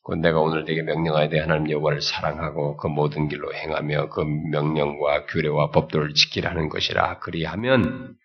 곧 0.03 0.17
내가 0.17 0.39
오늘 0.39 0.65
되게 0.65 0.81
명령하여 0.81 1.29
대 1.29 1.39
하나님 1.39 1.69
여호와를 1.71 2.01
사랑하고 2.01 2.77
그 2.77 2.87
모든 2.87 3.27
길로 3.27 3.53
행하며 3.53 4.09
그 4.09 4.21
명령과 4.21 5.25
규례와 5.27 5.71
법도를 5.71 6.13
지키라는 6.13 6.69
것이라 6.69 7.19
그리하면 7.19 8.15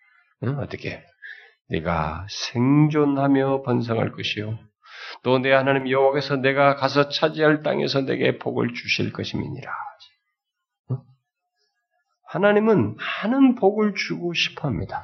응? 0.43 0.59
어떻게 0.59 1.03
네가 1.69 2.27
생존하며 2.29 3.63
번성할 3.63 4.11
것이요 4.11 4.57
또 5.23 5.39
내 5.39 5.51
하나님 5.51 5.89
여호와께서 5.89 6.37
내가 6.37 6.75
가서 6.75 7.09
차지할 7.09 7.63
땅에서 7.63 8.01
내게 8.01 8.37
복을 8.37 8.73
주실 8.73 9.11
것임이니라. 9.11 9.71
응? 10.91 10.97
하나님은 12.27 12.95
많은 12.95 13.55
복을 13.55 13.93
주고 13.95 14.33
싶어합니다. 14.33 15.03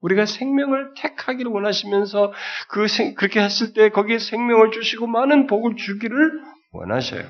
우리가 0.00 0.24
생명을 0.24 0.94
택하기를 0.96 1.50
원하시면서 1.50 2.32
그 2.68 2.88
생, 2.88 3.14
그렇게 3.14 3.40
했을 3.40 3.74
때 3.74 3.90
거기에 3.90 4.18
생명을 4.18 4.70
주시고 4.70 5.06
많은 5.06 5.46
복을 5.46 5.76
주기를 5.76 6.40
원하셔요. 6.72 7.28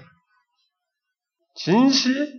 진실, 1.57 2.33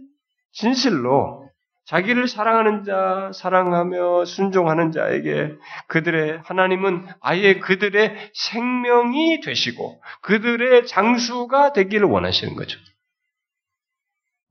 진실로 0.53 1.40
자기를 1.85 2.27
사랑하는 2.27 2.83
자, 2.83 3.31
사랑하며 3.33 4.25
순종하는 4.25 4.91
자에게 4.91 5.55
그들의 5.87 6.41
하나님은 6.45 7.07
아예 7.19 7.59
그들의 7.59 8.31
생명이 8.33 9.41
되시고 9.41 10.01
그들의 10.21 10.87
장수가 10.87 11.73
되기를 11.73 12.07
원하시는 12.07 12.55
거죠. 12.55 12.79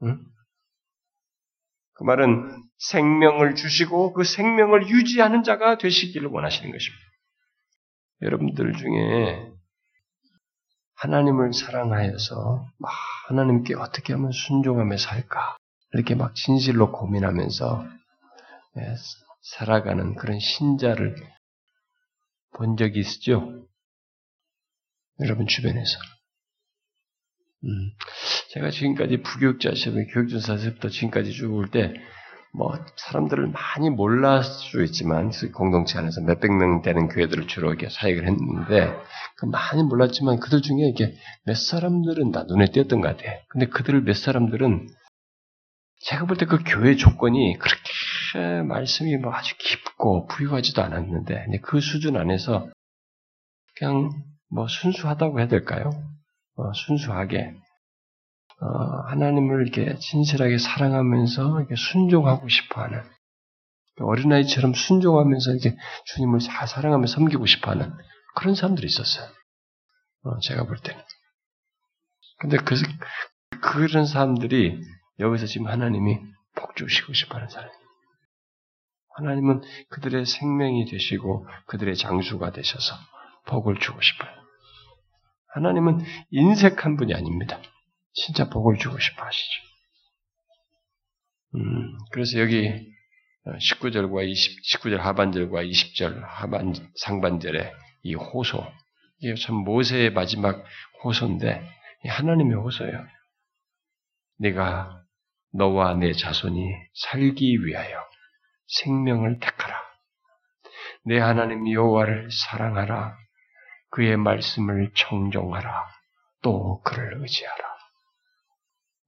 응? 0.03 0.18
그 1.95 2.05
말은 2.05 2.62
생명을 2.78 3.55
주시고 3.55 4.14
그 4.14 4.24
생명을 4.24 4.89
유지하는 4.89 5.43
자가 5.43 5.78
되시기를 5.78 6.28
원하시는 6.28 6.70
것입니다. 6.70 7.05
여러분들 8.22 8.72
중에 8.72 9.51
하나님을 10.95 11.53
사랑하여서 11.53 12.66
하나님께 13.28 13.74
어떻게 13.74 14.12
하면 14.12 14.33
순종하며 14.33 14.97
살까 14.97 15.57
이렇게 15.93 16.14
막 16.14 16.34
진실로 16.34 16.93
고민하면서 16.93 17.86
예, 18.78 18.95
살아가는 19.43 20.14
그런 20.14 20.38
신자를 20.38 21.16
본 22.53 22.76
적이 22.76 23.01
있죠? 23.01 23.66
여러분 25.20 25.47
주변에서. 25.47 25.99
음, 27.64 27.91
제가 28.53 28.70
지금까지 28.70 29.22
부교육자 29.22 29.74
시험에 29.74 30.07
교육전사 30.07 30.57
시부터 30.57 30.88
지금까지 30.88 31.32
쭉 31.32 31.53
올 31.53 31.70
때, 31.70 31.93
뭐, 32.53 32.72
사람들을 32.97 33.49
많이 33.49 33.91
몰랐을 33.91 34.43
수 34.45 34.82
있지만, 34.84 35.30
공동체 35.55 35.99
안에서 35.99 36.20
몇백 36.22 36.53
명 36.53 36.82
되는 36.82 37.09
교회들을 37.09 37.47
주로 37.47 37.68
이렇게 37.68 37.88
사역을 37.91 38.26
했는데, 38.26 38.93
그 39.36 39.47
많이 39.47 39.82
몰랐지만 39.82 40.41
그들 40.41 40.61
중에 40.62 40.88
이게 40.88 41.14
몇 41.45 41.57
사람들은 41.57 42.32
다 42.32 42.45
눈에 42.49 42.66
띄었던 42.72 43.01
것 43.01 43.16
같아. 43.16 43.30
근데 43.49 43.66
그들 43.66 44.03
몇 44.03 44.16
사람들은 44.16 44.88
제가 46.01 46.24
볼 46.26 46.36
때 46.36 46.46
그 46.46 46.62
교회 46.64 46.96
조건이 46.96 47.57
그렇게 47.59 48.62
말씀이 48.62 49.16
뭐 49.18 49.32
아주 49.34 49.55
깊고 49.59 50.26
부유하지도 50.28 50.82
않았는데, 50.82 51.46
그 51.62 51.80
수준 51.80 52.16
안에서 52.16 52.68
그냥 53.76 54.11
뭐 54.51 54.66
순수하다고 54.68 55.40
해야 55.40 55.48
될까요? 55.48 55.90
어, 56.57 56.72
순수하게 56.72 57.55
어, 58.61 58.66
하나님을 59.09 59.62
이렇게 59.66 59.98
진실하게 59.98 60.59
사랑하면서 60.59 61.61
이렇게 61.61 61.74
순종하고 61.76 62.48
싶어하는 62.48 63.03
어린아이처럼 64.01 64.74
순종하면서 64.74 65.53
이렇게 65.53 65.76
주님을 66.07 66.40
잘 66.40 66.66
사랑하며 66.66 67.07
섬기고 67.07 67.46
싶어하는 67.46 67.92
그런 68.34 68.55
사람들이 68.55 68.86
있었어요. 68.86 69.28
어, 70.24 70.38
제가 70.40 70.64
볼 70.64 70.78
때는. 70.78 71.01
근데 72.38 72.57
그 72.59 72.74
그런 73.61 74.07
사람들이 74.07 74.80
여기서 75.21 75.47
지금 75.47 75.68
하나님이 75.68 76.18
복 76.57 76.77
주시고 76.77 77.12
싶어하는 77.12 77.49
사람. 77.49 77.71
하나님은 79.16 79.61
그들의 79.91 80.25
생명이 80.25 80.87
되시고 80.87 81.47
그들의 81.66 81.95
장수가 81.97 82.53
되셔서 82.53 82.95
복을 83.47 83.79
주고 83.79 84.01
싶어요. 84.01 84.31
하나님은 85.55 86.01
인색한 86.31 86.97
분이 86.97 87.14
아닙니다. 87.14 87.61
진짜 88.12 88.49
복을 88.49 88.79
주고 88.79 88.99
싶어 88.99 89.25
하시죠. 89.25 89.62
음, 91.57 91.99
그래서 92.12 92.39
여기 92.41 92.91
19절과 93.47 94.29
20, 94.29 94.62
19절 94.62 94.99
하반절과 94.99 95.62
20절 95.64 96.23
하반, 96.25 96.75
상반절에 96.97 97.73
이 98.03 98.14
호소. 98.14 98.64
이게 99.18 99.35
참 99.35 99.57
모세의 99.57 100.12
마지막 100.12 100.64
호소인데, 101.03 101.62
하나님의 102.05 102.57
호소예요. 102.57 103.07
내가 104.39 104.99
너와 105.53 105.94
내 105.94 106.12
자손이 106.12 106.72
살기 106.94 107.64
위하여 107.64 108.05
생명을 108.66 109.40
택하라. 109.40 109.80
내 111.05 111.18
하나님 111.18 111.70
여호와를 111.70 112.28
사랑하라. 112.30 113.16
그의 113.90 114.16
말씀을 114.16 114.92
청종하라. 114.94 115.88
또 116.42 116.80
그를 116.82 117.20
의지하라. 117.20 117.70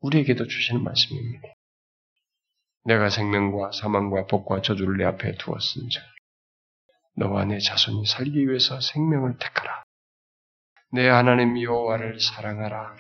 우리에게도 0.00 0.46
주시는 0.46 0.82
말씀입니다. 0.82 1.48
내가 2.84 3.08
생명과 3.08 3.70
사망과 3.72 4.26
복과 4.26 4.62
저주를 4.62 4.96
내 4.96 5.04
앞에 5.04 5.36
두었은즉 5.36 6.02
너와 7.16 7.44
내 7.44 7.58
자손이 7.60 8.06
살기 8.06 8.48
위해서 8.48 8.80
생명을 8.80 9.38
택하라. 9.38 9.84
내 10.90 11.08
하나님 11.08 11.60
여호와를 11.60 12.18
사랑하라. 12.18 12.96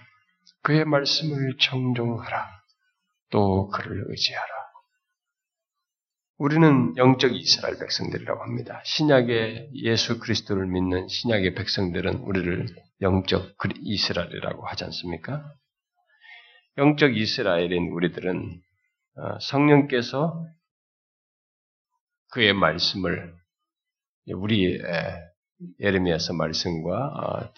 그의 0.62 0.84
말씀을 0.84 1.56
청종하라. 1.58 2.61
또 3.32 3.68
그를 3.68 4.04
의지하라. 4.08 4.52
우리는 6.38 6.96
영적 6.96 7.34
이스라엘 7.34 7.78
백성들이라고 7.78 8.42
합니다. 8.42 8.80
신약의 8.84 9.70
예수 9.74 10.18
그리스도를 10.18 10.66
믿는 10.66 11.08
신약의 11.08 11.54
백성들은 11.54 12.18
우리를 12.18 12.66
영적 13.00 13.56
이스라엘이라고 13.80 14.66
하지 14.66 14.84
않습니까? 14.84 15.44
영적 16.78 17.16
이스라엘인 17.16 17.90
우리들은 17.92 18.60
어, 19.16 19.38
성령께서 19.40 20.46
그의 22.30 22.54
말씀을 22.54 23.34
우리 24.34 24.80
예레미야서 25.80 26.32
말씀과 26.32 27.06
어, 27.06 27.52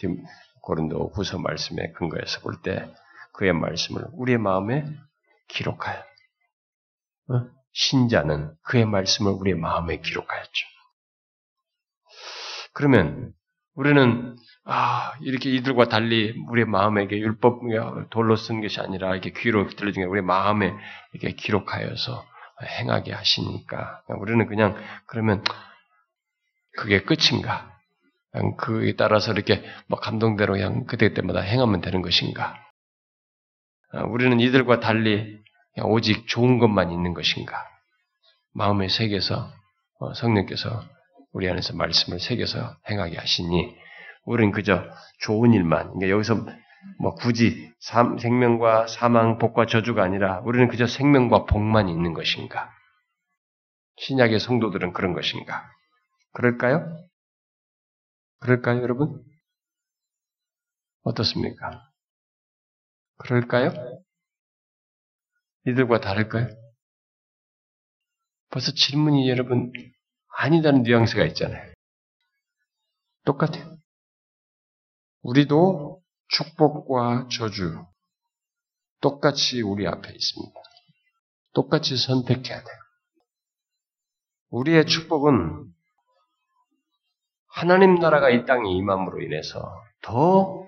고린도 0.62 1.12
후서 1.14 1.38
말씀의 1.38 1.92
근거에서 1.92 2.40
볼 2.40 2.60
때 2.62 2.86
그의 3.32 3.52
말씀을 3.52 4.04
우리의 4.12 4.38
마음에 4.38 4.84
기록하여 5.48 5.98
어? 7.30 7.46
신자는 7.72 8.54
그의 8.62 8.86
말씀을 8.86 9.32
우리의 9.32 9.56
마음에 9.56 9.98
기록하였죠. 10.00 10.66
그러면 12.72 13.32
우리는 13.74 14.36
아 14.64 15.14
이렇게 15.20 15.50
이들과 15.50 15.88
달리 15.88 16.34
우리의 16.48 16.66
마음에게 16.66 17.18
율법 17.18 17.62
돌로 18.10 18.36
쓴 18.36 18.60
것이 18.60 18.80
아니라 18.80 19.12
이렇게 19.12 19.30
귀로 19.30 19.68
들려준 19.68 20.02
게 20.02 20.06
우리 20.06 20.22
마음에 20.22 20.72
이렇게 21.12 21.34
기록하여서 21.34 22.24
행하게 22.62 23.12
하시니까 23.12 24.02
우리는 24.20 24.46
그냥 24.46 24.76
그러면 25.06 25.42
그게 26.76 27.02
끝인가? 27.02 27.72
그냥 28.30 28.56
그에 28.56 28.94
따라서 28.96 29.32
이렇게 29.32 29.64
뭐 29.86 29.98
감동대로 29.98 30.54
그냥 30.54 30.86
그때그때마다 30.86 31.40
행하면 31.40 31.80
되는 31.80 32.02
것인가? 32.02 32.63
아, 33.94 34.02
우리는 34.04 34.40
이들과 34.40 34.80
달리 34.80 35.38
오직 35.82 36.26
좋은 36.26 36.58
것만 36.58 36.90
있는 36.90 37.14
것인가? 37.14 37.64
마음에 38.52 38.88
새겨서 38.88 39.52
어, 40.00 40.14
성령께서 40.14 40.82
우리 41.32 41.48
안에서 41.48 41.76
말씀을 41.76 42.18
새겨서 42.18 42.76
행하게 42.90 43.16
하시니 43.16 43.76
우리는 44.24 44.52
그저 44.52 44.84
좋은 45.20 45.52
일만 45.52 45.86
그러니까 45.92 46.08
여기서 46.10 46.46
뭐 46.98 47.14
굳이 47.14 47.72
삶, 47.80 48.18
생명과 48.18 48.88
사망, 48.88 49.38
복과 49.38 49.66
저주가 49.66 50.02
아니라 50.02 50.40
우리는 50.40 50.68
그저 50.68 50.86
생명과 50.86 51.44
복만 51.46 51.88
있는 51.88 52.14
것인가? 52.14 52.70
신약의 53.96 54.40
성도들은 54.40 54.92
그런 54.92 55.12
것인가? 55.12 55.64
그럴까요? 56.32 56.84
그럴까요, 58.40 58.82
여러분? 58.82 59.22
어떻습니까? 61.04 61.93
그럴까요? 63.18 63.72
이들과 65.66 66.00
다를까요? 66.00 66.48
벌써 68.50 68.72
질문이 68.72 69.28
여러분 69.28 69.72
아니다는 70.36 70.82
뉘앙스가 70.82 71.24
있잖아요. 71.26 71.72
똑같아요. 73.24 73.76
우리도 75.22 76.02
축복과 76.28 77.28
저주 77.30 77.84
똑같이 79.00 79.62
우리 79.62 79.86
앞에 79.86 80.12
있습니다. 80.12 80.60
똑같이 81.54 81.96
선택해야 81.96 82.62
돼요. 82.62 82.78
우리의 84.50 84.86
축복은 84.86 85.72
하나님 87.48 87.94
나라가 87.96 88.30
이 88.30 88.44
땅에 88.46 88.70
임함으로 88.70 89.22
인해서 89.22 89.82
더 90.02 90.64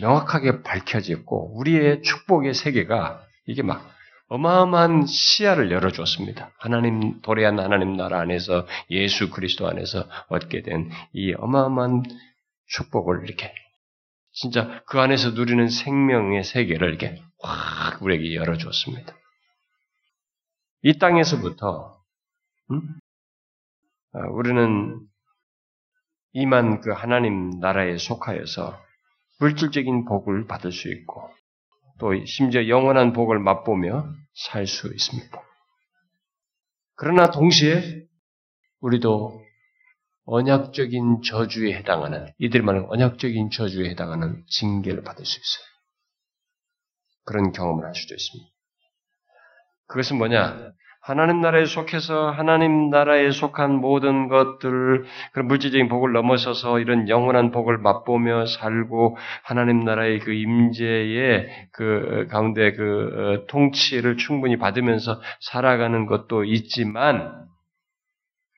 명확하게 0.00 0.62
밝혀졌고 0.62 1.58
우리의 1.58 2.02
축복의 2.02 2.54
세계가 2.54 3.22
이게 3.46 3.62
막 3.62 3.90
어마어마한 4.28 5.06
시야를 5.06 5.70
열어줬습니다. 5.70 6.50
하나님 6.58 7.20
도래한 7.20 7.58
하나님 7.60 7.96
나라 7.96 8.20
안에서 8.20 8.66
예수 8.90 9.30
그리스도 9.30 9.68
안에서 9.68 10.08
얻게 10.28 10.62
된 10.62 10.90
이 11.12 11.34
어마어마한 11.34 12.02
축복을 12.68 13.24
이렇게 13.24 13.52
진짜 14.32 14.82
그 14.86 14.98
안에서 14.98 15.30
누리는 15.30 15.68
생명의 15.68 16.42
세계를 16.42 16.88
이렇게 16.88 17.22
확 17.40 18.02
우리에게 18.02 18.34
열어줬습니다. 18.34 19.14
이 20.82 20.98
땅에서부터 20.98 22.00
음? 22.70 22.80
아, 24.14 24.18
우리는 24.32 24.98
이만 26.32 26.80
그 26.80 26.90
하나님 26.90 27.50
나라에 27.60 27.96
속하여서 27.98 28.80
물질적인 29.38 30.04
복을 30.04 30.46
받을 30.46 30.72
수 30.72 30.90
있고 30.92 31.28
또 31.98 32.12
심지어 32.24 32.68
영원한 32.68 33.12
복을 33.12 33.38
맛보며 33.38 34.12
살 34.34 34.66
수 34.66 34.92
있습니다. 34.92 35.42
그러나 36.96 37.30
동시에 37.30 38.04
우리도 38.80 39.42
언약적인 40.26 41.22
저주에 41.22 41.74
해당하는 41.74 42.32
이들만은 42.38 42.86
언약적인 42.88 43.50
저주에 43.50 43.90
해당하는 43.90 44.44
징계를 44.48 45.02
받을 45.02 45.24
수 45.24 45.38
있어요. 45.38 45.66
그런 47.24 47.52
경험을 47.52 47.84
할 47.84 47.94
수도 47.94 48.14
있습니다. 48.14 48.50
그것은 49.86 50.18
뭐냐? 50.18 50.72
하나님 51.06 51.42
나라에 51.42 51.66
속해서 51.66 52.30
하나님 52.30 52.88
나라에 52.88 53.30
속한 53.30 53.74
모든 53.74 54.28
것들, 54.28 55.04
그런 55.32 55.48
물질적인 55.48 55.88
복을 55.88 56.12
넘어서서 56.12 56.80
이런 56.80 57.10
영원한 57.10 57.50
복을 57.50 57.76
맛보며 57.76 58.46
살고 58.46 59.18
하나님 59.42 59.80
나라의 59.80 60.20
그 60.20 60.32
임재의 60.32 61.68
그 61.72 62.26
가운데 62.30 62.72
그 62.72 63.42
어, 63.42 63.46
통치를 63.48 64.16
충분히 64.16 64.56
받으면서 64.56 65.20
살아가는 65.40 66.06
것도 66.06 66.44
있지만 66.44 67.43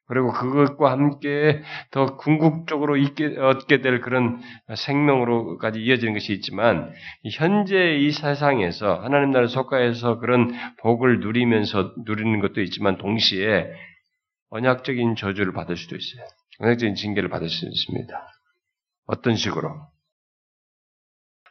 그리고 0.08 0.32
그것과 0.32 0.92
함께 0.92 1.62
더 1.90 2.16
궁극적으로 2.16 2.96
있게, 2.96 3.36
얻게 3.38 3.80
될 3.80 4.00
그런 4.00 4.40
생명으로까지 4.74 5.80
이어지는 5.80 6.14
것이 6.14 6.32
있지만, 6.32 6.92
현재 7.32 7.96
이 7.96 8.12
세상에서 8.12 9.00
하나님 9.02 9.32
나라 9.32 9.48
속가에서 9.48 10.20
그런 10.20 10.52
복을 10.78 11.20
누리면서 11.20 11.92
누리는 12.04 12.38
것도 12.40 12.60
있지만, 12.62 12.98
동시에 12.98 13.66
언약적인 14.50 15.16
저주를 15.16 15.52
받을 15.52 15.76
수도 15.76 15.96
있어요. 15.96 16.24
언약적인 16.60 16.94
징계를 16.94 17.28
받을 17.28 17.48
수 17.48 17.66
있습니다. 17.66 18.28
어떤 19.06 19.34
식으로? 19.34 19.70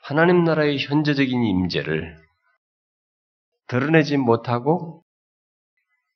하나님 0.01 0.43
나라의 0.43 0.77
현재적인 0.79 1.43
임재를 1.43 2.15
드러내지 3.67 4.17
못하고 4.17 5.04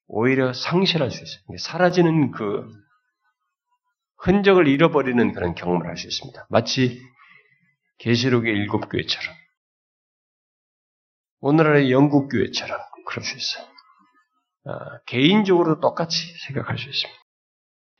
오히려 0.09 0.53
상실할 0.53 1.11
수 1.11 1.23
있어요. 1.23 1.57
사라지는 1.57 2.31
그 2.31 2.67
흔적을 4.17 4.67
잃어버리는 4.67 5.33
그런 5.33 5.55
경험을 5.55 5.87
할 5.87 5.95
수 5.97 6.07
있습니다. 6.07 6.47
마치 6.49 6.99
계시록의 7.99 8.53
일곱 8.53 8.89
교회처럼 8.89 9.35
오늘날의 11.41 11.91
영국 11.91 12.29
교회처럼 12.29 12.77
그럴 13.05 13.23
수 13.23 13.37
있어요. 13.37 13.65
아, 14.65 14.99
개인적으로 15.05 15.79
똑같이 15.79 16.17
생각할 16.47 16.77
수 16.77 16.89
있습니다. 16.89 17.19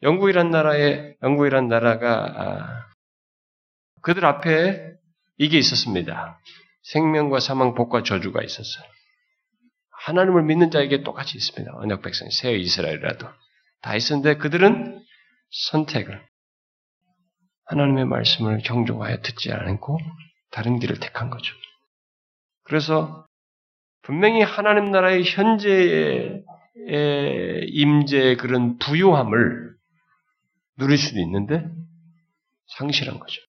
영국이란 0.01 0.49
나라에 0.49 1.15
영국이란 1.23 1.67
나라가 1.67 2.25
아, 2.25 2.85
그들 4.01 4.25
앞에 4.25 4.93
이게 5.37 5.57
있었습니다. 5.57 6.39
생명과 6.83 7.39
사망, 7.39 7.75
복과 7.75 8.03
저주가 8.03 8.41
있었어요. 8.43 8.85
하나님을 9.99 10.43
믿는 10.43 10.71
자에게 10.71 11.03
똑같이 11.03 11.37
있습니다. 11.37 11.75
언약 11.75 12.01
백성, 12.01 12.29
새 12.29 12.53
이스라엘이라도 12.53 13.27
다 13.81 13.95
있었는데 13.95 14.37
그들은 14.37 15.03
선택을 15.71 16.25
하나님의 17.65 18.05
말씀을 18.05 18.59
경종하여 18.59 19.21
듣지 19.21 19.51
않고 19.51 19.99
다른 20.51 20.79
길을 20.79 20.99
택한 20.99 21.29
거죠. 21.29 21.53
그래서 22.63 23.25
분명히 24.01 24.41
하나님 24.41 24.91
나라의 24.91 25.23
현재의 25.23 26.43
임재의 27.67 28.37
그런 28.37 28.77
부요함을 28.79 29.75
누릴 30.77 30.97
수도 30.97 31.19
있는데 31.19 31.65
상실한 32.77 33.19
거죠. 33.19 33.41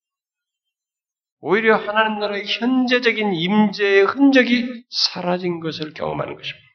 오히려 1.41 1.76
하나님 1.76 2.18
나라의 2.20 2.45
현재적인 2.47 3.34
임재의 3.34 4.05
흔적이 4.05 4.84
사라진 4.91 5.61
것을 5.61 5.95
경험하는 5.95 6.36
것입니다. 6.36 6.66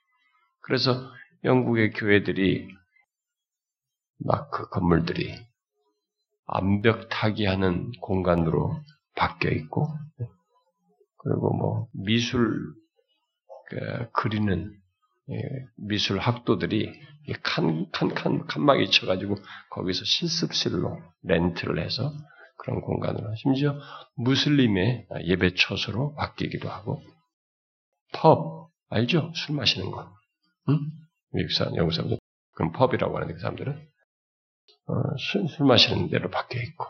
그래서 0.62 1.12
영국의 1.44 1.92
교회들이 1.94 2.68
막 4.20 4.50
그 4.52 4.70
건물들이 4.70 5.36
암벽 6.48 7.10
타기하는 7.10 7.92
공간으로 8.02 8.82
바뀌어 9.16 9.52
있고 9.52 9.88
그리고 11.18 11.54
뭐 11.58 11.88
미술 11.94 12.74
그 13.70 14.10
그리는 14.14 14.72
예, 15.32 15.42
미술 15.78 16.20
학도들이 16.20 16.94
칸 17.44 17.90
칸 17.92 18.10
칸 18.14 18.46
칸막이 18.48 18.92
쳐가지고 18.92 19.36
거기서 19.72 20.04
실습실로 20.06 21.02
렌트를 21.24 21.84
해서 21.84 22.14
그런 22.58 22.82
공간으로 22.82 23.36
심지어 23.36 23.76
무슬림의 24.16 25.08
예배 25.26 25.56
처소로 25.56 26.16
바뀌기도 26.16 26.70
하고 26.70 27.02
펍 28.14 28.70
알죠? 28.90 29.32
술 29.36 29.56
마시는 29.56 29.92
거. 29.92 30.12
응? 30.70 30.80
미국 31.34 31.52
사람, 31.52 31.76
영국 31.76 31.94
사람들 31.94 32.18
그럼 32.56 32.72
펍이라고 32.72 33.16
하는데 33.16 33.34
그 33.34 33.40
사람들은 33.40 33.88
어, 34.88 34.94
술, 35.18 35.48
술 35.50 35.66
마시는 35.66 36.10
데로 36.10 36.30
바뀌어 36.30 36.62
있고 36.62 36.86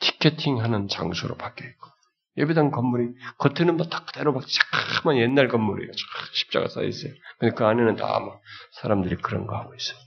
티켓팅하는 0.00 0.88
장소로 0.88 1.36
바뀌어 1.36 1.66
있고 1.68 1.88
예배당 2.36 2.70
건물이 2.70 3.14
겉에는 3.38 3.76
뭐다 3.76 4.04
그대로 4.04 4.32
막 4.32 4.44
잠깐만 4.46 5.20
옛날 5.20 5.48
건물이에요. 5.48 5.90
십자가 6.34 6.68
쌓여 6.68 6.84
있어요. 6.84 7.12
근데 7.38 7.54
그 7.54 7.64
안에는 7.64 7.96
다 7.96 8.20
막 8.20 8.40
사람들이 8.80 9.16
그런 9.16 9.46
거 9.46 9.56
하고 9.56 9.74
있어요. 9.74 9.98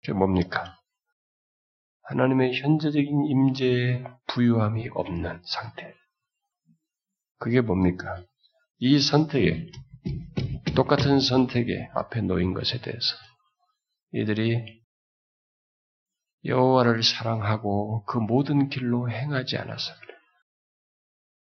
그게 0.00 0.12
뭡니까? 0.12 0.76
하나님의 2.12 2.60
현재적인 2.60 3.24
임재의 3.24 4.04
부유함이 4.28 4.90
없는 4.92 5.40
상태. 5.44 5.94
그게 7.38 7.62
뭡니까? 7.62 8.22
이 8.78 9.00
선택에 9.00 9.66
똑같은 10.76 11.20
선택에 11.20 11.88
앞에 11.94 12.20
놓인 12.20 12.52
것에 12.52 12.82
대해서 12.82 13.16
이들이 14.12 14.82
여호와를 16.44 17.02
사랑하고 17.02 18.04
그 18.04 18.18
모든 18.18 18.68
길로 18.68 19.08
행하지 19.10 19.56
않아서 19.56 19.94
그래. 20.00 20.14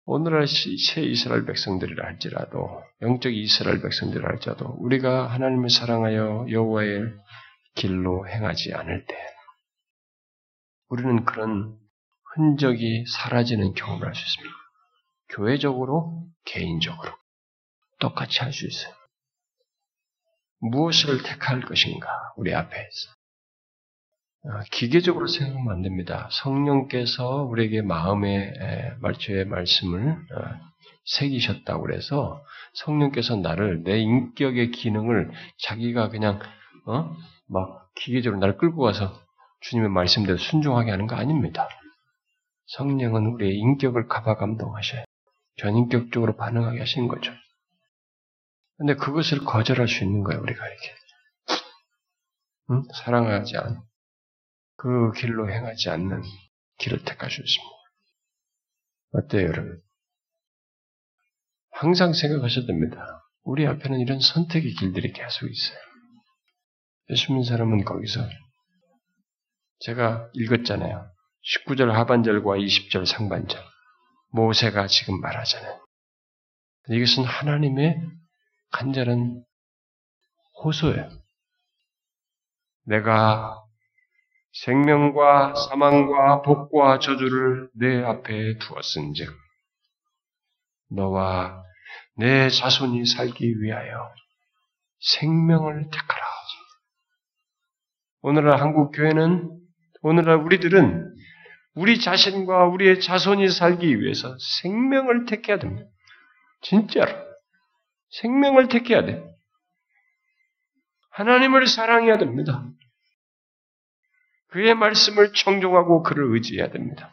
오늘날 0.06 0.46
새 0.48 1.04
이스라엘 1.04 1.46
백성들이라 1.46 2.06
할지라도 2.06 2.84
영적 3.02 3.34
이스라엘 3.34 3.82
백성들이라 3.82 4.28
할지라도 4.28 4.76
우리가 4.80 5.28
하나님을 5.28 5.70
사랑하여 5.70 6.48
여호와의 6.50 7.14
길로 7.76 8.28
행하지 8.28 8.74
않을 8.74 9.06
때 9.06 9.29
우리는 10.90 11.24
그런 11.26 11.78
흔적이 12.36 13.06
사라지는 13.08 13.74
경험을 13.74 14.08
할 14.08 14.16
수 14.16 14.22
있습니다. 14.22 14.56
교회적으로, 15.30 16.28
개인적으로 16.46 17.12
똑같이 18.00 18.40
할 18.40 18.52
수 18.52 18.68
있어요. 18.68 18.94
무엇을 20.62 21.24
택할 21.24 21.62
것인가 21.62 22.08
우리 22.36 22.54
앞에서 22.54 23.10
어, 24.42 24.62
기계적으로 24.72 25.28
생각하면 25.28 25.74
안 25.74 25.82
됩니다. 25.82 26.28
성령께서 26.32 27.44
우리에게 27.44 27.82
마음의 27.82 28.54
말초의 29.00 29.46
말씀을 29.46 30.12
어, 30.12 30.70
새기셨다고 31.06 31.84
그래서 31.84 32.44
성령께서 32.74 33.36
나를 33.36 33.84
내 33.84 34.00
인격의 34.00 34.72
기능을 34.72 35.32
자기가 35.64 36.10
그냥 36.10 36.40
어? 36.86 37.16
막 37.48 37.90
기계적으로 37.96 38.40
나를 38.40 38.58
끌고 38.58 38.82
가서 38.82 39.22
주님의 39.62 39.90
말씀대로 39.90 40.38
순종하게 40.38 40.92
하는 40.92 41.08
거 41.08 41.16
아닙니다. 41.16 41.68
성령은 42.68 43.26
우리의 43.28 43.56
인격을 43.58 44.08
가봐 44.08 44.36
감동하셔요. 44.36 45.04
전인격적으로 45.58 46.36
반응하게 46.36 46.80
하시는 46.80 47.08
거죠. 47.08 47.34
근데 48.78 48.96
그것을 48.96 49.40
거절할 49.44 49.88
수 49.88 50.04
있는 50.04 50.24
거예요, 50.24 50.42
우리가 50.42 50.66
이렇게. 50.66 50.96
응? 52.72 52.84
사랑하지 53.04 53.58
않, 53.58 53.82
그 54.78 55.12
길로 55.12 55.52
행하지 55.52 55.90
않는 55.90 56.22
길을 56.78 57.04
택할 57.04 57.30
수 57.30 57.42
있습니다. 57.42 57.76
어때요, 59.12 59.48
여러분? 59.48 59.82
항상 61.72 62.14
생각하셔야 62.14 62.66
됩니다. 62.66 63.26
우리 63.44 63.66
앞에는 63.66 64.00
이런 64.00 64.20
선택의 64.20 64.74
길들이 64.74 65.12
계속 65.12 65.50
있어요. 65.50 65.80
예수 67.10 67.32
믿는 67.32 67.44
사람은 67.44 67.84
거기서 67.84 68.22
제가 69.80 70.30
읽었잖아요. 70.34 71.10
19절 71.66 71.92
하반절과 71.92 72.58
20절 72.58 73.06
상반절. 73.06 73.62
모세가 74.32 74.88
지금 74.88 75.20
말하잖아요. 75.22 75.80
이것은 76.90 77.24
하나님의 77.24 78.02
간절한 78.72 79.44
호소예요. 80.64 81.10
내가 82.86 83.64
생명과 84.66 85.56
사망과 85.56 86.42
복과 86.42 87.00
저주를 87.00 87.70
내 87.76 88.04
앞에 88.04 88.58
두었은즉 88.58 89.30
너와 90.92 91.64
내 92.16 92.50
자손이 92.50 93.06
살기 93.06 93.62
위하여 93.62 94.12
생명을 95.00 95.90
택하라. 95.92 96.30
오늘날 98.22 98.60
한국 98.60 98.92
교회는 98.92 99.60
오늘날 100.02 100.38
우리들은 100.38 101.16
우리 101.76 102.00
자신과 102.00 102.66
우리의 102.66 103.02
자손이 103.02 103.50
살기 103.50 104.02
위해서 104.02 104.36
생명을 104.62 105.26
택해야 105.26 105.60
됩니다. 105.60 105.90
진짜로. 106.62 107.12
생명을 108.10 108.68
택해야 108.70 109.06
돼. 109.06 109.24
하나님을 111.12 111.68
사랑해야 111.68 112.18
됩니다. 112.18 112.66
그의 114.48 114.74
말씀을 114.74 115.34
청종하고 115.34 116.02
그를 116.02 116.34
의지해야 116.34 116.72
됩니다. 116.72 117.12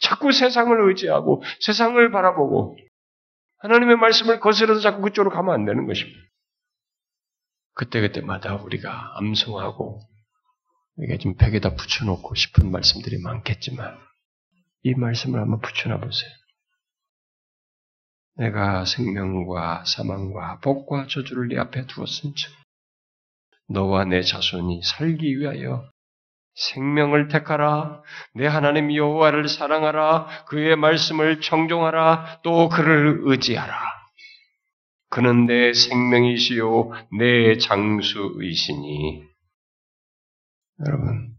자꾸 0.00 0.32
세상을 0.32 0.88
의지하고 0.88 1.42
세상을 1.60 2.10
바라보고 2.10 2.76
하나님의 3.58 3.96
말씀을 3.96 4.40
거스려서 4.40 4.80
자꾸 4.80 5.00
그쪽으로 5.02 5.34
가면 5.34 5.54
안 5.54 5.64
되는 5.64 5.86
것입니다. 5.86 6.20
그때그때마다 7.74 8.56
우리가 8.56 9.14
암송하고 9.16 10.00
이게 10.98 11.18
좀 11.18 11.34
벽에다 11.36 11.74
붙여놓고 11.74 12.34
싶은 12.34 12.70
말씀들이 12.70 13.18
많겠지만 13.20 13.98
이 14.82 14.94
말씀을 14.94 15.40
한번 15.40 15.60
붙여놔 15.60 15.98
보세요. 15.98 16.30
내가 18.36 18.84
생명과 18.84 19.84
사망과 19.86 20.60
복과 20.60 21.06
저주를 21.08 21.48
네 21.48 21.58
앞에 21.58 21.86
두었은즉 21.86 22.52
너와 23.68 24.04
내 24.04 24.22
자손이 24.22 24.82
살기 24.82 25.38
위하여 25.38 25.88
생명을 26.54 27.28
택하라. 27.28 28.02
내 28.34 28.46
하나님 28.46 28.94
여호와를 28.94 29.48
사랑하라. 29.48 30.44
그의 30.46 30.76
말씀을 30.76 31.40
청종하라. 31.40 32.42
또 32.42 32.68
그를 32.68 33.20
의지하라. 33.22 33.74
그는 35.10 35.46
내 35.46 35.72
생명이시요 35.72 36.90
내 37.18 37.56
장수이시니 37.58 39.33
여러분, 40.80 41.36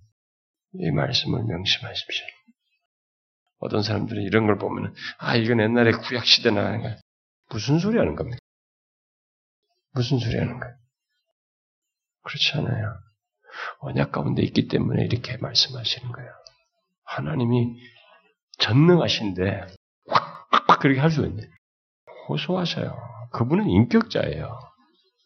이 0.74 0.92
말씀을 0.92 1.44
명심하십시오. 1.44 2.26
어떤 3.60 3.82
사람들은 3.82 4.22
이런 4.24 4.46
걸 4.46 4.58
보면, 4.58 4.94
아, 5.18 5.36
이건 5.36 5.60
옛날에 5.60 5.92
구약시대나, 5.92 6.98
무슨 7.50 7.80
소리 7.80 7.98
하는 7.98 8.16
겁니까? 8.16 8.38
무슨 9.94 10.20
소리 10.20 10.38
하는 10.38 10.60
거예요? 10.60 10.76
그렇지 12.24 12.54
않아요. 12.58 12.98
언약 13.80 14.12
가운데 14.12 14.42
있기 14.44 14.68
때문에 14.68 15.06
이렇게 15.06 15.38
말씀하시는 15.38 16.12
거예요. 16.12 16.32
하나님이 17.06 17.78
전능하신데, 18.60 19.68
확, 20.08 20.48
확, 20.52 20.70
확 20.70 20.80
그렇게 20.80 21.00
할 21.00 21.10
수 21.12 21.22
있는데, 21.22 21.48
호소하셔요. 22.28 22.98
그분은 23.32 23.70
인격자예요. 23.70 24.60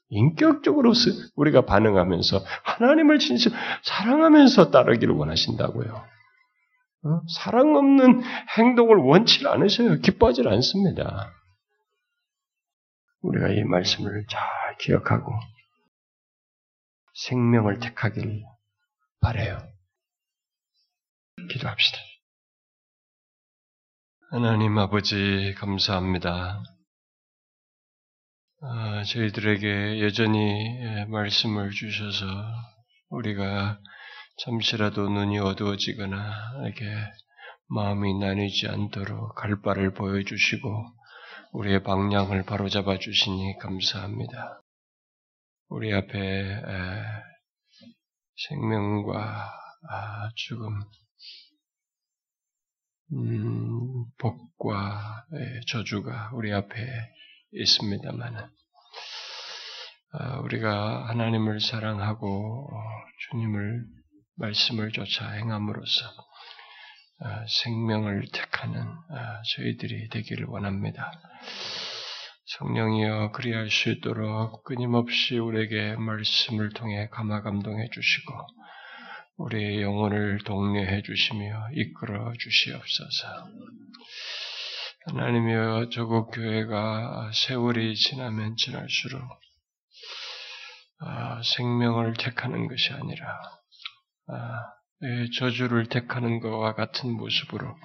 인격적으로 0.09 0.93
우리가 1.35 1.65
반응하면서 1.65 2.39
하나님을 2.63 3.19
진실 3.19 3.51
사랑하면서 3.83 4.71
따르기를 4.71 5.13
원하신다고요. 5.13 6.07
어? 7.03 7.21
사랑 7.33 7.75
없는 7.75 8.21
행동을 8.57 8.97
원치 8.97 9.47
않으셔요. 9.47 9.99
기뻐하지 9.99 10.43
않습니다. 10.45 11.31
우리가 13.21 13.49
이 13.49 13.63
말씀을 13.63 14.25
잘 14.29 14.41
기억하고 14.79 15.31
생명을 17.25 17.79
택하길 17.79 18.43
바래요. 19.21 19.57
기도합시다. 21.51 21.97
하나님 24.31 24.77
아버지 24.77 25.55
감사합니다. 25.57 26.61
아, 28.61 29.03
저희들에게 29.05 30.01
여전히 30.01 30.37
예, 30.81 31.05
말씀을 31.05 31.71
주셔서 31.71 32.25
우리가 33.07 33.79
잠시라도 34.43 35.07
눈이 35.07 35.39
어두워지거나 35.39 36.63
이렇게 36.65 36.85
마음이 37.67 38.19
나뉘지 38.19 38.67
않도록 38.67 39.35
갈 39.35 39.61
바를 39.61 39.93
보여주시고 39.93 40.85
우리의 41.53 41.83
방향을 41.83 42.43
바로잡아 42.43 42.99
주시니 42.99 43.59
감사합니다. 43.59 44.61
우리 45.69 45.93
앞에 45.93 46.61
생명과 48.49 49.53
아, 49.89 50.29
죽음, 50.35 50.81
음, 53.13 54.05
복과 54.17 55.23
저주가 55.69 56.31
우리 56.33 56.51
앞에 56.51 56.75
있습니다만, 57.51 58.49
아, 60.11 60.39
우리가 60.39 61.07
하나님을 61.09 61.59
사랑하고 61.59 62.69
어, 62.71 62.79
주님을 63.29 63.85
말씀을 64.37 64.91
쫓아 64.91 65.29
행함으로써 65.29 66.05
아, 67.21 67.45
생명을 67.63 68.25
택하는 68.33 68.81
저희들이 69.55 70.09
되기를 70.09 70.45
원합니다. 70.47 71.11
성령이여 72.45 73.31
그리할 73.33 73.69
수 73.69 73.91
있도록 73.91 74.63
끊임없이 74.63 75.37
우리에게 75.37 75.95
말씀을 75.97 76.69
통해 76.69 77.07
감화 77.11 77.41
감동해 77.41 77.87
주시고 77.91 78.33
우리의 79.37 79.81
영혼을 79.83 80.39
독려해 80.43 81.03
주시며 81.03 81.67
이끌어 81.73 82.33
주시옵소서. 82.39 83.47
하나님이여 85.05 85.89
조국 85.91 86.31
교회가 86.31 87.31
세월이 87.33 87.95
지나면 87.95 88.55
지날수록 88.57 89.21
아, 90.99 91.41
생명을 91.41 92.15
택하는 92.15 92.67
것이 92.67 92.91
아니라 92.91 93.39
아, 94.27 94.73
저주를 95.37 95.87
택하는 95.87 96.41
것과 96.41 96.75
같은 96.75 97.15
모습으로 97.15 97.75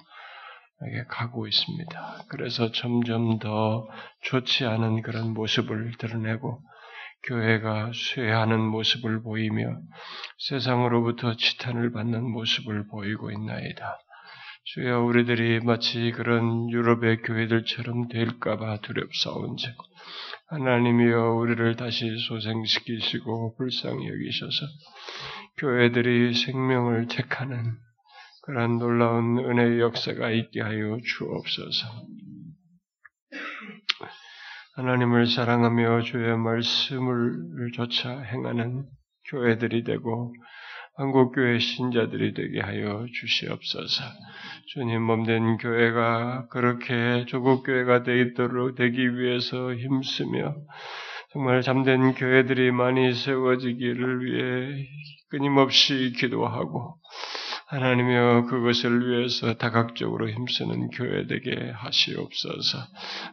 가고 1.07 1.47
있습니다. 1.47 2.25
그래서 2.27 2.71
점점 2.73 3.39
더 3.39 3.87
좋지 4.23 4.65
않은 4.65 5.01
그런 5.01 5.33
모습을 5.33 5.93
드러내고 5.97 6.61
교회가 7.23 7.91
쇠하는 7.93 8.59
모습을 8.59 9.23
보이며 9.23 9.77
세상으로부터 10.49 11.37
지탄을 11.37 11.93
받는 11.93 12.29
모습을 12.29 12.87
보이고 12.87 13.31
있나이다. 13.31 13.99
주여 14.67 15.01
우리들이 15.03 15.59
마치 15.59 16.11
그런 16.11 16.71
유럽의 16.71 17.21
교회들처럼 17.21 18.07
될까봐 18.07 18.81
두렵사온즉 18.81 19.75
하나님이여 20.47 21.33
우리를 21.33 21.75
다시 21.75 22.09
소생시키시고 22.27 23.57
불쌍히 23.57 24.07
여기셔서 24.07 24.65
교회들이 25.57 26.33
생명을 26.33 27.07
택하는 27.07 27.77
그러한 28.41 28.79
놀라운 28.79 29.37
은혜의 29.37 29.79
역사가 29.81 30.31
있게 30.31 30.61
하여 30.61 30.97
주옵소서. 31.03 31.87
하나님을 34.77 35.27
사랑하며 35.27 36.01
주의 36.01 36.35
말씀을 36.37 37.71
조차 37.73 38.19
행하는 38.19 38.85
교회들이 39.29 39.83
되고 39.83 40.33
한국교회 40.97 41.59
신자들이 41.59 42.33
되게 42.33 42.61
하여 42.61 43.05
주시옵소서. 43.13 44.03
주님 44.67 45.01
몸된 45.01 45.57
교회가 45.57 46.47
그렇게 46.47 47.25
조국교회가 47.25 48.03
되도록 48.03 48.75
되기 48.75 49.17
위해서 49.17 49.73
힘쓰며 49.73 50.55
정말 51.33 51.61
잠든 51.61 52.13
교회들이 52.13 52.71
많이 52.71 53.13
세워지기를 53.13 54.25
위해 54.25 54.87
끊임없이 55.29 56.13
기도하고 56.17 56.95
하나님이여 57.67 58.45
그것을 58.47 59.09
위해서 59.09 59.55
다각적으로 59.55 60.29
힘쓰는 60.29 60.89
교회 60.89 61.25
되게 61.25 61.71
하시옵소서. 61.71 62.77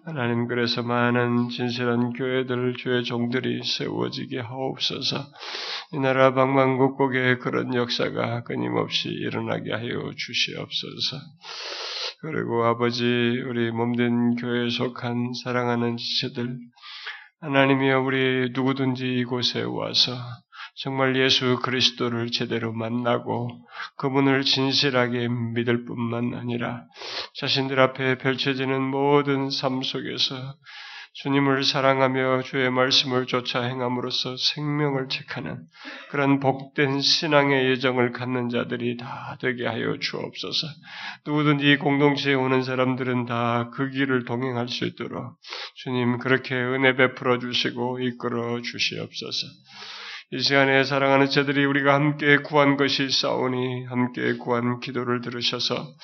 하나님 0.07 0.49
그래서 0.49 0.83
많은 0.83 1.51
진실한 1.51 2.15
교회들 2.15 2.75
주의 2.79 3.05
종들이 3.05 3.63
세워지게 3.63 4.41
하옵소서. 4.41 5.27
이 5.93 5.99
나라 5.99 6.33
방방곡곡에 6.33 7.39
그런 7.39 7.75
역사가 7.75 8.45
끊임없이 8.45 9.11
일어나게 9.11 9.73
하여 9.73 10.13
주시옵소서. 10.17 11.17
그리고 12.23 12.65
아버지 12.65 13.05
우리 13.05 13.71
몸된 13.71 14.37
교회에 14.37 14.71
속한 14.71 15.33
사랑하는 15.45 15.99
지체들 15.99 16.57
하나님이여 17.43 18.01
우리 18.01 18.51
누구든지 18.55 19.05
이곳에 19.19 19.63
와서 19.63 20.13
정말 20.75 21.17
예수 21.17 21.59
그리스도를 21.63 22.31
제대로 22.31 22.73
만나고 22.73 23.49
그분을 23.97 24.43
진실하게 24.43 25.29
믿을 25.55 25.85
뿐만 25.85 26.35
아니라 26.35 26.85
자신들 27.37 27.79
앞에 27.79 28.19
펼쳐지는 28.19 28.81
모든 28.83 29.51
삶 29.51 29.83
속에서 29.83 30.35
주님을 31.15 31.63
사랑하며 31.65 32.43
주의 32.45 32.71
말씀을 32.71 33.27
쫓아 33.27 33.63
행함으로써 33.63 34.35
생명을 34.39 35.09
책하는 35.11 35.63
그런 36.09 36.41
복된 36.41 37.03
신앙의 37.03 37.69
예정을 37.69 38.13
갖는 38.13 38.49
자들이 38.49 38.97
다 38.97 39.37
되게 39.39 39.67
하여 39.67 39.99
주옵소서. 39.99 40.67
누구든지 41.27 41.71
이 41.71 41.77
공동체에 41.77 42.33
오는 42.33 42.63
사람들은 42.63 43.27
다 43.27 43.71
그 43.75 43.91
길을 43.91 44.25
동행할 44.25 44.69
수 44.69 44.87
있도록 44.87 45.37
주님 45.75 46.19
그렇게 46.19 46.55
은혜 46.55 46.97
베풀어 46.97 47.39
주시고 47.39 48.01
이끌어 48.01 48.63
주시옵소서. 48.63 49.47
이 50.35 50.41
시간에 50.41 50.83
사랑하는 50.83 51.29
자들이 51.29 51.63
우리가 51.67 51.93
함께 51.93 52.39
구한 52.39 52.79
것이 52.79 53.11
싸우니 53.11 53.85
함께 53.85 54.39
구한 54.39 54.81
기도를 54.81 55.21
들으셔서 55.21 55.95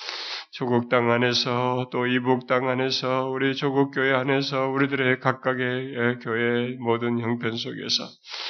조국 0.51 0.87
땅 0.87 1.09
안에서 1.09 1.89
또 1.91 2.05
이북 2.05 2.45
땅 2.45 2.69
안에서 2.69 3.27
우리 3.29 3.55
조국 3.55 3.89
교회 3.89 4.13
안에서 4.13 4.67
우리들의 4.67 5.19
각각의 5.19 6.19
교회 6.21 6.75
모든 6.77 7.19
형편 7.19 7.57
속에서 7.57 8.03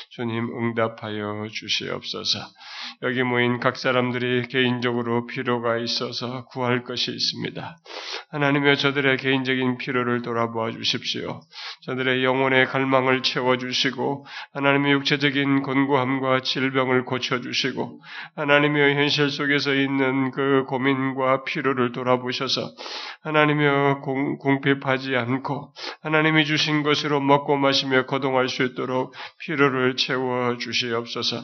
주님 0.09 0.49
응답하여 0.49 1.47
주시옵소서. 1.49 2.39
여기 3.01 3.23
모인 3.23 3.59
각 3.61 3.77
사람들이 3.77 4.47
개인적으로 4.49 5.25
필요가 5.25 5.77
있어서 5.77 6.45
구할 6.45 6.83
것이 6.83 7.11
있습니다. 7.11 7.77
하나님의 8.31 8.77
저들의 8.77 9.17
개인적인 9.17 9.77
필요를 9.77 10.21
돌아보아 10.21 10.69
주십시오. 10.71 11.39
저들의 11.83 12.25
영혼의 12.25 12.65
갈망을 12.65 13.23
채워주시고 13.23 14.25
하나님의 14.53 14.91
육체적인 14.93 15.63
곤고함과 15.63 16.41
질병을 16.41 17.05
고쳐주시고 17.05 18.01
하나님의 18.35 18.95
현실 18.95 19.29
속에서 19.29 19.73
있는 19.73 20.31
그 20.31 20.65
고민과 20.67 21.45
필요를 21.45 21.93
돌아보셔서 21.93 22.69
하나님의 23.23 24.01
공, 24.01 24.37
공핍하지 24.39 25.15
않고 25.15 25.73
하나님이 26.03 26.45
주신 26.45 26.83
것으로 26.83 27.21
먹고 27.21 27.55
마시며 27.55 28.05
거동할 28.07 28.49
수 28.49 28.63
있도록 28.63 29.13
필요를 29.39 29.95
채워 29.95 30.57
주시옵소서. 30.57 31.37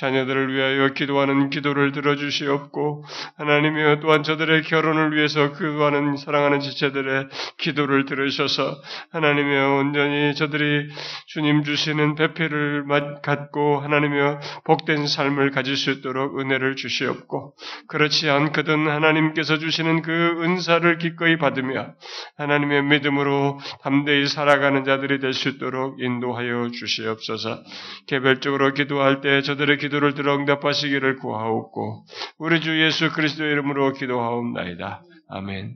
자녀들을 0.00 0.54
위하여 0.54 0.93
기도하는 0.94 1.50
기도를 1.50 1.92
들어주시옵고 1.92 3.04
하나님이여 3.36 4.00
또한 4.00 4.22
저들의 4.22 4.62
결혼을 4.62 5.14
위해서 5.14 5.52
그하는 5.52 6.16
사랑하는 6.16 6.60
지체들의 6.60 7.28
기도를 7.58 8.06
들으셔서 8.06 8.80
하나님이여 9.12 9.74
온전히 9.74 10.34
저들이 10.34 10.88
주님 11.26 11.62
주시는 11.62 12.14
배필을 12.14 12.86
갖고 13.22 13.80
하나님이여 13.80 14.40
복된 14.64 15.06
삶을 15.06 15.50
가질 15.50 15.76
수 15.76 15.90
있도록 15.90 16.40
은혜를 16.40 16.76
주시옵고 16.76 17.54
그렇지 17.88 18.30
않거든 18.30 18.88
하나님께서 18.88 19.58
주시는 19.58 20.02
그 20.02 20.42
은사를 20.42 20.98
기꺼이 20.98 21.36
받으며 21.36 21.94
하나님의 22.38 22.82
믿음으로 22.84 23.58
담대히 23.82 24.26
살아가는 24.26 24.84
자들이 24.84 25.20
될 25.20 25.34
수 25.34 25.48
있도록 25.50 26.00
인도하여 26.00 26.70
주시옵소서. 26.70 27.62
개별적으로 28.06 28.72
기도할 28.72 29.20
때 29.20 29.42
저들의 29.42 29.78
기도를 29.78 30.14
들어 30.14 30.36
응답하시 30.36 30.83
기를 30.88 31.16
구하옵고 31.16 32.04
우리 32.38 32.60
주 32.60 32.80
예수 32.82 33.10
그리스도의 33.12 33.52
이름으로 33.52 33.92
기도하옵나이다. 33.92 35.02
아멘. 35.28 35.74